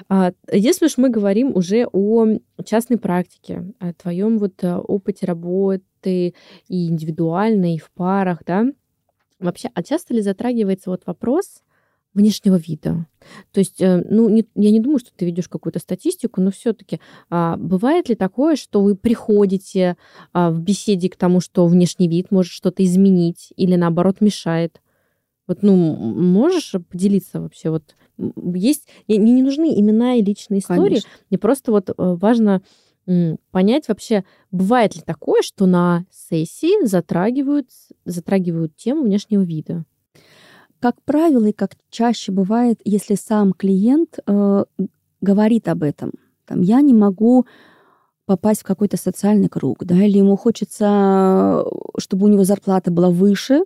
А, 0.09 0.30
если 0.53 0.86
уж 0.86 0.97
мы 0.97 1.09
говорим 1.09 1.57
уже 1.57 1.88
о 1.93 2.38
частной 2.64 2.99
практике, 2.99 3.64
о 3.80 3.93
твоем 3.93 4.38
вот 4.38 4.62
э, 4.62 4.76
опыте 4.76 5.26
работы 5.26 6.34
и 6.68 6.88
индивидуально, 6.88 7.74
и 7.74 7.78
в 7.78 7.91
парах, 7.91 8.45
да, 8.47 8.66
вообще, 9.41 9.70
а 9.74 9.82
часто 9.82 10.14
ли 10.14 10.20
затрагивается 10.20 10.91
вот 10.91 11.03
вопрос 11.07 11.64
внешнего 12.14 12.56
вида? 12.56 13.06
То 13.52 13.61
есть, 13.61 13.80
э, 13.80 14.02
ну, 14.08 14.28
не- 14.28 14.46
я 14.54 14.70
не 14.70 14.80
думаю, 14.80 14.98
что 14.98 15.11
ты 15.14 15.24
ведешь 15.26 15.48
какую-то 15.48 15.78
статистику, 15.78 16.40
но 16.40 16.50
все-таки 16.50 17.00
бывает 17.30 18.08
ли 18.08 18.14
такое, 18.14 18.56
что 18.56 18.82
вы 18.82 18.96
приходите 18.96 19.96
а, 20.32 20.50
в 20.50 20.61
беседе 20.61 21.08
к 21.08 21.16
тому, 21.16 21.40
что 21.40 21.66
внешний 21.66 22.08
вид 22.08 22.30
может 22.30 22.52
что-то 22.52 22.84
изменить 22.84 23.52
или 23.56 23.76
наоборот 23.76 24.20
мешает? 24.20 24.80
Вот, 25.46 25.62
ну, 25.62 25.74
можешь 25.74 26.74
поделиться 26.90 27.40
вообще? 27.40 27.70
Вот 27.70 27.94
есть, 28.54 28.88
мне 29.08 29.18
не 29.18 29.42
нужны 29.42 29.78
имена 29.78 30.14
и 30.14 30.22
личные 30.22 30.61
истории, 30.61 30.78
Конечно. 30.78 31.11
мне 31.30 31.38
просто 31.38 31.72
вот 31.72 31.90
э, 31.90 31.92
важно 31.96 32.62
понять 33.50 33.88
вообще, 33.88 34.24
бывает 34.52 34.94
ли 34.94 35.02
такое, 35.04 35.42
что 35.42 35.66
на 35.66 36.04
сессии 36.12 36.86
затрагивают, 36.86 37.68
затрагивают 38.04 38.76
тему 38.76 39.02
внешнего 39.02 39.42
вида? 39.42 39.84
Как 40.81 40.97
правило, 41.05 41.47
и 41.47 41.53
как 41.53 41.76
чаще 41.91 42.33
бывает, 42.33 42.81
если 42.85 43.14
сам 43.14 43.53
клиент 43.53 44.18
э, 44.26 44.64
говорит 45.20 45.68
об 45.68 45.83
этом, 45.83 46.12
там, 46.47 46.62
я 46.62 46.81
не 46.81 46.95
могу 46.95 47.47
попасть 48.24 48.62
в 48.62 48.64
какой-то 48.64 48.97
социальный 48.97 49.49
круг, 49.49 49.85
да, 49.85 49.97
или 49.97 50.18
ему 50.18 50.37
хочется, 50.37 51.64
чтобы 51.99 52.26
у 52.26 52.28
него 52.28 52.45
зарплата 52.45 52.91
была 52.91 53.11
выше, 53.11 53.64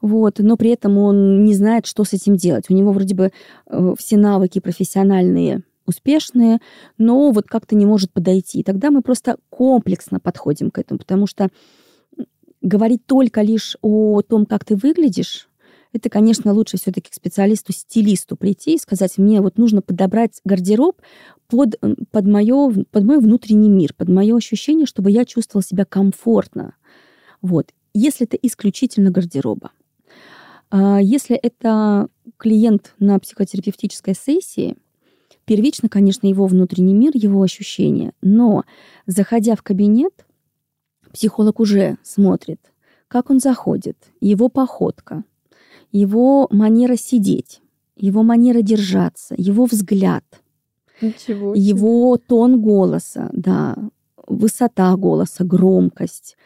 вот, 0.00 0.38
но 0.38 0.56
при 0.56 0.70
этом 0.70 0.96
он 0.96 1.44
не 1.44 1.54
знает, 1.54 1.84
что 1.84 2.04
с 2.04 2.14
этим 2.14 2.36
делать. 2.36 2.70
У 2.70 2.74
него 2.74 2.92
вроде 2.92 3.14
бы 3.14 3.32
э, 3.66 3.94
все 3.98 4.16
навыки 4.16 4.60
профессиональные 4.60 5.62
успешные, 5.86 6.60
но 6.96 7.32
вот 7.32 7.48
как-то 7.48 7.74
не 7.74 7.84
может 7.84 8.12
подойти. 8.12 8.60
И 8.60 8.62
тогда 8.62 8.90
мы 8.90 9.02
просто 9.02 9.36
комплексно 9.50 10.20
подходим 10.20 10.70
к 10.70 10.78
этому, 10.78 10.98
потому 10.98 11.26
что 11.26 11.48
говорить 12.62 13.04
только 13.06 13.42
лишь 13.42 13.76
о 13.82 14.22
том, 14.22 14.46
как 14.46 14.64
ты 14.64 14.76
выглядишь, 14.76 15.49
это, 15.92 16.08
конечно, 16.08 16.52
лучше 16.52 16.76
все-таки 16.76 17.10
к 17.10 17.14
специалисту-стилисту 17.14 18.36
прийти 18.36 18.74
и 18.74 18.78
сказать, 18.78 19.18
мне 19.18 19.40
вот 19.40 19.58
нужно 19.58 19.82
подобрать 19.82 20.40
гардероб 20.44 21.00
под, 21.48 21.74
под, 22.10 22.26
моё, 22.26 22.72
под 22.90 23.04
мой 23.04 23.18
внутренний 23.18 23.68
мир, 23.68 23.92
под 23.94 24.08
мое 24.08 24.36
ощущение, 24.36 24.86
чтобы 24.86 25.10
я 25.10 25.24
чувствовала 25.24 25.64
себя 25.64 25.84
комфортно. 25.84 26.74
Вот. 27.42 27.72
Если 27.92 28.26
это 28.26 28.36
исключительно 28.36 29.10
гардероба. 29.10 29.72
А 30.70 31.00
если 31.00 31.34
это 31.34 32.08
клиент 32.36 32.94
на 33.00 33.18
психотерапевтической 33.18 34.14
сессии, 34.14 34.76
первично, 35.44 35.88
конечно, 35.88 36.28
его 36.28 36.46
внутренний 36.46 36.94
мир, 36.94 37.10
его 37.14 37.42
ощущения. 37.42 38.12
Но, 38.22 38.62
заходя 39.06 39.56
в 39.56 39.62
кабинет, 39.62 40.24
психолог 41.12 41.58
уже 41.58 41.98
смотрит, 42.04 42.60
как 43.08 43.30
он 43.30 43.40
заходит, 43.40 43.96
его 44.20 44.48
походка, 44.48 45.24
его 45.92 46.48
манера 46.50 46.96
сидеть, 46.96 47.60
его 47.96 48.22
манера 48.22 48.62
держаться, 48.62 49.34
его 49.36 49.66
взгляд, 49.66 50.24
Ничего. 51.00 51.54
его 51.54 52.16
тон 52.16 52.60
голоса, 52.60 53.30
да, 53.32 53.76
высота 54.26 54.96
голоса, 54.96 55.44
громкость, 55.44 56.36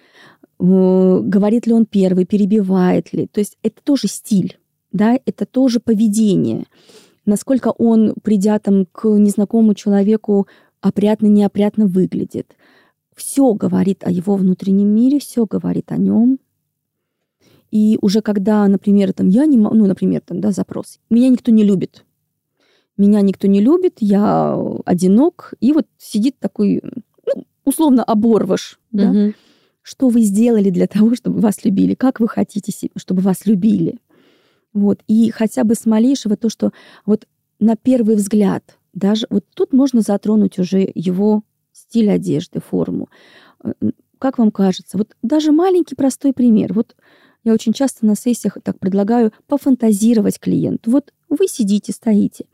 э, 0.59 1.21
говорит 1.23 1.67
ли 1.67 1.73
он 1.73 1.87
первый, 1.87 2.25
перебивает 2.25 3.13
ли. 3.13 3.27
То 3.27 3.41
есть 3.41 3.59
это 3.63 3.83
тоже 3.83 4.09
стиль, 4.09 4.59
да, 4.93 5.19
это 5.27 5.47
тоже 5.47 5.81
поведение. 5.81 6.65
Насколько 7.27 7.73
он, 7.77 8.15
придя 8.23 8.59
там 8.59 8.87
к 8.87 9.09
незнакомому 9.09 9.75
человеку, 9.75 10.47
опрятно-неопрятно 10.81 11.87
выглядит. 11.87 12.57
Все 13.15 13.55
говорит 13.55 14.05
о 14.05 14.11
его 14.11 14.37
внутреннем 14.37 14.89
мире, 14.89 15.19
все 15.19 15.47
говорит 15.47 15.93
о 15.93 15.97
нем. 15.97 16.39
И 17.75 17.99
уже 18.01 18.21
когда, 18.21 18.69
например, 18.69 19.13
там 19.13 19.29
я 19.29 19.47
не 19.47 19.57
ну, 19.57 19.87
например, 19.87 20.21
там, 20.21 20.41
да, 20.41 20.53
запрос, 20.53 21.01
меня 21.11 21.29
никто 21.29 21.51
не 21.51 21.65
любит, 21.65 22.05
меня 22.97 23.21
никто 23.21 23.49
не 23.49 23.61
любит, 23.61 23.97
я 23.99 24.57
одинок, 24.87 25.55
и 25.59 25.73
вот 25.73 25.89
сидит 25.99 26.39
такой, 26.39 26.81
ну, 27.27 27.45
условно, 27.65 28.05
оборвыш, 28.05 28.79
да? 28.93 29.11
Что 29.83 30.09
вы 30.09 30.21
сделали 30.21 30.71
для 30.71 30.87
того, 30.87 31.17
чтобы 31.17 31.41
вас 31.41 31.65
любили? 31.65 31.95
Как 31.95 32.21
вы 32.21 32.29
хотите, 32.29 32.73
чтобы 32.95 33.23
вас 33.23 33.45
любили? 33.45 33.99
Вот. 34.73 35.01
И 35.09 35.33
хотя 35.33 35.65
бы 35.65 35.75
с 35.75 35.85
малейшего 35.85 36.37
то, 36.37 36.49
что 36.49 36.71
вот 37.05 37.27
на 37.59 37.75
первый 37.75 38.15
взгляд, 38.15 38.79
даже 38.93 39.27
вот 39.31 39.45
тут 39.53 39.73
можно 39.73 40.01
затронуть 40.01 40.61
уже 40.61 40.91
его 40.95 41.43
стиль 41.73 42.09
одежды, 42.09 42.61
форму. 42.61 43.09
Э, 43.65 43.73
Как 44.19 44.39
вам 44.39 44.53
кажется? 44.53 44.97
Вот 44.97 45.17
даже 45.23 45.51
маленький 45.51 45.97
простой 45.97 46.33
пример. 46.33 46.73
Вот 46.73 46.95
Я 47.45 47.53
очень 47.53 47.75
часто 47.75 48.07
на 48.07 48.17
сессиях 48.17 48.57
так 48.63 48.79
предлагаю 48.79 49.33
пофантазировать 49.47 50.41
клиенту. 50.41 50.91
Вот 50.91 51.13
вы 51.29 51.47
сидите, 51.47 51.93
стоите. 51.93 52.47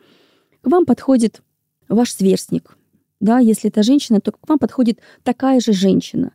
К 0.62 0.66
вам 0.66 0.84
подходит 0.84 1.42
ваш 1.88 2.12
сверстник. 2.12 2.76
Да, 3.20 3.38
если 3.38 3.70
это 3.70 3.82
женщина, 3.82 4.20
то 4.20 4.32
к 4.32 4.48
вам 4.48 4.58
подходит 4.58 4.98
такая 5.22 5.60
же 5.60 5.72
женщина. 5.72 6.32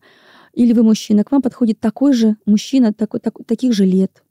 Или 0.54 0.72
вы 0.72 0.84
мужчина, 0.84 1.24
к 1.24 1.32
вам 1.32 1.42
подходит 1.42 1.80
такой 1.80 2.14
же 2.14 2.38
мужчина, 2.46 2.94
такой, 2.94 3.20
так, 3.20 3.38
таких 3.46 3.74
же 3.74 3.86
лет. 3.86 4.24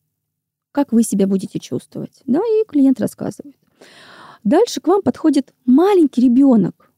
Как 0.72 0.92
вы 0.92 1.02
себя 1.02 1.26
будете 1.26 1.58
чувствовать? 1.58 2.22
Да, 2.24 2.40
и 2.40 2.64
клиент 2.66 3.00
рассказывает. 3.00 3.56
Дальше 4.42 4.80
к 4.80 4.86
вам 4.86 5.02
подходит 5.02 5.52
маленький 5.66 6.22
ребенок. 6.22 6.90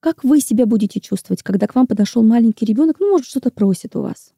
Как 0.00 0.24
вы 0.24 0.40
себя 0.40 0.64
будете 0.64 1.00
чувствовать, 1.00 1.42
когда 1.42 1.66
к 1.66 1.74
вам 1.74 1.86
подошел 1.86 2.22
маленький 2.22 2.64
ребенок, 2.64 2.96
ну, 2.98 3.10
может, 3.10 3.26
что-то 3.26 3.50
просит 3.50 3.94
у 3.96 4.02
вас? 4.02 4.32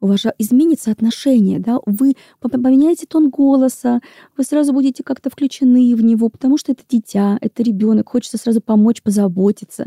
У 0.00 0.06
вас 0.06 0.20
же 0.20 0.32
изменится 0.38 0.90
отношение, 0.90 1.58
да, 1.58 1.78
вы 1.86 2.14
поменяете 2.40 3.06
тон 3.06 3.30
голоса, 3.30 4.00
вы 4.36 4.44
сразу 4.44 4.72
будете 4.72 5.02
как-то 5.02 5.30
включены 5.30 5.94
в 5.94 6.02
него, 6.02 6.28
потому 6.28 6.56
что 6.56 6.72
это 6.72 6.82
дитя, 6.88 7.38
это 7.40 7.62
ребенок, 7.62 8.08
хочется 8.08 8.38
сразу 8.38 8.60
помочь, 8.60 9.02
позаботиться. 9.02 9.86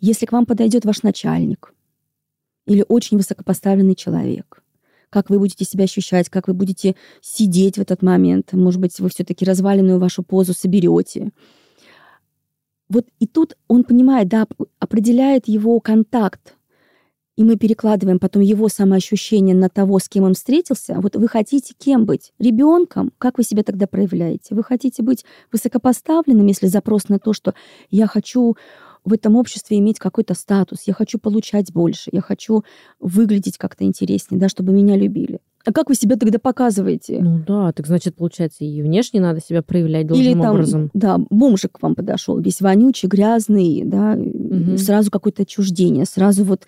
Если 0.00 0.26
к 0.26 0.32
вам 0.32 0.46
подойдет 0.46 0.84
ваш 0.84 1.02
начальник 1.02 1.72
или 2.66 2.84
очень 2.86 3.16
высокопоставленный 3.16 3.94
человек, 3.94 4.62
как 5.10 5.30
вы 5.30 5.38
будете 5.38 5.64
себя 5.64 5.84
ощущать, 5.84 6.28
как 6.28 6.48
вы 6.48 6.54
будете 6.54 6.94
сидеть 7.22 7.78
в 7.78 7.80
этот 7.80 8.02
момент, 8.02 8.52
может 8.52 8.80
быть, 8.80 8.98
вы 9.00 9.08
все-таки 9.08 9.44
разваленную 9.44 9.98
вашу 9.98 10.22
позу 10.22 10.52
соберете. 10.52 11.30
Вот 12.90 13.06
и 13.18 13.26
тут 13.26 13.56
он 13.68 13.84
понимает, 13.84 14.28
да, 14.28 14.46
определяет 14.78 15.48
его 15.48 15.80
контакт 15.80 16.57
и 17.38 17.44
мы 17.44 17.56
перекладываем 17.56 18.18
потом 18.18 18.42
его 18.42 18.68
самоощущение 18.68 19.54
на 19.54 19.68
того, 19.68 20.00
с 20.00 20.08
кем 20.08 20.24
он 20.24 20.34
встретился, 20.34 20.96
вот 21.00 21.14
вы 21.14 21.28
хотите 21.28 21.72
кем 21.78 22.04
быть? 22.04 22.32
Ребенком? 22.40 23.12
Как 23.16 23.38
вы 23.38 23.44
себя 23.44 23.62
тогда 23.62 23.86
проявляете? 23.86 24.56
Вы 24.56 24.64
хотите 24.64 25.04
быть 25.04 25.24
высокопоставленным, 25.52 26.44
если 26.46 26.66
запрос 26.66 27.08
на 27.08 27.20
то, 27.20 27.32
что 27.32 27.54
я 27.90 28.08
хочу 28.08 28.56
в 29.04 29.12
этом 29.12 29.36
обществе 29.36 29.78
иметь 29.78 30.00
какой-то 30.00 30.34
статус, 30.34 30.82
я 30.86 30.94
хочу 30.94 31.20
получать 31.20 31.72
больше, 31.72 32.10
я 32.10 32.22
хочу 32.22 32.64
выглядеть 32.98 33.56
как-то 33.56 33.84
интереснее, 33.84 34.40
да, 34.40 34.48
чтобы 34.48 34.72
меня 34.72 34.96
любили. 34.96 35.38
А 35.64 35.72
как 35.72 35.88
вы 35.88 35.94
себя 35.94 36.16
тогда 36.16 36.38
показываете? 36.38 37.20
Ну 37.20 37.42
да, 37.46 37.72
так 37.72 37.86
значит, 37.86 38.14
получается, 38.14 38.64
и 38.64 38.82
внешне 38.82 39.20
надо 39.20 39.40
себя 39.40 39.62
проявлять 39.62 40.06
должным 40.06 40.32
Или 40.32 40.40
там, 40.40 40.50
образом. 40.54 40.90
Да, 40.94 41.18
бомжик 41.30 41.72
к 41.72 41.82
вам 41.82 41.94
подошел, 41.94 42.38
весь 42.38 42.60
вонючий, 42.60 43.08
грязный, 43.08 43.82
да, 43.84 44.14
угу. 44.14 44.78
сразу 44.78 45.10
какое-то 45.10 45.42
отчуждение, 45.42 46.04
сразу 46.04 46.44
вот 46.44 46.66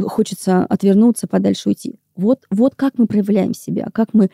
хочется 0.00 0.64
отвернуться, 0.64 1.26
подальше 1.26 1.70
уйти. 1.70 1.96
Вот, 2.14 2.40
вот 2.50 2.74
как 2.74 2.98
мы 2.98 3.06
проявляем 3.06 3.54
себя, 3.54 3.88
как 3.92 4.14
мы 4.14 4.30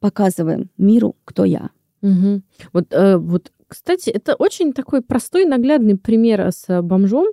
показываем 0.00 0.70
миру, 0.78 1.16
кто 1.24 1.44
я. 1.44 1.70
Угу. 2.02 2.42
Вот, 2.72 2.86
э, 2.90 3.16
вот 3.16 3.52
кстати, 3.72 4.10
это 4.10 4.34
очень 4.34 4.74
такой 4.74 5.00
простой, 5.00 5.46
наглядный 5.46 5.96
пример 5.96 6.52
с 6.52 6.82
бомжом. 6.82 7.26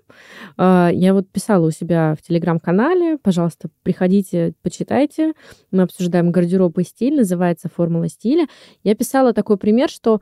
А, 0.55 0.89
я 0.93 1.13
вот 1.13 1.29
писала 1.29 1.67
у 1.67 1.71
себя 1.71 2.15
в 2.17 2.25
телеграм-канале. 2.25 3.17
Пожалуйста, 3.17 3.69
приходите, 3.83 4.53
почитайте. 4.61 5.33
Мы 5.71 5.83
обсуждаем 5.83 6.31
гардероб 6.31 6.77
и 6.79 6.83
стиль, 6.83 7.17
называется 7.17 7.67
«Формула 7.67 8.07
стиля». 8.07 8.47
Я 8.83 8.95
писала 8.95 9.33
такой 9.33 9.57
пример, 9.57 9.89
что 9.89 10.21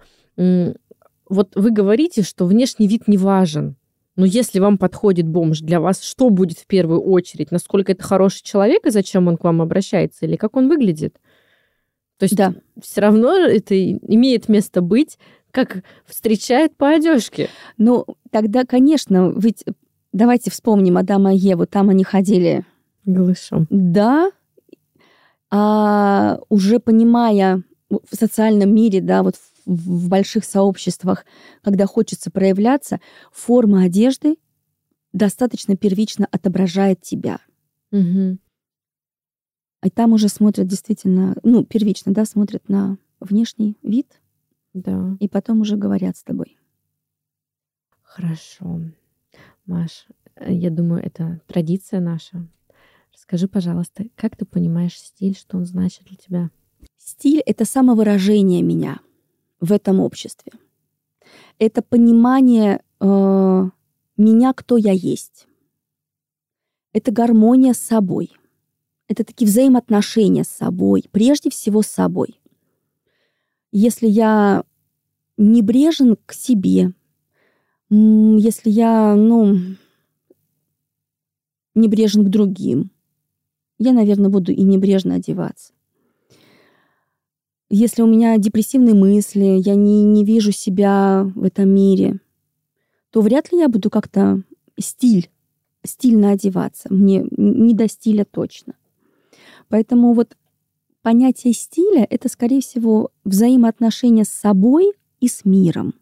вот 1.29 1.55
вы 1.55 1.71
говорите, 1.71 2.23
что 2.23 2.47
внешний 2.47 2.87
вид 2.87 3.07
не 3.07 3.17
важен. 3.17 3.75
Но 4.15 4.25
если 4.25 4.59
вам 4.59 4.79
подходит 4.79 5.27
бомж, 5.27 5.59
для 5.59 5.79
вас 5.79 6.01
что 6.01 6.31
будет 6.31 6.57
в 6.57 6.65
первую 6.65 7.01
очередь? 7.01 7.51
Насколько 7.51 7.91
это 7.91 8.01
хороший 8.01 8.43
человек 8.43 8.87
и 8.87 8.89
зачем 8.89 9.27
он 9.27 9.37
к 9.37 9.43
вам 9.43 9.61
обращается? 9.61 10.25
Или 10.25 10.35
как 10.35 10.55
он 10.55 10.67
выглядит? 10.67 11.19
То 12.17 12.23
есть 12.23 12.35
да. 12.35 12.55
все 12.81 13.01
равно 13.01 13.35
это 13.37 13.79
имеет 13.79 14.49
место 14.49 14.81
быть, 14.81 15.19
как 15.51 15.83
встречает 16.05 16.75
по 16.75 16.89
одежке. 16.89 17.49
Ну, 17.77 18.05
тогда, 18.31 18.63
конечно, 18.65 19.33
ведь 19.35 19.63
давайте 20.13 20.51
вспомним 20.51 20.97
Адама 20.97 21.33
и 21.33 21.37
Еву, 21.37 21.65
там 21.65 21.89
они 21.89 22.03
ходили... 22.03 22.65
Голышом. 23.05 23.67
Да, 23.69 24.31
а 25.49 26.39
уже 26.49 26.79
понимая 26.79 27.63
в 27.89 28.15
социальном 28.15 28.73
мире, 28.75 28.99
да, 29.01 29.23
вот 29.23 29.35
в, 29.65 30.05
в 30.05 30.09
больших 30.09 30.43
сообществах, 30.43 31.25
когда 31.61 31.85
хочется 31.85 32.29
проявляться, 32.31 32.99
форма 33.31 33.83
одежды 33.83 34.35
достаточно 35.13 35.77
первично 35.77 36.27
отображает 36.31 37.01
тебя. 37.01 37.39
Угу. 37.91 38.37
И 39.83 39.89
там 39.89 40.13
уже 40.13 40.27
смотрят 40.27 40.67
действительно, 40.67 41.35
ну, 41.43 41.63
первично, 41.63 42.11
да, 42.11 42.25
смотрят 42.25 42.67
на 42.67 42.97
внешний 43.19 43.77
вид, 43.83 44.19
да. 44.81 45.17
И 45.19 45.27
потом 45.27 45.61
уже 45.61 45.75
говорят 45.75 46.17
с 46.17 46.23
тобой. 46.23 46.57
Хорошо. 48.01 48.81
Маш, 49.65 50.07
э, 50.35 50.53
я 50.53 50.69
думаю, 50.69 51.03
это 51.03 51.41
традиция 51.47 51.99
наша. 51.99 52.47
Расскажи, 53.13 53.47
пожалуйста, 53.47 54.05
как 54.15 54.35
ты 54.35 54.45
понимаешь 54.45 54.97
стиль, 54.97 55.35
что 55.35 55.57
он 55.57 55.65
значит 55.65 56.05
для 56.05 56.15
тебя? 56.17 56.49
Стиль— 56.97 57.41
это 57.45 57.65
самовыражение 57.65 58.61
меня 58.61 58.99
в 59.59 59.71
этом 59.71 59.99
обществе. 59.99 60.53
Это 61.59 61.81
понимание 61.81 62.81
э, 62.99 63.69
меня, 64.17 64.53
кто 64.53 64.77
я 64.77 64.91
есть. 64.91 65.47
Это 66.93 67.11
гармония 67.11 67.73
с 67.73 67.79
собой. 67.79 68.31
Это 69.07 69.23
такие 69.23 69.47
взаимоотношения 69.47 70.43
с 70.43 70.49
собой, 70.49 71.05
прежде 71.11 71.49
всего 71.49 71.81
с 71.81 71.87
собой. 71.87 72.39
Если 73.71 74.07
я 74.07 74.63
небрежен 75.37 76.17
к 76.25 76.33
себе, 76.33 76.93
если 77.89 78.69
я, 78.69 79.15
ну, 79.15 79.57
небрежен 81.75 82.25
к 82.25 82.29
другим, 82.29 82.91
я, 83.79 83.93
наверное, 83.93 84.29
буду 84.29 84.51
и 84.51 84.63
небрежно 84.63 85.15
одеваться. 85.15 85.73
Если 87.69 88.01
у 88.01 88.07
меня 88.07 88.37
депрессивные 88.37 88.95
мысли, 88.95 89.61
я 89.63 89.75
не, 89.75 90.03
не 90.03 90.23
вижу 90.23 90.51
себя 90.51 91.29
в 91.35 91.43
этом 91.43 91.69
мире, 91.69 92.19
то 93.11 93.21
вряд 93.21 93.51
ли 93.51 93.59
я 93.59 93.67
буду 93.67 93.89
как-то 93.89 94.41
стиль, 94.79 95.29
стильно 95.83 96.31
одеваться. 96.31 96.87
Мне 96.91 97.25
не 97.31 97.73
до 97.73 97.89
стиля 97.89 98.25
точно. 98.25 98.73
Поэтому 99.67 100.13
вот 100.13 100.37
понятие 101.07 101.53
стиля— 101.53 102.05
это, 102.09 102.27
скорее 102.27 102.59
всего, 102.59 103.11
взаимоотношения 103.23 104.25
с 104.25 104.29
собой 104.29 104.91
и 105.21 105.29
с 105.29 105.45
миром. 105.45 105.93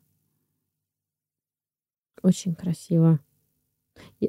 Очень 2.23 2.55
красиво. 2.55 3.19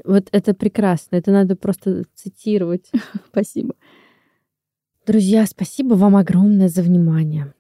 Вот 0.05 0.29
это 0.33 0.53
прекрасно. 0.53 1.17
Это 1.17 1.31
надо 1.31 1.57
просто 1.57 2.05
цитировать. 2.15 2.91
Спасибо. 3.31 3.75
Друзья, 5.07 5.47
спасибо 5.47 5.95
вам 5.95 6.15
огромное 6.15 6.69
за 6.69 6.83
внимание. 6.83 7.55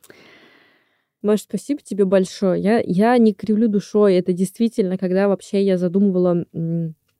Маш, 1.22 1.40
спасибо 1.40 1.80
тебе 1.82 2.04
большое. 2.04 2.60
Я, 2.60 2.82
я 2.84 3.16
не 3.16 3.32
кривлю 3.32 3.68
душой. 3.68 4.16
Это 4.16 4.34
действительно, 4.34 4.98
когда 4.98 5.26
вообще 5.28 5.64
я 5.64 5.78
задумывала 5.78 6.44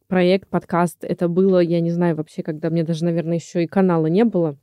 проект, 0.09 0.51
подкаст, 0.51 1.05
это 1.05 1.29
было, 1.29 1.59
я 1.61 1.81
не 1.81 1.91
знаю, 1.91 2.17
вообще, 2.17 2.43
когда 2.43 2.69
мне 2.69 2.85
даже, 2.85 3.03
наверное, 3.07 3.37
еще 3.37 3.65
и 3.65 3.67
канала 3.67 4.09
не 4.09 4.25
было 4.25 4.59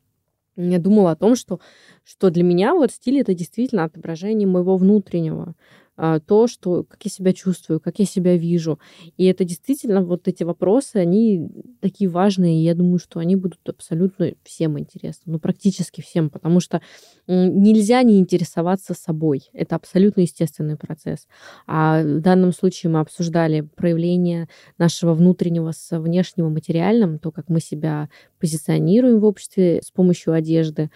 я 0.56 0.80
думала 0.80 1.12
о 1.12 1.16
том, 1.16 1.36
что, 1.36 1.60
что 2.04 2.30
для 2.30 2.44
меня 2.44 2.74
вот 2.74 2.92
стиль 2.92 3.20
это 3.20 3.34
действительно 3.34 3.84
отображение 3.86 4.48
моего 4.48 4.78
внутреннего. 4.78 5.56
А, 5.96 6.20
то, 6.20 6.48
что, 6.48 6.84
как 6.84 7.04
я 7.04 7.12
себя 7.12 7.34
чувствую, 7.34 7.80
как 7.80 8.00
я 8.00 8.06
себя 8.06 8.36
вижу. 8.36 8.80
И 9.18 9.26
это 9.26 9.44
действительно 9.44 10.02
вот 10.02 10.28
эти 10.28 10.44
вопросы, 10.44 10.96
они 10.96 11.48
такие 11.82 12.10
важные, 12.10 12.60
и 12.60 12.64
я 12.64 12.74
думаю, 12.74 12.98
что 12.98 13.20
они 13.20 13.36
будут 13.36 13.60
абсолютно 13.70 14.34
всем 14.44 14.80
интересны, 14.80 15.34
ну, 15.34 15.40
практически 15.40 16.02
всем, 16.02 16.32
потому 16.32 16.60
что 16.60 16.82
нельзя 17.28 18.02
не 18.02 18.18
интересоваться 18.18 18.96
собой. 18.96 19.50
Это 19.54 19.76
абсолютно 19.76 20.22
естественный 20.22 20.78
процесс. 20.78 21.28
А 21.68 22.02
в 22.02 22.22
данном 22.22 22.54
случае 22.54 22.92
мы 22.92 23.00
обсуждали 23.00 23.62
проявление 23.62 24.50
нашего 24.80 25.14
внутреннего 25.14 25.74
с 25.74 25.96
внешним 26.00 26.52
материальным, 26.52 27.20
то, 27.20 27.32
как 27.32 27.50
мы 27.50 27.60
себя 27.60 28.10
позиционируем 28.40 29.20
в 29.20 29.26
обществе 29.26 29.80
с 29.84 29.92
помощью 29.92 30.34
одежды. 30.34 30.90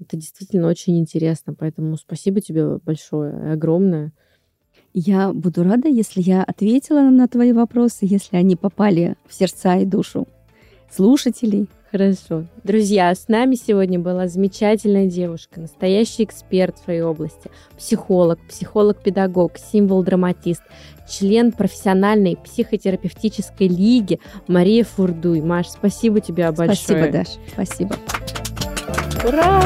Это 0.00 0.16
действительно 0.16 0.68
очень 0.68 0.98
интересно, 0.98 1.52
поэтому 1.52 1.96
спасибо 1.98 2.40
тебе 2.40 2.78
большое, 2.78 3.52
огромное. 3.52 4.12
Я 4.92 5.32
буду 5.32 5.62
рада, 5.62 5.88
если 5.88 6.20
я 6.20 6.42
ответила 6.42 7.02
на 7.02 7.28
твои 7.28 7.52
вопросы, 7.52 7.98
если 8.02 8.36
они 8.36 8.56
попали 8.56 9.16
в 9.28 9.34
сердца 9.34 9.76
и 9.76 9.84
душу 9.84 10.26
слушателей. 10.90 11.68
Хорошо. 11.92 12.44
Друзья, 12.62 13.12
с 13.12 13.26
нами 13.26 13.56
сегодня 13.56 13.98
была 13.98 14.28
замечательная 14.28 15.06
девушка, 15.06 15.60
настоящий 15.60 16.22
эксперт 16.22 16.78
в 16.78 16.84
своей 16.84 17.02
области, 17.02 17.50
психолог, 17.76 18.38
психолог-педагог, 18.48 19.58
символ-драматист, 19.58 20.62
член 21.08 21.50
профессиональной 21.50 22.36
психотерапевтической 22.36 23.66
лиги 23.66 24.20
Мария 24.46 24.84
Фурдуй. 24.84 25.40
Маш, 25.40 25.68
спасибо 25.68 26.20
тебе 26.20 26.50
большое. 26.52 26.76
Спасибо, 26.76 27.08
Даш. 27.12 27.28
Спасибо. 27.52 27.96
Ура! 29.26 29.60